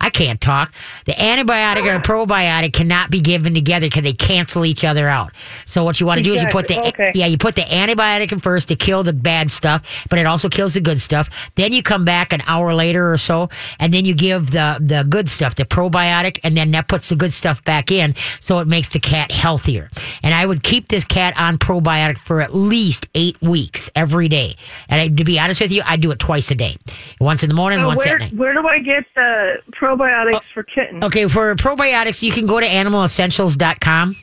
I 0.00 0.10
can't 0.10 0.40
talk. 0.40 0.72
The 1.04 1.12
antibiotic 1.12 1.78
and 1.88 2.02
the 2.02 2.12
oh. 2.12 2.26
probiotic 2.26 2.72
cannot 2.72 3.10
be 3.10 3.20
given 3.20 3.54
together 3.54 3.86
because 3.86 4.02
they 4.02 4.12
cancel 4.12 4.64
each 4.64 4.84
other 4.84 5.08
out. 5.08 5.34
So 5.64 5.84
what 5.84 6.00
you 6.00 6.06
want 6.06 6.18
to 6.18 6.24
do 6.24 6.32
is 6.32 6.42
you 6.42 6.48
put 6.48 6.68
the 6.68 6.76
Okay. 6.86 7.12
yeah 7.14 7.26
you 7.26 7.38
put 7.38 7.54
the 7.56 7.62
antibiotic 7.62 8.32
in 8.32 8.38
first 8.38 8.68
to 8.68 8.76
kill 8.76 9.02
the 9.02 9.12
bad 9.12 9.50
stuff, 9.50 10.06
but 10.10 10.18
it 10.18 10.26
also 10.26 10.48
kills 10.48 10.74
the 10.74 10.80
good 10.80 11.00
stuff. 11.00 11.50
Then 11.56 11.72
you 11.72 11.82
come 11.82 12.04
back 12.04 12.32
an 12.32 12.42
hour 12.46 12.74
later 12.74 13.12
or 13.12 13.18
so, 13.18 13.48
and 13.80 13.92
then 13.92 14.04
you 14.04 14.14
give 14.14 14.50
the 14.50 14.78
the 14.80 15.04
good 15.08 15.28
stuff, 15.28 15.54
the 15.54 15.64
probiotic, 15.64 16.38
and 16.44 16.56
then 16.56 16.70
that 16.72 16.88
puts 16.88 17.08
the 17.08 17.16
good 17.16 17.32
stuff 17.32 17.64
back 17.64 17.90
in, 17.90 18.14
so 18.40 18.58
it 18.60 18.68
makes 18.68 18.88
the 18.88 19.00
cat 19.00 19.32
healthier. 19.32 19.90
And 20.22 20.34
I 20.34 20.44
would 20.46 20.62
keep 20.62 20.88
this 20.88 21.04
cat 21.04 21.34
on 21.38 21.58
probiotic 21.58 22.18
for 22.18 22.40
at 22.40 22.54
least 22.54 23.08
eight 23.14 23.40
weeks 23.40 23.90
every 23.94 24.28
day. 24.28 24.56
And 24.88 25.00
I, 25.00 25.08
to 25.08 25.24
be 25.24 25.38
honest 25.38 25.60
with 25.60 25.72
you, 25.72 25.82
I 25.86 25.96
do 25.96 26.10
it 26.10 26.18
twice 26.18 26.50
a 26.50 26.54
day, 26.54 26.76
once 27.20 27.42
in 27.42 27.48
the 27.48 27.54
morning, 27.54 27.80
So 27.80 27.86
once 27.86 28.04
where 28.04 28.14
at 28.16 28.20
night. 28.20 28.34
where 28.34 28.52
do 28.52 28.66
I 28.66 28.78
get 28.78 29.04
the 29.14 29.58
probiotics 29.86 30.34
oh. 30.34 30.40
for 30.54 30.62
kittens? 30.62 31.04
Okay, 31.04 31.28
for 31.28 31.54
probiotics, 31.54 32.22
you 32.22 32.32
can 32.32 32.46
go 32.46 32.60
to 32.60 32.66
animalessentials.com. 32.66 34.16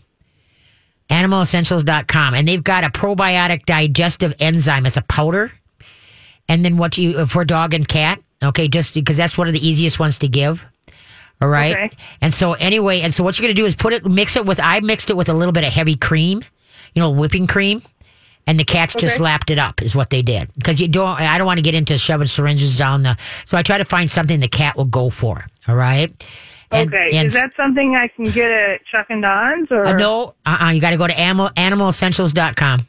Animalessentials.com. 1.10 2.34
And 2.34 2.48
they've 2.48 2.64
got 2.64 2.84
a 2.84 2.90
probiotic 2.90 3.66
digestive 3.66 4.34
enzyme. 4.40 4.86
It's 4.86 4.98
a 4.98 5.02
powder. 5.02 5.52
And 6.48 6.64
then 6.66 6.78
what 6.78 6.98
you, 6.98 7.20
uh, 7.20 7.26
for 7.26 7.46
dog 7.46 7.74
and 7.74 7.88
cat. 7.88 8.22
Okay, 8.42 8.68
just 8.68 8.94
because 8.94 9.16
that's 9.16 9.38
one 9.38 9.48
of 9.48 9.54
the 9.54 9.66
easiest 9.66 10.00
ones 10.00 10.20
to 10.20 10.28
give. 10.28 10.66
All 11.42 11.48
right. 11.48 11.76
Okay. 11.76 11.90
And 12.22 12.34
so 12.34 12.54
anyway, 12.54 13.02
and 13.02 13.14
so 13.14 13.24
what 13.24 13.38
you're 13.38 13.46
going 13.46 13.56
to 13.56 13.62
do 13.62 13.66
is 13.66 13.76
put 13.76 13.94
it, 13.94 14.06
mix 14.06 14.36
it 14.36 14.46
with, 14.46 14.60
I 14.60 14.80
mixed 14.82 15.10
it 15.10 15.18
with 15.18 15.30
a 15.30 15.34
little 15.34 15.52
bit 15.52 15.64
of 15.64 15.74
heavy 15.74 15.96
cream, 15.96 16.42
you 16.94 17.02
know, 17.02 17.10
whipping 17.12 17.48
cream. 17.48 17.82
And 18.46 18.60
the 18.60 18.66
cats 18.66 18.94
just 18.96 19.22
lapped 19.22 19.50
it 19.52 19.58
up, 19.58 19.82
is 19.82 19.96
what 19.96 20.10
they 20.10 20.22
did. 20.22 20.54
Because 20.56 20.82
you 20.82 20.90
don't, 20.90 21.08
I 21.20 21.38
don't 21.38 21.48
want 21.48 21.60
to 21.60 21.62
get 21.64 21.76
into 21.76 21.98
shoving 21.98 22.28
syringes 22.28 22.78
down 22.78 23.04
the. 23.04 23.18
So 23.46 23.58
I 23.58 23.62
try 23.62 23.78
to 23.78 23.86
find 23.86 24.12
something 24.12 24.40
the 24.42 24.50
cat 24.50 24.76
will 24.76 24.84
go 24.86 25.10
for. 25.10 25.46
All 25.68 25.76
right. 25.76 26.12
And- 26.70 26.90
okay, 26.90 27.10
and 27.14 27.28
is 27.28 27.34
that 27.36 27.56
something 27.56 27.96
I 27.96 28.08
can 28.10 28.26
get 28.26 28.52
at 28.52 28.84
Chuck 28.86 29.06
and 29.10 29.22
Don's 29.22 29.72
or 29.72 29.86
uh, 29.86 29.94
no, 29.94 30.34
uh-uh, 30.46 30.72
you 30.72 30.82
got 30.82 30.90
to 30.90 30.98
go 30.98 31.08
to 31.08 31.18
animal, 31.18 31.50
animalessentials.com. 31.56 32.88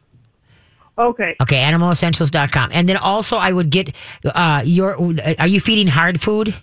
Okay, 0.97 1.35
Okay, 1.41 1.57
animalessentials.com. 1.57 2.71
And 2.73 2.89
then 2.89 2.97
also 2.97 3.37
I 3.37 3.51
would 3.53 3.71
get 3.71 3.95
uh 4.25 4.63
your 4.65 4.97
are 5.39 5.47
you 5.47 5.61
feeding 5.61 5.89
hard 5.89 6.21
food? 6.21 6.55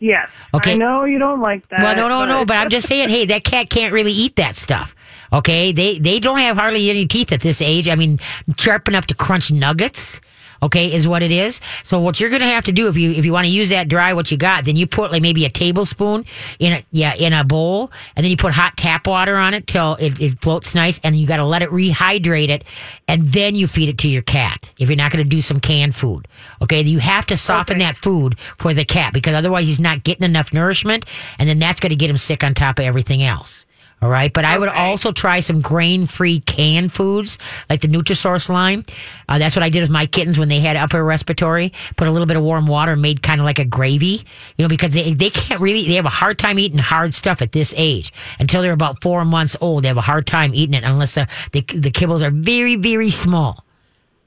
Yes. 0.00 0.28
Okay. 0.52 0.72
I 0.72 0.76
know 0.76 1.04
you 1.04 1.18
don't 1.18 1.40
like 1.40 1.68
that. 1.68 1.80
Well, 1.82 1.96
no, 1.96 2.08
no, 2.08 2.26
no, 2.26 2.44
but 2.44 2.56
I'm 2.56 2.68
just 2.68 2.88
saying, 2.88 3.08
hey, 3.08 3.26
that 3.26 3.44
cat 3.44 3.70
can't 3.70 3.92
really 3.92 4.12
eat 4.12 4.36
that 4.36 4.56
stuff. 4.56 4.94
Okay? 5.32 5.72
They 5.72 5.98
they 5.98 6.18
don't 6.18 6.38
have 6.38 6.56
hardly 6.56 6.90
any 6.90 7.06
teeth 7.06 7.32
at 7.32 7.40
this 7.40 7.62
age. 7.62 7.88
I 7.88 7.94
mean, 7.94 8.18
sharp 8.58 8.88
enough 8.88 9.06
to 9.06 9.14
crunch 9.14 9.52
nuggets. 9.52 10.20
Okay, 10.62 10.92
is 10.92 11.08
what 11.08 11.22
it 11.22 11.30
is. 11.30 11.60
So 11.84 12.00
what 12.00 12.20
you're 12.20 12.30
gonna 12.30 12.44
have 12.44 12.64
to 12.64 12.72
do 12.72 12.88
if 12.88 12.96
you 12.96 13.12
if 13.12 13.24
you 13.24 13.32
want 13.32 13.46
to 13.46 13.52
use 13.52 13.70
that 13.70 13.88
dry 13.88 14.12
what 14.12 14.30
you 14.30 14.36
got, 14.36 14.64
then 14.64 14.76
you 14.76 14.86
put 14.86 15.10
like 15.10 15.22
maybe 15.22 15.44
a 15.44 15.50
tablespoon 15.50 16.24
in 16.58 16.72
a 16.74 16.82
yeah 16.90 17.14
in 17.14 17.32
a 17.32 17.44
bowl, 17.44 17.90
and 18.16 18.24
then 18.24 18.30
you 18.30 18.36
put 18.36 18.52
hot 18.52 18.76
tap 18.76 19.06
water 19.06 19.36
on 19.36 19.54
it 19.54 19.66
till 19.66 19.94
it, 19.94 20.20
it 20.20 20.42
floats 20.42 20.74
nice, 20.74 21.00
and 21.02 21.16
you 21.16 21.26
got 21.26 21.38
to 21.38 21.44
let 21.44 21.62
it 21.62 21.70
rehydrate 21.70 22.48
it, 22.50 22.64
and 23.08 23.24
then 23.24 23.54
you 23.54 23.66
feed 23.66 23.88
it 23.88 23.98
to 23.98 24.08
your 24.08 24.22
cat. 24.22 24.70
If 24.78 24.88
you're 24.88 24.96
not 24.96 25.10
gonna 25.12 25.24
do 25.24 25.40
some 25.40 25.60
canned 25.60 25.94
food, 25.94 26.28
okay, 26.60 26.82
you 26.82 26.98
have 26.98 27.26
to 27.26 27.36
soften 27.36 27.76
Okay. 27.76 27.84
that 27.86 27.96
food 27.96 28.38
for 28.38 28.74
the 28.74 28.84
cat 28.84 29.12
because 29.12 29.34
otherwise 29.34 29.66
he's 29.68 29.80
not 29.80 30.04
getting 30.04 30.24
enough 30.24 30.52
nourishment, 30.52 31.06
and 31.38 31.48
then 31.48 31.58
that's 31.58 31.80
gonna 31.80 31.94
get 31.94 32.10
him 32.10 32.16
sick 32.18 32.44
on 32.44 32.54
top 32.54 32.78
of 32.78 32.84
everything 32.84 33.22
else. 33.22 33.64
All 34.02 34.08
right, 34.08 34.32
but 34.32 34.46
I 34.46 34.58
would 34.58 34.70
Okay. 34.70 34.78
also 34.78 35.12
try 35.12 35.40
some 35.40 35.60
grain-free 35.60 36.40
canned 36.40 36.90
foods 36.90 37.36
like 37.68 37.82
the 37.82 37.88
Nutrisource 37.88 38.48
line. 38.48 38.84
Uh, 39.28 39.38
that's 39.38 39.54
what 39.54 39.62
I 39.62 39.68
did 39.68 39.82
with 39.82 39.90
my 39.90 40.06
kittens 40.06 40.38
when 40.38 40.48
they 40.48 40.60
had 40.60 40.76
upper 40.76 41.04
respiratory. 41.04 41.70
Put 41.96 42.08
a 42.08 42.10
little 42.10 42.26
bit 42.26 42.38
of 42.38 42.42
warm 42.42 42.66
water, 42.66 42.92
and 42.92 43.02
made 43.02 43.22
kind 43.22 43.40
of 43.40 43.44
like 43.44 43.58
a 43.58 43.64
gravy, 43.66 44.22
you 44.56 44.62
know, 44.64 44.68
because 44.68 44.94
they 44.94 45.12
they 45.12 45.28
can't 45.28 45.60
really 45.60 45.86
they 45.86 45.94
have 45.96 46.06
a 46.06 46.08
hard 46.08 46.38
time 46.38 46.58
eating 46.58 46.78
hard 46.78 47.12
stuff 47.12 47.42
at 47.42 47.52
this 47.52 47.74
age 47.76 48.10
until 48.38 48.62
they're 48.62 48.72
about 48.72 49.02
four 49.02 49.24
months 49.26 49.54
old. 49.60 49.84
They 49.84 49.88
have 49.88 49.98
a 49.98 50.02
hard 50.02 50.26
time 50.26 50.54
eating 50.54 50.74
it 50.74 50.84
unless 50.84 51.18
uh, 51.18 51.26
the 51.52 51.60
the 51.60 51.90
kibbles 51.90 52.22
are 52.22 52.30
very 52.30 52.76
very 52.76 53.10
small. 53.10 53.64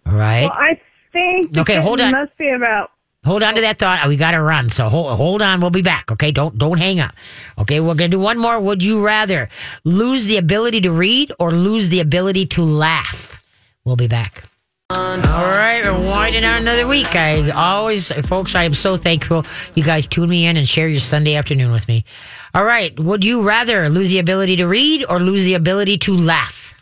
All 0.06 0.14
right. 0.14 0.44
Well, 0.44 0.52
I 0.54 0.80
think 1.12 1.58
Okay, 1.58 1.78
hold 1.82 2.00
on. 2.00 2.12
Must 2.12 2.38
be 2.38 2.50
about 2.50 2.92
Hold 3.26 3.44
on 3.44 3.56
to 3.56 3.62
that 3.62 3.80
thought. 3.80 4.08
We 4.08 4.18
got 4.18 4.32
to 4.32 4.42
run. 4.42 4.70
So 4.70 4.90
hold, 4.90 5.16
hold 5.18 5.42
on. 5.42 5.62
We'll 5.62 5.70
be 5.70 5.82
back. 5.82 6.12
Okay. 6.12 6.32
Don't, 6.32 6.58
don't 6.58 6.78
hang 6.78 7.00
up. 7.00 7.14
Okay. 7.58 7.80
We're 7.80 7.96
going 7.96 8.12
to 8.12 8.18
do 8.18 8.20
one 8.20 8.38
more. 8.38 8.60
Would 8.60 8.84
you 8.84 9.04
rather 9.04 9.50
lose 9.84 10.26
the 10.26 10.38
ability 10.38 10.82
to 10.82 10.92
read 10.92 11.32
or 11.40 11.52
lose 11.52 11.90
the 11.90 12.00
ability 12.00 12.48
to 12.48 12.64
laugh? 12.64 13.44
We'll 13.86 13.96
be 13.96 14.08
back. 14.08 14.44
All 14.90 15.18
right, 15.18 15.82
we're 15.84 16.08
winding 16.08 16.44
out 16.44 16.62
another 16.62 16.86
week. 16.86 17.16
I 17.16 17.50
always, 17.50 18.12
folks, 18.28 18.54
I 18.54 18.64
am 18.64 18.76
so 18.76 18.96
thankful 18.96 19.44
you 19.74 19.84
guys 19.84 20.06
tune 20.06 20.30
me 20.30 20.46
in 20.46 20.56
and 20.56 20.68
share 20.68 20.88
your 20.88 21.00
Sunday 21.00 21.36
afternoon 21.36 21.72
with 21.72 21.88
me. 21.88 22.06
All 22.54 22.64
right, 22.64 22.98
would 23.00 23.26
you 23.26 23.42
rather 23.42 23.90
lose 23.90 24.10
the 24.10 24.20
ability 24.20 24.58
to 24.58 24.68
read 24.68 25.04
or 25.10 25.20
lose 25.20 25.46
the 25.46 25.56
ability 25.56 25.98
to 26.00 26.16
laugh? 26.16 26.76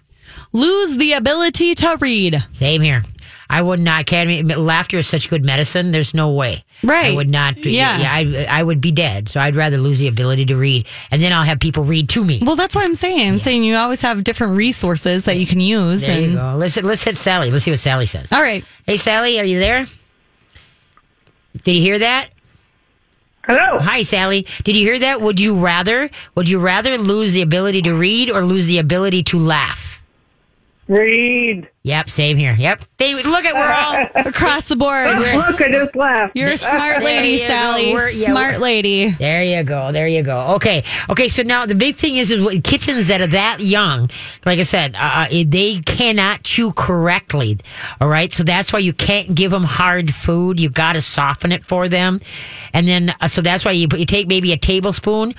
Lose 0.51 0.97
the 0.97 1.13
ability 1.13 1.73
to 1.75 1.97
read. 2.01 2.43
Same 2.51 2.81
here. 2.81 3.03
I 3.51 3.61
would 3.61 3.81
not. 3.81 4.01
Academy 4.03 4.41
laughter 4.43 4.97
is 4.97 5.07
such 5.07 5.29
good 5.29 5.43
medicine. 5.43 5.91
There's 5.91 6.13
no 6.13 6.31
way. 6.31 6.63
Right. 6.83 7.11
I 7.11 7.15
would 7.15 7.27
not. 7.27 7.57
Yeah. 7.65 7.99
Yeah. 7.99 8.45
I, 8.49 8.59
I 8.59 8.63
would 8.63 8.79
be 8.79 8.91
dead. 8.93 9.27
So 9.27 9.41
I'd 9.41 9.57
rather 9.57 9.77
lose 9.77 9.99
the 9.99 10.07
ability 10.07 10.45
to 10.45 10.55
read, 10.55 10.87
and 11.11 11.21
then 11.21 11.33
I'll 11.33 11.43
have 11.43 11.59
people 11.59 11.83
read 11.83 12.07
to 12.09 12.23
me. 12.23 12.41
Well, 12.45 12.55
that's 12.55 12.75
what 12.75 12.85
I'm 12.85 12.95
saying. 12.95 13.27
I'm 13.33 13.39
saying 13.39 13.65
you 13.65 13.75
always 13.75 14.01
have 14.01 14.23
different 14.23 14.55
resources 14.55 15.25
that 15.25 15.37
you 15.37 15.45
can 15.45 15.59
use. 15.59 16.05
There 16.07 16.19
you 16.19 16.33
go. 16.35 16.55
Let's 16.57 16.81
let's 16.81 17.03
hit 17.03 17.17
Sally. 17.17 17.51
Let's 17.51 17.65
see 17.65 17.71
what 17.71 17.79
Sally 17.81 18.05
says. 18.05 18.31
all 18.31 18.41
right, 18.41 18.63
Hey, 18.85 18.95
Sally, 18.95 19.37
are 19.39 19.45
you 19.45 19.59
there? 19.59 19.85
Did 21.65 21.73
you 21.73 21.81
hear 21.81 21.99
that? 21.99 22.29
hello. 23.43 23.79
Hi, 23.79 24.03
Sally. 24.03 24.45
Did 24.63 24.77
you 24.77 24.85
hear 24.85 24.99
that? 24.99 25.19
Would 25.19 25.39
you 25.41 25.55
rather? 25.55 26.09
Would 26.35 26.47
you 26.47 26.59
rather 26.59 26.97
lose 26.97 27.33
the 27.33 27.41
ability 27.41 27.81
to 27.81 27.93
read 27.93 28.29
or 28.29 28.43
lose 28.45 28.67
the 28.67 28.77
ability 28.77 29.23
to 29.23 29.39
laugh? 29.39 30.01
Read. 30.87 31.69
Yep, 31.83 32.11
same 32.11 32.37
here. 32.37 32.55
Yep. 32.59 32.83
They, 32.97 33.15
look 33.23 33.43
at 33.43 33.55
we're 33.55 34.21
all. 34.21 34.25
across 34.27 34.67
the 34.67 34.75
board. 34.75 35.17
Look, 35.17 35.59
I 35.61 35.71
just 35.71 35.95
laughed. 35.95 36.35
You're 36.35 36.51
a 36.51 36.57
smart 36.57 37.01
lady, 37.01 37.29
you. 37.29 37.37
Sally. 37.39 37.91
Yeah, 37.93 38.27
smart 38.27 38.59
lady. 38.59 39.09
There 39.09 39.41
you 39.43 39.63
go. 39.63 39.91
There 39.91 40.07
you 40.07 40.21
go. 40.21 40.53
Okay. 40.55 40.83
Okay. 41.09 41.27
So 41.27 41.41
now 41.41 41.65
the 41.65 41.73
big 41.73 41.95
thing 41.95 42.17
is, 42.17 42.29
is 42.31 42.43
what- 42.43 42.63
kittens 42.63 43.07
that 43.07 43.19
are 43.19 43.27
that 43.27 43.61
young, 43.61 44.11
like 44.45 44.59
I 44.59 44.61
said, 44.61 44.95
uh, 44.95 45.27
they 45.29 45.79
cannot 45.83 46.43
chew 46.43 46.71
correctly. 46.73 47.57
All 47.99 48.07
right. 48.07 48.31
So 48.31 48.43
that's 48.43 48.71
why 48.71 48.79
you 48.79 48.93
can't 48.93 49.33
give 49.33 49.49
them 49.49 49.63
hard 49.63 50.13
food. 50.13 50.59
You 50.59 50.69
got 50.69 50.93
to 50.93 51.01
soften 51.01 51.51
it 51.51 51.65
for 51.65 51.89
them. 51.89 52.19
And 52.73 52.87
then, 52.87 53.15
uh, 53.19 53.27
so 53.27 53.41
that's 53.41 53.65
why 53.65 53.71
you, 53.71 53.87
put, 53.87 53.99
you 53.99 54.05
take 54.05 54.27
maybe 54.27 54.53
a 54.53 54.57
tablespoon 54.57 55.33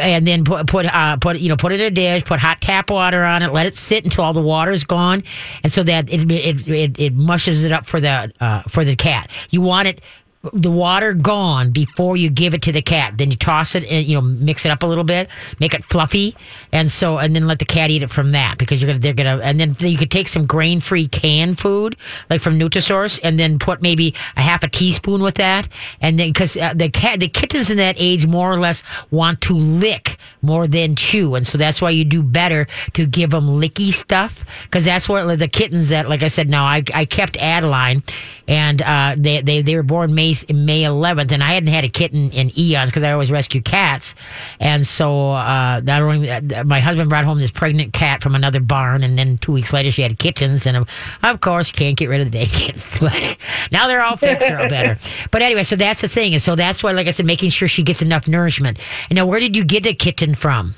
and 0.00 0.24
then 0.24 0.44
put, 0.44 0.68
put, 0.68 0.86
uh, 0.86 1.16
put, 1.16 1.40
you 1.40 1.48
know, 1.48 1.56
put 1.56 1.72
it 1.72 1.80
in 1.80 1.86
a 1.86 1.90
dish, 1.90 2.24
put 2.24 2.38
hot 2.38 2.60
tap 2.60 2.90
water 2.90 3.24
on 3.24 3.42
it, 3.42 3.52
let 3.52 3.66
it 3.66 3.76
sit 3.76 4.04
until 4.04 4.22
all 4.22 4.32
the 4.32 4.40
water 4.40 4.70
is 4.70 4.84
gone. 4.84 5.24
And 5.64 5.72
so 5.72 5.79
that 5.82 6.12
it, 6.12 6.30
it, 6.30 6.68
it, 6.68 6.98
it 6.98 7.14
mushes 7.14 7.64
it 7.64 7.72
up 7.72 7.86
for 7.86 8.00
the, 8.00 8.32
uh, 8.40 8.62
for 8.62 8.84
the 8.84 8.96
cat. 8.96 9.30
You 9.50 9.60
want 9.60 9.88
it, 9.88 10.00
the 10.42 10.70
water 10.70 11.12
gone 11.12 11.70
before 11.70 12.16
you 12.16 12.30
give 12.30 12.54
it 12.54 12.62
to 12.62 12.72
the 12.72 12.80
cat. 12.80 13.18
Then 13.18 13.30
you 13.30 13.36
toss 13.36 13.74
it 13.74 13.84
and 13.84 14.06
you 14.06 14.14
know 14.16 14.22
mix 14.22 14.64
it 14.64 14.70
up 14.70 14.82
a 14.82 14.86
little 14.86 15.04
bit, 15.04 15.28
make 15.58 15.74
it 15.74 15.84
fluffy, 15.84 16.34
and 16.72 16.90
so 16.90 17.18
and 17.18 17.36
then 17.36 17.46
let 17.46 17.58
the 17.58 17.66
cat 17.66 17.90
eat 17.90 18.02
it 18.02 18.10
from 18.10 18.32
that 18.32 18.56
because 18.56 18.80
you're 18.80 18.88
gonna 18.88 18.98
they're 18.98 19.12
gonna 19.12 19.42
and 19.42 19.60
then 19.60 19.76
you 19.80 19.98
could 19.98 20.10
take 20.10 20.28
some 20.28 20.46
grain 20.46 20.80
free 20.80 21.06
canned 21.06 21.58
food 21.58 21.94
like 22.30 22.40
from 22.40 22.58
Nutrisource 22.58 23.20
and 23.22 23.38
then 23.38 23.58
put 23.58 23.82
maybe 23.82 24.14
a 24.36 24.40
half 24.40 24.62
a 24.62 24.68
teaspoon 24.68 25.20
with 25.20 25.34
that 25.34 25.68
and 26.00 26.18
then 26.18 26.30
because 26.30 26.56
uh, 26.56 26.72
the 26.74 26.88
cat 26.88 27.20
the 27.20 27.28
kittens 27.28 27.70
in 27.70 27.76
that 27.76 27.96
age 27.98 28.26
more 28.26 28.50
or 28.50 28.58
less 28.58 28.82
want 29.10 29.42
to 29.42 29.54
lick 29.54 30.16
more 30.40 30.66
than 30.66 30.96
chew 30.96 31.34
and 31.34 31.46
so 31.46 31.58
that's 31.58 31.82
why 31.82 31.90
you 31.90 32.04
do 32.04 32.22
better 32.22 32.66
to 32.94 33.04
give 33.04 33.30
them 33.30 33.46
licky 33.46 33.92
stuff 33.92 34.64
because 34.64 34.86
that's 34.86 35.08
what 35.08 35.38
the 35.38 35.48
kittens 35.48 35.90
that 35.90 36.08
like 36.08 36.22
I 36.22 36.28
said 36.28 36.48
now 36.48 36.64
I 36.64 36.82
I 36.94 37.04
kept 37.04 37.36
Adeline 37.36 38.02
and 38.50 38.82
uh, 38.82 39.14
they 39.16 39.40
they 39.40 39.62
they 39.62 39.76
were 39.76 39.84
born 39.84 40.12
May 40.12 40.34
May 40.52 40.70
May 40.70 40.82
11th, 40.82 41.30
and 41.30 41.42
I 41.42 41.52
hadn't 41.52 41.68
had 41.68 41.84
a 41.84 41.88
kitten 41.88 42.30
in 42.32 42.50
eons 42.58 42.90
because 42.90 43.04
I 43.04 43.12
always 43.12 43.30
rescue 43.30 43.60
cats, 43.60 44.16
and 44.58 44.84
so 44.84 45.30
uh, 45.30 45.80
not 45.84 46.02
only 46.02 46.28
uh, 46.30 46.64
my 46.64 46.80
husband 46.80 47.08
brought 47.08 47.24
home 47.24 47.38
this 47.38 47.52
pregnant 47.52 47.92
cat 47.92 48.22
from 48.22 48.34
another 48.34 48.60
barn, 48.60 49.04
and 49.04 49.16
then 49.16 49.38
two 49.38 49.52
weeks 49.52 49.72
later 49.72 49.92
she 49.92 50.02
had 50.02 50.18
kittens, 50.18 50.66
and 50.66 50.76
um, 50.76 50.86
of 51.22 51.40
course 51.40 51.70
can't 51.70 51.96
get 51.96 52.08
rid 52.08 52.20
of 52.20 52.26
the 52.26 52.38
day 52.38 52.46
kittens, 52.50 52.98
but 52.98 53.36
now 53.70 53.86
they're 53.86 54.02
all 54.02 54.16
fixed, 54.16 54.48
they're 54.48 54.60
all 54.60 54.68
better. 54.68 54.98
But 55.30 55.42
anyway, 55.42 55.62
so 55.62 55.76
that's 55.76 56.00
the 56.00 56.08
thing, 56.08 56.32
and 56.32 56.42
so 56.42 56.56
that's 56.56 56.82
why, 56.82 56.92
like 56.92 57.06
I 57.06 57.12
said, 57.12 57.26
making 57.26 57.50
sure 57.50 57.68
she 57.68 57.82
gets 57.82 58.02
enough 58.02 58.26
nourishment. 58.26 58.78
And 59.08 59.16
now, 59.16 59.26
where 59.26 59.38
did 59.38 59.54
you 59.54 59.64
get 59.64 59.86
a 59.86 59.94
kitten 59.94 60.34
from? 60.34 60.74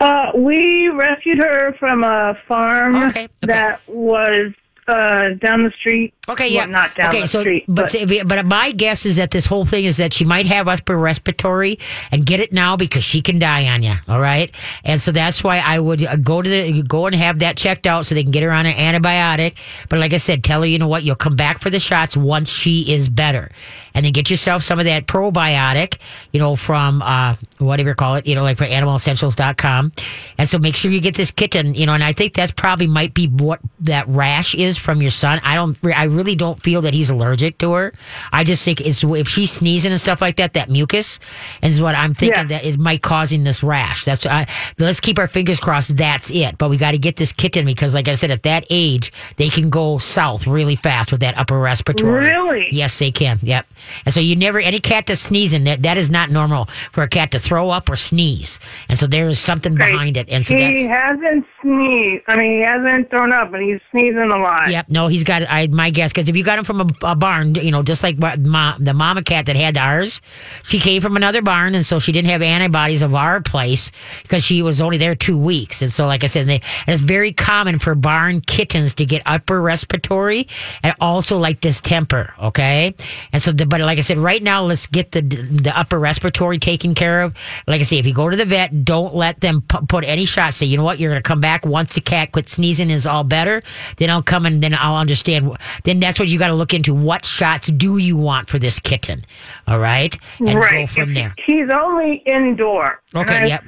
Uh, 0.00 0.32
we 0.34 0.88
rescued 0.88 1.38
her 1.38 1.74
from 1.78 2.04
a 2.04 2.36
farm 2.48 2.96
Okay, 2.96 3.24
okay. 3.24 3.28
that 3.42 3.80
was 3.86 4.52
uh, 4.88 5.34
down 5.34 5.64
the 5.64 5.72
street. 5.78 6.14
Okay, 6.28 6.44
Well, 6.44 6.52
yeah, 6.52 6.66
not 6.66 6.94
down 6.94 7.08
okay, 7.08 7.22
the 7.22 7.28
so, 7.28 7.40
street. 7.40 7.64
But 7.68 7.94
but, 8.06 8.28
but 8.28 8.46
my 8.46 8.72
guess 8.72 9.06
is 9.06 9.16
that 9.16 9.30
this 9.30 9.46
whole 9.46 9.64
thing 9.64 9.84
is 9.84 9.96
that 9.98 10.12
she 10.12 10.24
might 10.24 10.46
have 10.46 10.68
upper 10.68 10.96
respiratory 10.96 11.78
and 12.10 12.26
get 12.26 12.40
it 12.40 12.52
now 12.52 12.76
because 12.76 13.04
she 13.04 13.20
can 13.22 13.38
die 13.38 13.68
on 13.68 13.82
you. 13.82 13.94
All 14.08 14.20
right, 14.20 14.50
and 14.84 15.00
so 15.00 15.12
that's 15.12 15.42
why 15.44 15.58
I 15.58 15.78
would 15.78 16.04
uh, 16.04 16.16
go 16.16 16.42
to 16.42 16.48
the 16.48 16.82
go 16.82 17.06
and 17.06 17.14
have 17.14 17.40
that 17.40 17.56
checked 17.56 17.86
out 17.86 18.06
so 18.06 18.14
they 18.14 18.22
can 18.22 18.32
get 18.32 18.42
her 18.42 18.50
on 18.50 18.66
an 18.66 18.74
antibiotic. 18.74 19.56
But 19.88 19.98
like 19.98 20.12
I 20.12 20.18
said, 20.18 20.42
tell 20.42 20.60
her 20.60 20.66
you 20.66 20.78
know 20.78 20.88
what 20.88 21.02
you'll 21.04 21.16
come 21.16 21.36
back 21.36 21.60
for 21.60 21.70
the 21.70 21.80
shots 21.80 22.16
once 22.16 22.50
she 22.50 22.92
is 22.92 23.08
better, 23.08 23.50
and 23.96 24.04
then 24.04 24.12
get 24.12 24.30
yourself 24.30 24.62
some 24.62 24.78
of 24.78 24.84
that 24.84 25.06
probiotic, 25.06 25.98
you 26.32 26.38
know, 26.38 26.54
from 26.54 27.02
uh, 27.02 27.34
whatever 27.58 27.88
you 27.88 27.94
call 27.94 28.14
it, 28.16 28.26
you 28.26 28.34
know, 28.36 28.42
like 28.44 28.58
for 28.58 28.66
animalessentials.com. 28.66 29.92
And 30.38 30.48
so 30.48 30.58
make 30.58 30.76
sure 30.76 30.90
you 30.90 31.00
get 31.00 31.14
this 31.16 31.30
kitten, 31.30 31.74
you 31.74 31.86
know, 31.86 31.94
and 31.94 32.04
I 32.04 32.12
think 32.12 32.34
that's 32.34 32.52
probably 32.52 32.86
might 32.86 33.14
be 33.14 33.26
what 33.26 33.60
that 33.80 34.06
rash 34.06 34.54
is 34.54 34.76
from 34.76 35.00
your 35.02 35.10
son. 35.10 35.40
I 35.42 35.54
don't, 35.54 35.76
I 35.84 36.04
really 36.04 36.36
don't 36.36 36.60
feel 36.60 36.82
that 36.82 36.94
he's 36.94 37.10
allergic 37.10 37.58
to 37.58 37.72
her. 37.72 37.92
I 38.32 38.44
just 38.44 38.64
think 38.64 38.80
it's 38.82 39.02
if 39.02 39.28
she's 39.28 39.50
sneezing 39.50 39.92
and 39.92 40.00
stuff 40.00 40.20
like 40.20 40.36
that, 40.36 40.52
that 40.54 40.68
mucus 40.68 41.18
is 41.62 41.80
what 41.80 41.94
I'm 41.94 42.12
thinking 42.14 42.38
Yeah. 42.38 42.44
that 42.44 42.64
it 42.64 42.78
might 42.78 43.02
causing 43.02 43.44
this 43.44 43.62
rash. 43.62 44.04
That's 44.04 44.26
I, 44.26 44.46
let's 44.78 45.00
keep 45.00 45.18
our 45.18 45.28
fingers 45.28 45.58
crossed. 45.58 45.96
That's 45.96 46.30
it. 46.30 46.58
But 46.58 46.68
we 46.68 46.76
got 46.76 46.90
to 46.90 46.98
get 46.98 47.16
this 47.16 47.32
kitten 47.32 47.64
because, 47.64 47.94
like 47.94 48.08
I 48.08 48.14
said, 48.14 48.30
at 48.30 48.42
that 48.42 48.66
age, 48.68 49.10
they 49.36 49.48
can 49.48 49.70
go 49.70 49.96
south 49.98 50.46
really 50.46 50.76
fast 50.76 51.12
with 51.12 51.20
that 51.20 51.38
upper 51.38 51.58
respiratory. 51.58 52.26
Really? 52.26 52.68
Yes, 52.70 52.98
they 52.98 53.10
can. 53.10 53.38
Yep. 53.42 53.66
And 54.04 54.14
so 54.14 54.20
you 54.20 54.36
never 54.36 54.58
any 54.58 54.78
cat 54.78 55.06
that's 55.06 55.20
sneezing 55.20 55.64
that 55.64 55.82
that 55.82 55.96
is 55.96 56.10
not 56.10 56.30
normal 56.30 56.66
for 56.92 57.02
a 57.02 57.08
cat 57.08 57.30
to 57.32 57.38
throw 57.38 57.70
up 57.70 57.88
or 57.90 57.96
sneeze. 57.96 58.60
And 58.88 58.98
so 58.98 59.06
there 59.06 59.28
is 59.28 59.38
something 59.38 59.74
behind 59.74 60.16
it. 60.16 60.28
And 60.28 60.44
so 60.44 60.56
he 60.56 60.86
hasn't 60.86 61.46
sneezed. 61.62 62.24
I 62.28 62.36
mean, 62.36 62.58
he 62.58 62.60
hasn't 62.62 63.10
thrown 63.10 63.32
up, 63.32 63.50
but 63.50 63.60
he's 63.60 63.80
sneezing 63.90 64.30
a 64.30 64.38
lot. 64.38 64.70
Yep. 64.70 64.88
No, 64.88 65.08
he's 65.08 65.24
got. 65.24 65.42
I 65.48 65.66
my 65.68 65.90
guess 65.90 66.12
because 66.12 66.28
if 66.28 66.36
you 66.36 66.44
got 66.44 66.58
him 66.58 66.64
from 66.64 66.80
a, 66.80 66.86
a 67.02 67.16
barn, 67.16 67.54
you 67.54 67.70
know, 67.70 67.82
just 67.82 68.02
like 68.02 68.18
ma, 68.18 68.76
the 68.78 68.94
mama 68.94 69.22
cat 69.22 69.46
that 69.46 69.56
had 69.56 69.76
ours, 69.76 70.20
she 70.64 70.78
came 70.78 71.02
from 71.02 71.16
another 71.16 71.42
barn, 71.42 71.74
and 71.74 71.84
so 71.84 71.98
she 71.98 72.12
didn't 72.12 72.30
have 72.30 72.42
antibodies 72.42 73.02
of 73.02 73.14
our 73.14 73.40
place 73.40 73.90
because 74.22 74.44
she 74.44 74.62
was 74.62 74.80
only 74.80 74.98
there 74.98 75.14
two 75.14 75.38
weeks. 75.38 75.82
And 75.82 75.90
so, 75.90 76.06
like 76.06 76.24
I 76.24 76.26
said, 76.26 76.46
they, 76.46 76.60
and 76.86 76.94
it's 76.94 77.02
very 77.02 77.32
common 77.32 77.78
for 77.78 77.94
barn 77.94 78.40
kittens 78.40 78.94
to 78.94 79.06
get 79.06 79.22
upper 79.26 79.60
respiratory 79.60 80.48
and 80.82 80.94
also 81.00 81.38
like 81.38 81.60
distemper. 81.60 82.34
Okay. 82.40 82.94
And 83.32 83.42
so, 83.42 83.52
the, 83.52 83.66
but 83.78 83.84
like 83.84 83.98
I 83.98 84.02
said, 84.02 84.16
right 84.18 84.42
now, 84.42 84.62
let's 84.62 84.86
get 84.86 85.12
the 85.12 85.20
the 85.20 85.72
upper 85.78 85.98
respiratory 85.98 86.58
taken 86.58 86.94
care 86.94 87.22
of. 87.22 87.36
Like 87.66 87.80
I 87.80 87.84
say, 87.84 87.98
if 87.98 88.06
you 88.06 88.14
go 88.14 88.30
to 88.30 88.36
the 88.36 88.44
vet, 88.44 88.84
don't 88.84 89.14
let 89.14 89.40
them 89.40 89.62
pu- 89.62 89.84
put 89.86 90.04
any 90.04 90.24
shots. 90.24 90.56
Say, 90.56 90.66
you 90.66 90.76
know 90.76 90.84
what, 90.84 90.98
you're 90.98 91.10
going 91.10 91.22
to 91.22 91.26
come 91.26 91.40
back 91.40 91.66
once 91.66 91.94
the 91.94 92.00
cat 92.00 92.32
quits 92.32 92.52
sneezing 92.52 92.90
is 92.90 93.06
all 93.06 93.24
better. 93.24 93.62
Then 93.98 94.08
I'll 94.10 94.22
come 94.22 94.46
and 94.46 94.62
then 94.62 94.74
I'll 94.74 94.96
understand. 94.96 95.56
Then 95.84 96.00
that's 96.00 96.18
what 96.18 96.28
you 96.28 96.38
got 96.38 96.48
to 96.48 96.54
look 96.54 96.72
into. 96.72 96.94
What 96.94 97.24
shots 97.24 97.68
do 97.68 97.98
you 97.98 98.16
want 98.16 98.48
for 98.48 98.58
this 98.58 98.78
kitten? 98.78 99.24
All 99.68 99.78
right, 99.78 100.16
and 100.38 100.58
right. 100.58 100.86
go 100.88 100.94
from 100.94 101.14
there. 101.14 101.34
He's 101.44 101.68
only 101.72 102.22
indoor. 102.26 103.02
Okay. 103.14 103.34
I, 103.34 103.46
Yep. 103.46 103.64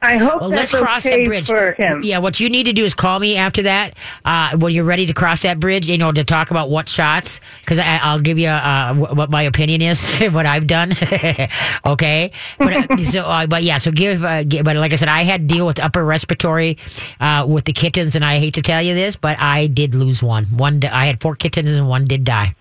I 0.00 0.18
hope 0.18 0.40
Well, 0.40 0.50
that's 0.50 0.72
let's 0.72 0.84
cross 0.84 1.04
okay 1.04 1.18
that 1.24 1.26
bridge. 1.26 1.46
for 1.48 1.72
him. 1.72 2.02
Yeah, 2.04 2.18
what 2.18 2.38
you 2.38 2.48
need 2.48 2.64
to 2.66 2.72
do 2.72 2.84
is 2.84 2.94
call 2.94 3.18
me 3.18 3.36
after 3.36 3.62
that 3.62 3.96
uh, 4.24 4.56
when 4.56 4.72
you're 4.72 4.84
ready 4.84 5.06
to 5.06 5.12
cross 5.12 5.42
that 5.42 5.58
bridge. 5.58 5.86
You 5.86 5.98
know, 5.98 6.12
to 6.12 6.22
talk 6.22 6.52
about 6.52 6.70
what 6.70 6.88
shots 6.88 7.40
because 7.60 7.80
I'll 7.80 8.20
give 8.20 8.38
you 8.38 8.48
uh, 8.48 8.94
what 8.94 9.30
my 9.30 9.42
opinion 9.42 9.82
is, 9.82 10.08
what 10.30 10.46
I've 10.46 10.68
done. 10.68 10.92
okay, 11.86 12.30
but 12.58 12.90
uh, 12.90 12.96
so 13.04 13.22
uh, 13.22 13.46
but 13.48 13.64
yeah, 13.64 13.78
so 13.78 13.90
give, 13.90 14.22
uh, 14.22 14.44
gi- 14.44 14.62
but 14.62 14.76
like 14.76 14.92
I 14.92 14.96
said, 14.96 15.08
I 15.08 15.22
had 15.22 15.48
to 15.48 15.54
deal 15.54 15.66
with 15.66 15.80
upper 15.80 16.04
respiratory 16.04 16.78
uh, 17.18 17.44
with 17.48 17.64
the 17.64 17.72
kittens, 17.72 18.14
and 18.14 18.24
I 18.24 18.38
hate 18.38 18.54
to 18.54 18.62
tell 18.62 18.80
you 18.80 18.94
this, 18.94 19.16
but 19.16 19.40
I 19.40 19.66
did 19.66 19.94
lose 19.96 20.22
one. 20.22 20.44
One, 20.56 20.84
I 20.84 21.06
had 21.06 21.20
four 21.20 21.34
kittens, 21.34 21.70
and 21.76 21.88
one 21.88 22.04
did 22.04 22.22
die. 22.22 22.54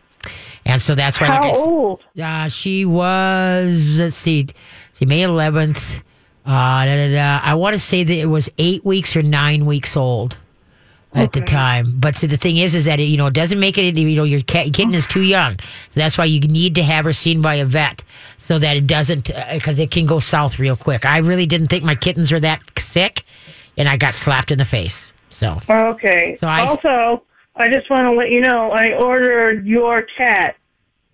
And 0.66 0.82
so 0.82 0.96
that's 0.96 1.22
why. 1.22 1.28
like 1.28 1.42
I 1.42 1.48
How 1.50 1.54
old? 1.68 2.52
she 2.52 2.86
was, 2.86 4.00
let's 4.00 4.16
see, 4.16 4.48
see 4.94 5.06
May 5.06 5.22
11th. 5.22 6.02
Uh, 6.46 6.86
da, 6.86 6.96
da, 7.08 7.12
da. 7.14 7.40
I 7.44 7.56
want 7.56 7.74
to 7.74 7.80
say 7.80 8.04
that 8.04 8.14
it 8.18 8.26
was 8.26 8.50
eight 8.58 8.84
weeks 8.86 9.16
or 9.16 9.22
nine 9.22 9.66
weeks 9.66 9.96
old 9.96 10.38
at 11.16 11.32
the 11.32 11.42
time. 11.42 11.94
But 12.00 12.16
see, 12.16 12.28
the 12.28 12.38
thing 12.38 12.58
is, 12.58 12.76
is 12.76 12.86
that 12.86 13.00
it, 13.00 13.04
you 13.04 13.18
know, 13.18 13.28
it 13.28 13.34
doesn't 13.34 13.60
make 13.60 13.78
it, 13.78 13.96
you 13.96 14.16
know, 14.16 14.24
your 14.24 14.42
kitten 14.42 14.94
is 14.94 15.08
too 15.08 15.22
young. 15.22 15.58
So 15.92 16.00
that's 16.00 16.18
why 16.18 16.26
you 16.26 16.40
need 16.42 16.76
to 16.76 16.84
have 16.84 17.06
her 17.06 17.14
seen 17.14 17.42
by 17.42 17.56
a 17.56 17.66
vet 17.66 18.04
so 18.38 18.60
that 18.60 18.76
it 18.76 18.88
doesn't, 18.88 19.32
because 19.54 19.80
it 19.80 19.92
can 19.92 20.06
go 20.06 20.20
south 20.20 20.60
real 20.60 20.76
quick. 20.76 21.06
I 21.06 21.20
really 21.20 21.46
didn't 21.46 21.68
think 21.68 21.84
my 21.84 21.96
kittens 21.96 22.32
were 22.32 22.40
that 22.42 22.62
sick 22.78 23.26
and 23.78 23.88
I 23.88 23.96
got 23.98 24.14
slapped 24.16 24.52
in 24.52 24.58
the 24.58 24.66
face. 24.66 25.14
So, 25.30 25.60
Okay. 25.70 26.36
So 26.40 26.48
I- 26.48 26.62
also, 26.62 27.24
I 27.56 27.70
just 27.70 27.90
want 27.90 28.10
to 28.10 28.16
let 28.16 28.32
you 28.32 28.42
know 28.42 28.72
I 28.72 28.94
ordered 28.94 29.66
your 29.66 30.02
cat. 30.18 30.56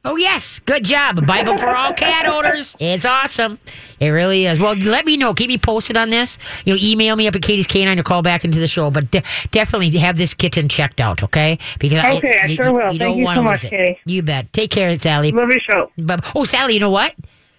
Oh 0.06 0.16
yes, 0.16 0.60
good 0.60 0.86
job. 0.86 1.18
A 1.18 1.22
Bible 1.22 1.58
for 1.58 1.68
all 1.68 1.92
cat 1.94 2.26
owners. 2.26 2.76
It's 2.80 3.04
awesome. 3.04 3.60
It 4.00 4.08
really 4.10 4.46
is. 4.46 4.58
Well, 4.58 4.76
let 4.76 5.06
me 5.06 5.18
know. 5.18 5.34
Keep 5.34 5.50
me 5.50 5.58
posted 5.58 5.98
on 5.98 6.10
this. 6.10 6.38
You 6.66 6.74
know, 6.74 6.80
email 6.82 7.18
me 7.18 7.28
up 7.28 7.36
at 7.36 7.42
Katie's 7.42 7.68
K9 7.68 7.98
or 8.00 8.04
call 8.04 8.22
back 8.22 8.46
into 8.46 8.60
the 8.60 8.68
show. 8.68 8.90
But 8.92 9.12
de- 9.12 9.22
definitely 9.52 9.90
have 10.00 10.16
this 10.18 10.34
kitten 10.34 10.70
checked 10.70 11.02
out, 11.02 11.22
okay? 11.24 11.60
Because 11.80 12.18
Okay, 12.18 12.40
I 12.40 12.56
sure 12.56 12.72
will. 12.72 12.98
Thank 12.98 13.18
you 13.18 13.26
so 13.26 13.44
much. 13.44 13.62
Katie. 13.64 14.00
You 14.06 14.24
bet. 14.24 14.54
Take 14.54 14.72
care, 14.72 14.98
Sally. 14.98 15.32
Love 15.34 15.50
your 15.50 15.60
show. 15.60 15.92
But 15.98 16.32
oh, 16.34 16.46
Sally, 16.46 16.76
you 16.76 16.80
know 16.80 16.92
what? 16.92 17.14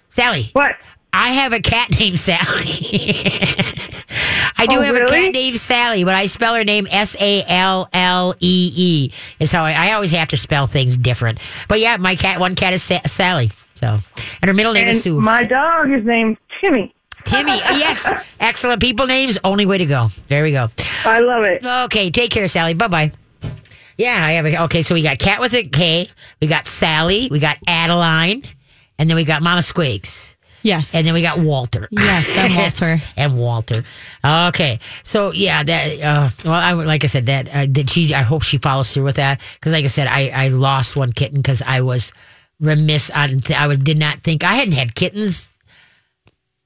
Sally, 0.08 0.48
What? 0.54 0.72
I 1.12 1.30
have 1.30 1.52
a 1.52 1.60
cat 1.60 1.90
named 1.98 2.18
Sally. 2.20 2.38
I 4.56 4.66
do 4.68 4.76
Oh, 4.78 4.82
have 4.82 4.94
a 4.96 5.06
cat 5.06 5.32
named 5.32 5.58
Sally, 5.58 6.04
but 6.04 6.14
I 6.14 6.26
spell 6.26 6.54
her 6.54 6.64
name 6.64 6.86
S 6.90 7.16
A 7.20 7.44
L 7.48 7.88
L 7.92 8.34
E 8.40 8.72
E. 8.74 9.12
Is 9.40 9.50
how 9.52 9.64
I, 9.64 9.72
I 9.72 9.92
always 9.92 10.10
have 10.12 10.28
to 10.28 10.36
spell 10.36 10.66
things 10.66 10.96
different. 10.96 11.38
But 11.68 11.80
yeah, 11.80 11.96
my 11.96 12.16
cat, 12.16 12.38
one 12.40 12.54
cat 12.54 12.72
is 12.72 12.82
Sa- 12.82 13.00
Sally. 13.06 13.50
So, 13.74 13.86
and 14.42 14.48
her 14.48 14.52
middle 14.52 14.72
name 14.72 14.88
And 14.88 14.96
is 14.96 15.02
Sue. 15.02 15.20
my 15.20 15.44
dog 15.44 15.90
is 15.90 16.04
named 16.04 16.36
Timmy. 16.60 16.94
Timmy. 17.24 17.56
yes, 17.58 18.12
excellent 18.38 18.80
people 18.80 19.06
names. 19.06 19.38
Only 19.42 19.66
way 19.66 19.78
to 19.78 19.86
go. 19.86 20.08
There 20.28 20.42
we 20.42 20.52
go. 20.52 20.68
I 21.04 21.20
love 21.20 21.44
it. 21.44 21.64
Okay, 21.64 22.10
take 22.10 22.30
care, 22.30 22.46
Sally. 22.48 22.74
Bye 22.74 22.88
bye. 22.88 23.12
Yeah, 23.96 24.24
I 24.24 24.32
have 24.32 24.46
a, 24.46 24.62
okay. 24.64 24.82
So 24.82 24.94
we 24.94 25.02
got 25.02 25.18
cat 25.18 25.40
with 25.40 25.54
a 25.54 25.62
K. 25.62 26.08
We 26.40 26.46
got 26.48 26.66
Sally. 26.66 27.28
We 27.30 27.38
got 27.38 27.58
Adeline, 27.66 28.42
and 28.98 29.08
then 29.10 29.16
we 29.16 29.24
got 29.24 29.42
Mama 29.42 29.60
Squigs. 29.60 30.36
Yes. 30.62 30.94
And 30.94 31.06
then 31.06 31.14
we 31.14 31.22
got 31.22 31.38
Walter. 31.38 31.88
Yes, 31.90 32.34
and 32.36 32.54
Walter. 32.56 32.98
and 33.16 33.38
Walter. 33.38 33.82
Okay, 34.24 34.78
so 35.02 35.32
yeah, 35.32 35.62
that. 35.62 36.04
Uh, 36.04 36.28
well, 36.44 36.54
I 36.54 36.72
would- 36.74 36.86
like 36.86 37.04
I 37.04 37.08
said 37.08 37.26
that. 37.26 37.48
Uh, 37.54 37.66
did 37.66 37.90
she? 37.90 38.14
I 38.14 38.22
hope 38.22 38.42
she 38.42 38.58
follows 38.58 38.92
through 38.94 39.04
with 39.04 39.16
that 39.16 39.40
because, 39.54 39.72
like 39.72 39.84
I 39.84 39.88
said, 39.88 40.06
I 40.06 40.28
I 40.30 40.48
lost 40.48 40.96
one 40.96 41.12
kitten 41.12 41.38
because 41.40 41.60
I 41.62 41.80
was 41.82 42.12
remiss 42.60 43.10
on. 43.10 43.40
I 43.56 43.66
was, 43.66 43.78
did 43.78 43.98
not 43.98 44.20
think 44.20 44.44
I 44.44 44.54
hadn't 44.54 44.74
had 44.74 44.94
kittens 44.94 45.49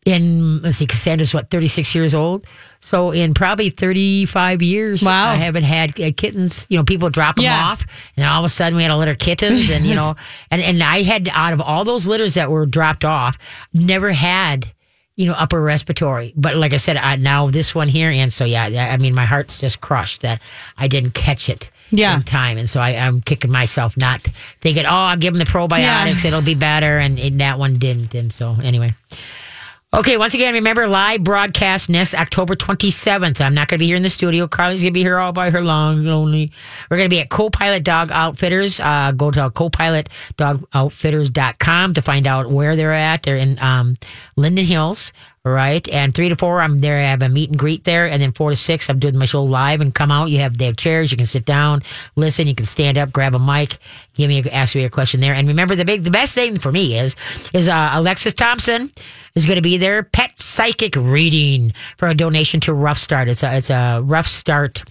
in. 0.05 0.63
Let's 0.63 0.79
see, 0.79 0.87
Cassandra's 0.87 1.35
what 1.35 1.51
thirty 1.51 1.67
six 1.69 1.95
years 1.95 2.15
old. 2.15 2.47
So 2.81 3.11
in 3.13 3.35
probably 3.35 3.71
thirty 3.71 4.25
five 4.27 4.63
years, 4.63 5.03
Wow. 5.03 5.33
I 5.33 5.37
haven't 5.37 5.65
had 5.65 5.99
uh, 6.01 6.11
kittens. 6.17 6.67
You 6.69 6.77
know, 6.79 6.85
people 6.85 7.11
drop 7.11 7.37
them 7.37 7.45
Yeah. 7.45 7.65
off, 7.65 7.85
and 8.17 8.27
all 8.27 8.41
of 8.41 8.45
a 8.45 8.49
sudden 8.51 8.77
we 8.77 8.83
had 8.83 8.91
a 8.93 8.97
litter 8.97 9.13
of 9.13 9.19
kittens, 9.19 9.71
and 9.71 9.87
you 9.87 9.95
know, 9.95 10.17
and 10.51 10.61
and 10.63 10.83
I 10.83 11.03
had 11.03 11.29
out 11.33 11.53
of 11.53 11.61
all 11.61 11.85
those 11.85 12.07
litters 12.07 12.35
that 12.35 12.51
were 12.51 12.67
dropped 12.67 13.05
off, 13.05 13.39
never 13.73 14.11
had 14.13 14.69
you 15.17 15.27
know, 15.27 15.33
upper 15.35 15.61
respiratory. 15.61 16.33
But 16.37 16.57
like 16.57 16.73
I 16.73 16.77
said, 16.77 16.97
I, 16.97 17.15
now 17.15 17.49
this 17.49 17.73
one 17.73 17.87
here, 17.87 18.11
and 18.11 18.33
so 18.33 18.45
yeah, 18.45 18.65
I 18.93 18.97
mean, 18.97 19.15
my 19.15 19.25
heart's 19.25 19.61
just 19.61 19.81
crushed 19.81 20.23
that 20.23 20.43
I 20.77 20.89
didn't 20.89 21.13
catch 21.15 21.49
it 21.49 21.71
Yeah. 21.93 22.17
in 22.17 22.25
time, 22.25 22.59
and 22.59 22.69
so 22.69 22.81
I, 22.81 22.97
I'm 22.97 23.21
kicking 23.21 23.53
myself, 23.53 23.97
not 23.97 24.23
thinking, 24.61 24.85
oh, 24.87 24.89
I'll 24.91 25.17
give 25.17 25.33
them 25.33 25.39
the 25.39 25.45
probiotics, 25.45 26.25
Yeah. 26.25 26.29
it'll 26.29 26.43
be 26.43 26.57
better, 26.57 26.99
and, 26.99 27.21
and 27.21 27.41
that 27.41 27.61
one 27.61 27.79
didn't, 27.79 28.13
and 28.17 28.33
so 28.33 28.57
anyway. 28.61 28.93
Okay, 29.95 30.17
once 30.17 30.35
again, 30.35 30.55
remember 30.55 30.89
live 30.89 31.23
broadcast 31.23 31.89
next 31.89 32.17
October 32.17 32.57
27th. 32.57 33.41
I'm 33.41 33.55
not 33.55 33.69
going 33.69 33.79
to 33.79 33.81
be 33.81 33.87
here 33.87 33.95
in 33.95 34.03
the 34.03 34.11
studio. 34.11 34.49
Carly's 34.49 34.83
going 34.83 34.93
to 34.93 34.95
be 34.95 35.03
here 35.03 35.19
all 35.19 35.33
by 35.33 35.51
her 35.51 35.61
long, 35.61 36.03
lonely. 36.03 36.51
We're 36.91 36.97
going 36.97 37.09
to 37.09 37.15
be 37.15 37.21
at 37.21 37.31
Copilot 37.31 37.85
Dog 37.85 38.11
Outfitters. 38.11 38.81
Uh, 38.81 39.13
go 39.13 39.31
to 39.31 39.51
copilotdogoutfitters.com 39.51 41.95
to 41.95 42.03
find 42.03 42.27
out 42.27 42.51
where 42.51 42.75
they're 42.75 42.93
at. 42.93 43.23
They're 43.23 43.37
in 43.37 43.57
um, 43.61 43.95
Linden 44.35 44.65
Hills, 44.65 45.13
right. 45.53 45.87
And 45.91 46.15
three 46.15 46.31
to 46.31 46.37
four, 46.37 46.61
I'm 46.61 46.79
there. 46.79 46.97
I 46.97 47.03
have 47.03 47.23
a 47.23 47.29
meet 47.29 47.51
and 47.51 47.59
greet 47.59 47.85
there. 47.85 48.09
And 48.09 48.23
then 48.23 48.33
four 48.33 48.51
to 48.51 48.57
six, 48.57 48.89
I'm 48.89 48.99
doing 48.99 49.19
my 49.19 49.27
show 49.27 49.43
live 49.43 49.81
and 49.81 49.95
come 49.95 50.11
out. 50.11 50.31
You 50.31 50.39
have, 50.39 50.57
they 50.57 50.65
have 50.67 50.77
chairs. 50.77 51.11
You 51.11 51.17
can 51.17 51.27
sit 51.27 51.45
down, 51.45 51.83
listen. 52.17 52.47
You 52.47 52.55
can 52.55 52.67
stand 52.67 52.97
up, 52.97 53.13
grab 53.13 53.35
a 53.35 53.39
mic, 53.39 53.79
give 54.15 54.29
me, 54.29 54.43
ask 54.51 54.75
me 54.75 54.85
a 54.85 54.91
question 54.91 55.21
there. 55.21 55.35
And 55.35 55.47
remember 55.49 55.77
the 55.77 55.85
big, 55.85 56.05
the 56.05 56.11
best 56.11 56.35
thing 56.35 56.59
for 56.59 56.73
me 56.73 56.99
is, 56.99 57.15
is, 57.53 57.69
uh, 57.69 57.91
Alexis 57.93 58.33
Thompson 58.33 58.91
is 59.35 59.45
going 59.45 59.57
to 59.57 59.63
be 59.63 59.77
there. 59.77 60.03
Pet 60.03 60.39
psychic 60.39 60.97
reading 60.97 61.73
for 61.99 62.09
a 62.09 62.15
donation 62.15 62.61
to 62.61 62.73
Rough 62.73 62.99
Start. 62.99 63.29
It's 63.29 63.43
a, 63.43 63.57
it's 63.57 63.71
a 63.71 64.01
Rough 64.03 64.27
Start 64.27 64.85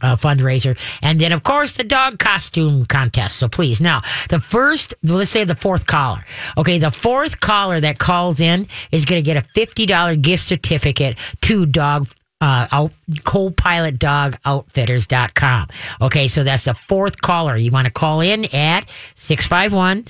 uh, 0.00 0.16
fundraiser. 0.16 0.78
And 1.02 1.20
then, 1.20 1.32
of 1.32 1.42
course, 1.42 1.72
the 1.72 1.84
dog 1.84 2.18
costume 2.18 2.86
contest. 2.86 3.36
So 3.36 3.46
please, 3.48 3.78
now, 3.80 4.00
the 4.28 4.40
first, 4.40 4.94
let's 5.02 5.30
say 5.30 5.44
the 5.44 5.54
fourth 5.54 5.86
caller. 5.86 6.24
Okay, 6.56 6.78
the 6.78 6.90
fourth 6.90 7.40
caller 7.40 7.78
that 7.80 7.98
calls 7.98 8.40
in 8.40 8.66
is 8.92 9.04
going 9.04 9.22
to 9.22 9.24
get 9.24 9.36
a 9.36 9.42
$50 9.42 10.22
gift 10.22 10.44
certificate 10.44 11.18
to 11.42 11.66
dog. 11.66 12.08
Uh, 12.38 12.68
out, 12.70 12.92
co-pilot-dog-outfitters.com. 13.24 15.68
Okay, 16.02 16.28
so 16.28 16.44
that's 16.44 16.66
the 16.66 16.74
fourth 16.74 17.22
caller. 17.22 17.56
You 17.56 17.70
want 17.70 17.86
to 17.86 17.90
call 17.90 18.20
in 18.20 18.44
at 18.54 18.90
651 19.14 20.04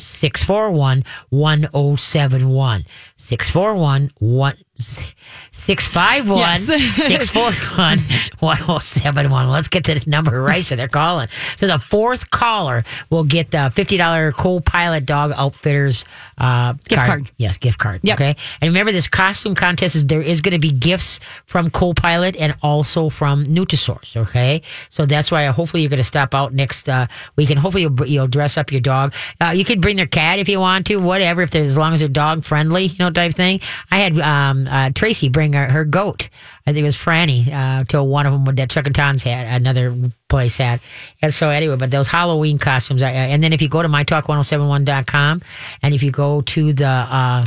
641 3.26 4.10
1071. 4.20 4.66
641 4.78 5.14
651 5.52 6.38
Yes. 6.38 6.66
641 6.96 7.98
1071. 8.38 9.50
Let's 9.50 9.68
get 9.68 9.84
to 9.84 9.94
the 9.94 10.10
number 10.10 10.40
right. 10.42 10.62
So 10.64 10.76
they're 10.76 10.86
calling. 10.86 11.28
So 11.56 11.66
the 11.66 11.78
fourth 11.78 12.30
caller 12.30 12.84
will 13.10 13.24
get 13.24 13.50
the 13.50 13.72
$50 13.74 14.34
co 14.34 14.60
pilot 14.60 15.06
dog 15.06 15.32
outfitters 15.34 16.04
uh, 16.38 16.74
Gift 16.88 17.04
card. 17.04 17.30
Yes, 17.38 17.56
gift 17.56 17.78
card. 17.78 18.00
Yep. 18.04 18.16
Okay. 18.16 18.36
And 18.60 18.68
remember, 18.68 18.92
this 18.92 19.08
costume 19.08 19.54
contest 19.54 19.96
is 19.96 20.06
there 20.06 20.22
is 20.22 20.40
going 20.40 20.52
to 20.52 20.58
be 20.58 20.70
gifts 20.70 21.18
from 21.46 21.70
co 21.70 21.94
pilot 21.94 22.36
and 22.36 22.54
also 22.62 23.08
from 23.08 23.44
Nutrisource. 23.44 24.16
Okay. 24.16 24.62
So 24.90 25.06
that's 25.06 25.32
why 25.32 25.46
hopefully 25.46 25.82
you're 25.82 25.90
going 25.90 25.98
to 25.98 26.04
stop 26.04 26.34
out 26.34 26.52
next 26.52 26.88
uh, 26.88 27.06
week 27.36 27.50
and 27.50 27.58
hopefully 27.58 27.82
you'll, 27.82 28.06
you'll 28.06 28.28
dress 28.28 28.56
up 28.56 28.70
your 28.70 28.82
dog. 28.82 29.14
Uh, 29.40 29.50
you 29.50 29.64
can 29.64 29.80
bring 29.80 29.96
their 29.96 30.06
cat 30.06 30.38
if 30.38 30.48
you 30.48 30.60
want 30.60 30.86
to, 30.86 30.96
whatever, 30.96 31.42
if 31.42 31.50
they're 31.50 31.64
as 31.64 31.78
long 31.78 31.92
as 31.92 32.00
they're 32.00 32.08
dog 32.08 32.44
friendly, 32.44 32.84
you 32.84 32.96
know, 33.00 33.10
type 33.16 33.34
thing. 33.34 33.60
I 33.90 33.98
had 33.98 34.18
um, 34.20 34.68
uh, 34.68 34.90
Tracy 34.94 35.28
bring 35.28 35.54
her, 35.54 35.66
her 35.68 35.84
goat. 35.84 36.28
I 36.66 36.72
think 36.72 36.84
it 36.84 36.86
was 36.86 36.96
Franny 36.96 37.52
uh, 37.52 37.84
to 37.84 38.02
one 38.02 38.26
of 38.26 38.32
them 38.32 38.44
with 38.44 38.56
that 38.56 38.70
Chuck 38.70 38.86
and 38.86 38.94
Don's 38.94 39.24
had, 39.24 39.60
another 39.60 39.94
place 40.28 40.56
had. 40.56 40.80
And 41.22 41.34
so 41.34 41.50
anyway, 41.50 41.76
but 41.76 41.90
those 41.90 42.06
Halloween 42.06 42.58
costumes. 42.58 43.02
I, 43.02 43.10
and 43.10 43.42
then 43.42 43.52
if 43.52 43.60
you 43.60 43.68
go 43.68 43.82
to 43.82 43.88
mytalk1071.com 43.88 45.42
and 45.82 45.94
if 45.94 46.02
you 46.02 46.10
go 46.12 46.42
to 46.42 46.72
the 46.72 46.86
uh, 46.86 47.44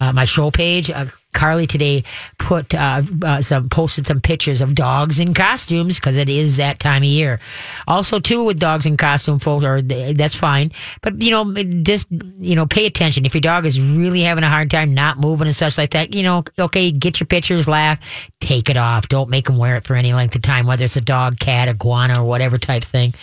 uh, 0.00 0.12
my 0.12 0.24
show 0.24 0.50
page, 0.50 0.90
uh, 0.90 1.06
Carly 1.32 1.66
today 1.66 2.04
put 2.38 2.74
uh, 2.74 3.02
uh, 3.24 3.40
some 3.40 3.68
posted 3.68 4.06
some 4.06 4.20
pictures 4.20 4.60
of 4.60 4.74
dogs 4.74 5.18
in 5.18 5.34
costumes 5.34 5.98
because 5.98 6.16
it 6.16 6.28
is 6.28 6.58
that 6.58 6.78
time 6.78 7.02
of 7.02 7.08
year. 7.08 7.40
Also, 7.88 8.20
too, 8.20 8.44
with 8.44 8.58
dogs 8.58 8.86
in 8.86 8.96
costume, 8.96 9.38
folks, 9.38 9.64
or 9.64 9.82
that's 9.82 10.34
fine, 10.34 10.72
but 11.00 11.20
you 11.22 11.30
know, 11.30 11.52
just 11.82 12.06
you 12.38 12.54
know, 12.54 12.66
pay 12.66 12.86
attention. 12.86 13.24
If 13.24 13.34
your 13.34 13.40
dog 13.40 13.66
is 13.66 13.80
really 13.80 14.22
having 14.22 14.44
a 14.44 14.48
hard 14.48 14.70
time 14.70 14.94
not 14.94 15.18
moving 15.18 15.46
and 15.46 15.56
such 15.56 15.78
like 15.78 15.90
that, 15.90 16.14
you 16.14 16.22
know, 16.22 16.44
okay, 16.58 16.90
get 16.90 17.18
your 17.18 17.26
pictures, 17.26 17.66
laugh, 17.66 18.30
take 18.40 18.68
it 18.68 18.76
off. 18.76 19.08
Don't 19.08 19.30
make 19.30 19.46
them 19.46 19.56
wear 19.56 19.76
it 19.76 19.84
for 19.84 19.94
any 19.94 20.12
length 20.12 20.36
of 20.36 20.42
time, 20.42 20.66
whether 20.66 20.84
it's 20.84 20.96
a 20.96 21.00
dog, 21.00 21.38
cat, 21.38 21.68
iguana, 21.68 22.20
or 22.20 22.24
whatever 22.24 22.58
type 22.58 22.84
thing. 22.84 23.14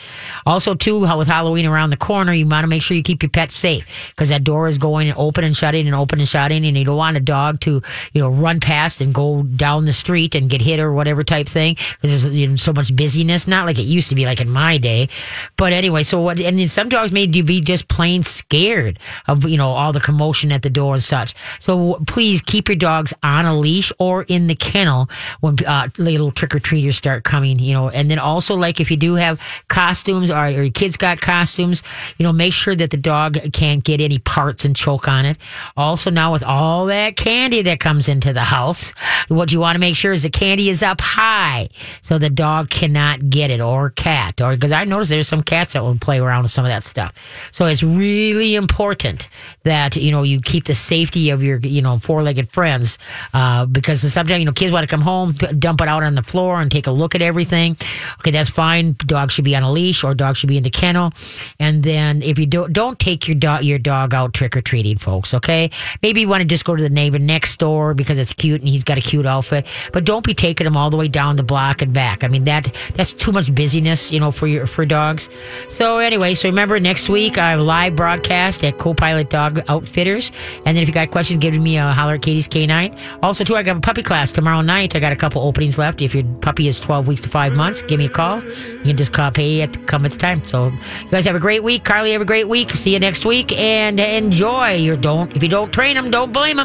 Also, 0.46 0.74
too, 0.74 1.00
with 1.00 1.28
Halloween 1.28 1.66
around 1.66 1.92
the 1.92 1.98
corner, 1.98 2.34
you 2.34 2.48
want 2.48 2.64
to 2.64 2.68
make 2.68 2.82
sure 2.82 2.98
you 2.98 3.04
keep 3.04 3.22
your 3.22 3.30
pets 3.30 3.56
safe 3.56 4.10
because 4.10 4.30
that 4.30 4.44
door 4.44 4.68
is 4.68 4.78
going 4.78 5.14
open 5.16 5.44
and 5.44 5.56
shutting 5.56 5.86
and 5.86 5.96
open 5.96 6.20
and 6.20 6.28
shutting, 6.28 6.66
and 6.66 6.78
you 6.78 6.86
don't 6.86 6.98
want 6.98 7.18
a 7.18 7.20
dog 7.20 7.60
to 7.62 7.82
you 8.14 8.22
know, 8.22 8.30
run 8.30 8.60
past 8.60 9.02
and 9.02 9.14
go 9.14 9.44
down 9.44 9.86
the 9.86 9.94
street 9.94 10.36
and 10.36 10.50
get 10.50 10.62
hit 10.62 10.80
or 10.80 10.94
whatever 10.94 11.24
type 11.24 11.48
thing 11.48 11.76
there's 12.02 12.28
you 12.28 12.48
know, 12.48 12.56
so 12.56 12.74
much 12.74 12.96
busyness. 12.96 13.48
Not 13.48 13.66
like 13.66 13.78
it 13.78 13.84
used 13.84 14.10
to 14.10 14.16
be, 14.16 14.26
like 14.26 14.42
in 14.42 14.50
my 14.50 14.78
day. 14.78 15.10
But 15.58 15.74
anyway, 15.74 16.04
so 16.04 16.22
what? 16.22 16.40
And 16.40 16.58
then 16.58 16.68
some 16.68 16.90
dogs 16.90 17.12
may 17.12 17.28
be 17.28 17.62
just 17.62 17.88
plain 17.88 18.24
scared 18.24 19.00
of 19.28 19.48
you 19.48 19.58
know 19.58 19.70
all 19.70 19.94
the 19.94 20.00
commotion 20.00 20.52
at 20.52 20.62
the 20.62 20.70
door 20.70 20.94
and 20.94 21.04
such. 21.04 21.34
So 21.60 22.02
please 22.08 22.42
keep 22.42 22.68
your 22.68 22.76
dogs 22.76 23.14
on 23.24 23.46
a 23.46 23.58
leash 23.58 23.92
or 24.00 24.24
in 24.24 24.48
the 24.48 24.56
kennel 24.56 25.10
when 25.42 25.56
uh, 25.68 25.90
little 25.98 26.32
trick 26.32 26.56
or 26.56 26.60
treaters 26.60 26.98
start 26.98 27.24
coming. 27.24 27.60
You 27.60 27.74
know, 27.74 27.90
and 27.90 28.10
then 28.10 28.20
also 28.20 28.56
like 28.56 28.80
if 28.80 28.90
you 28.92 28.98
do 28.98 29.16
have 29.16 29.64
costumes 29.68 30.32
or, 30.32 30.46
or 30.46 30.50
your 30.50 30.70
kids 30.70 30.98
got 30.98 31.22
costumes, 31.22 31.84
you 32.18 32.24
know, 32.24 32.34
make 32.34 32.54
sure 32.54 32.76
that 32.76 32.92
the 32.92 32.98
dog 32.98 33.38
can't 33.54 33.84
get 33.84 34.02
any 34.02 34.20
parts 34.20 34.66
and 34.66 34.76
choke 34.76 35.08
on 35.08 35.26
it. 35.26 35.38
Also 35.76 36.10
now 36.10 36.32
with 36.32 36.44
all 36.44 36.86
that 36.88 37.16
candy 37.16 37.62
that 37.64 37.80
comes 37.80 37.89
into 37.98 38.34
the 38.34 38.42
house. 38.42 38.94
What 39.30 39.52
you 39.52 39.60
want 39.60 39.76
to 39.76 39.80
make 39.80 39.96
sure 39.96 40.14
is 40.14 40.24
the 40.24 40.30
candy 40.30 40.70
is 40.70 40.84
up 40.84 41.02
high 41.02 41.68
so 42.02 42.18
the 42.18 42.30
dog 42.30 42.70
cannot 42.70 43.30
get 43.30 43.50
it 43.50 43.62
or 43.62 43.90
cat 43.90 44.42
or 44.42 44.54
because 44.54 44.72
I 44.72 44.86
noticed 44.86 45.10
there's 45.10 45.28
some 45.28 45.44
cats 45.44 45.74
that 45.74 45.82
will 45.82 45.98
play 45.98 46.20
around 46.20 46.44
with 46.44 46.52
some 46.52 46.66
of 46.66 46.70
that 46.70 46.84
stuff. 46.84 47.50
So 47.52 47.66
it's 47.66 47.82
really 47.82 48.56
important 48.56 49.30
that, 49.64 49.96
you 49.96 50.12
know, 50.12 50.24
you 50.24 50.42
keep 50.42 50.66
the 50.66 50.76
safety 50.76 51.32
of 51.32 51.42
your, 51.42 51.58
you 51.60 51.82
know, 51.82 51.98
four-legged 52.00 52.50
friends 52.50 52.98
uh, 53.34 53.66
because 53.66 54.02
sometimes, 54.14 54.40
you 54.40 54.46
know, 54.46 54.52
kids 54.52 54.72
want 54.72 54.88
to 54.88 54.94
come 54.96 55.02
home, 55.02 55.34
dump 55.34 55.82
it 55.82 55.88
out 55.88 56.04
on 56.04 56.16
the 56.16 56.24
floor 56.24 56.62
and 56.62 56.72
take 56.72 56.88
a 56.88 56.92
look 56.92 57.16
at 57.16 57.22
everything. 57.22 57.76
Okay, 58.20 58.32
that's 58.32 58.50
fine. 58.50 58.96
Dog 59.00 59.32
should 59.32 59.46
be 59.46 59.56
on 59.56 59.64
a 59.64 59.72
leash 59.72 60.04
or 60.04 60.14
dog 60.14 60.36
should 60.38 60.50
be 60.50 60.58
in 60.58 60.64
the 60.64 60.70
kennel. 60.70 61.12
And 61.60 61.82
then 61.84 62.22
if 62.22 62.38
you 62.38 62.46
don't, 62.46 62.72
don't 62.74 63.00
take 63.00 63.28
your 63.28 63.36
dog, 63.36 63.64
your 63.64 63.80
dog 63.80 64.14
out 64.14 64.34
trick-or-treating, 64.34 64.98
folks. 64.98 65.34
Okay. 65.34 65.72
Maybe 66.02 66.22
you 66.22 66.30
want 66.30 66.42
to 66.42 66.48
just 66.48 66.66
go 66.66 66.76
to 66.76 66.84
the 66.84 66.90
neighbor 66.90 67.20
next 67.20 67.58
door 67.58 67.79
because 67.94 68.18
it's 68.18 68.34
cute 68.34 68.62
and 68.62 68.70
he's 68.70 68.84
got 68.84 68.98
a 68.98 69.02
cute 69.02 69.26
outfit. 69.26 69.68
But 69.94 70.06
don't 70.06 70.26
be 70.26 70.34
taking 70.34 70.68
him 70.68 70.76
all 70.76 70.90
the 70.90 70.98
way 70.98 71.08
down 71.08 71.36
the 71.36 71.44
block 71.44 71.82
and 71.82 71.94
back. 71.94 72.24
I 72.24 72.28
mean 72.28 72.44
that 72.46 72.74
that's 72.96 73.14
too 73.14 73.32
much 73.32 73.54
busyness, 73.54 74.12
you 74.12 74.20
know, 74.20 74.32
for 74.32 74.48
your 74.48 74.68
for 74.68 74.86
dogs. 74.86 75.30
So 75.70 75.98
anyway, 75.98 76.36
so 76.36 76.50
remember 76.50 76.80
next 76.80 77.10
week 77.10 77.38
I 77.38 77.56
live 77.56 77.96
broadcast 77.96 78.64
at 78.64 78.78
Copilot 78.78 79.30
Dog 79.30 79.64
Outfitters. 79.68 80.32
And 80.66 80.76
then 80.76 80.84
if 80.84 80.88
you 80.88 80.94
got 80.94 81.12
questions, 81.12 81.40
give 81.40 81.58
me 81.58 81.78
a 81.78 81.92
holler 81.92 82.16
at 82.16 82.22
Katie's 82.22 82.48
K9. 82.48 82.98
Also 83.24 83.44
too, 83.44 83.56
I 83.56 83.64
got 83.64 83.78
a 83.78 83.80
puppy 83.80 84.04
class 84.04 84.32
tomorrow 84.32 84.62
night. 84.62 84.96
I 84.96 85.00
got 85.00 85.12
a 85.12 85.16
couple 85.16 85.42
openings 85.42 85.78
left. 85.78 86.02
If 86.02 86.14
your 86.14 86.24
puppy 86.42 86.68
is 86.68 86.80
twelve 86.80 87.08
weeks 87.08 87.22
to 87.22 87.30
five 87.30 87.54
months, 87.54 87.82
give 87.82 88.00
me 88.00 88.06
a 88.06 88.10
call. 88.10 88.44
You 88.44 88.84
can 88.84 88.98
just 88.98 89.14
call 89.14 89.32
pay 89.32 89.62
at 89.62 89.74
the 89.74 89.80
come 89.80 90.06
at 90.06 90.12
the 90.12 90.18
time. 90.18 90.44
So 90.44 90.68
you 90.68 91.10
guys 91.12 91.26
have 91.26 91.36
a 91.36 91.40
great 91.40 91.64
week. 91.64 91.84
Carly, 91.84 92.12
have 92.12 92.22
a 92.22 92.26
great 92.26 92.48
week. 92.48 92.72
See 92.72 92.94
you 92.94 93.00
next 93.00 93.26
week 93.26 93.58
and 93.60 94.00
enjoy 94.00 94.74
your 94.74 94.96
don't 94.96 95.36
if 95.36 95.44
you 95.44 95.50
don't 95.50 95.72
train 95.74 95.96
them, 95.96 96.12
don't 96.12 96.32
blame 96.32 96.50
them. 96.50 96.58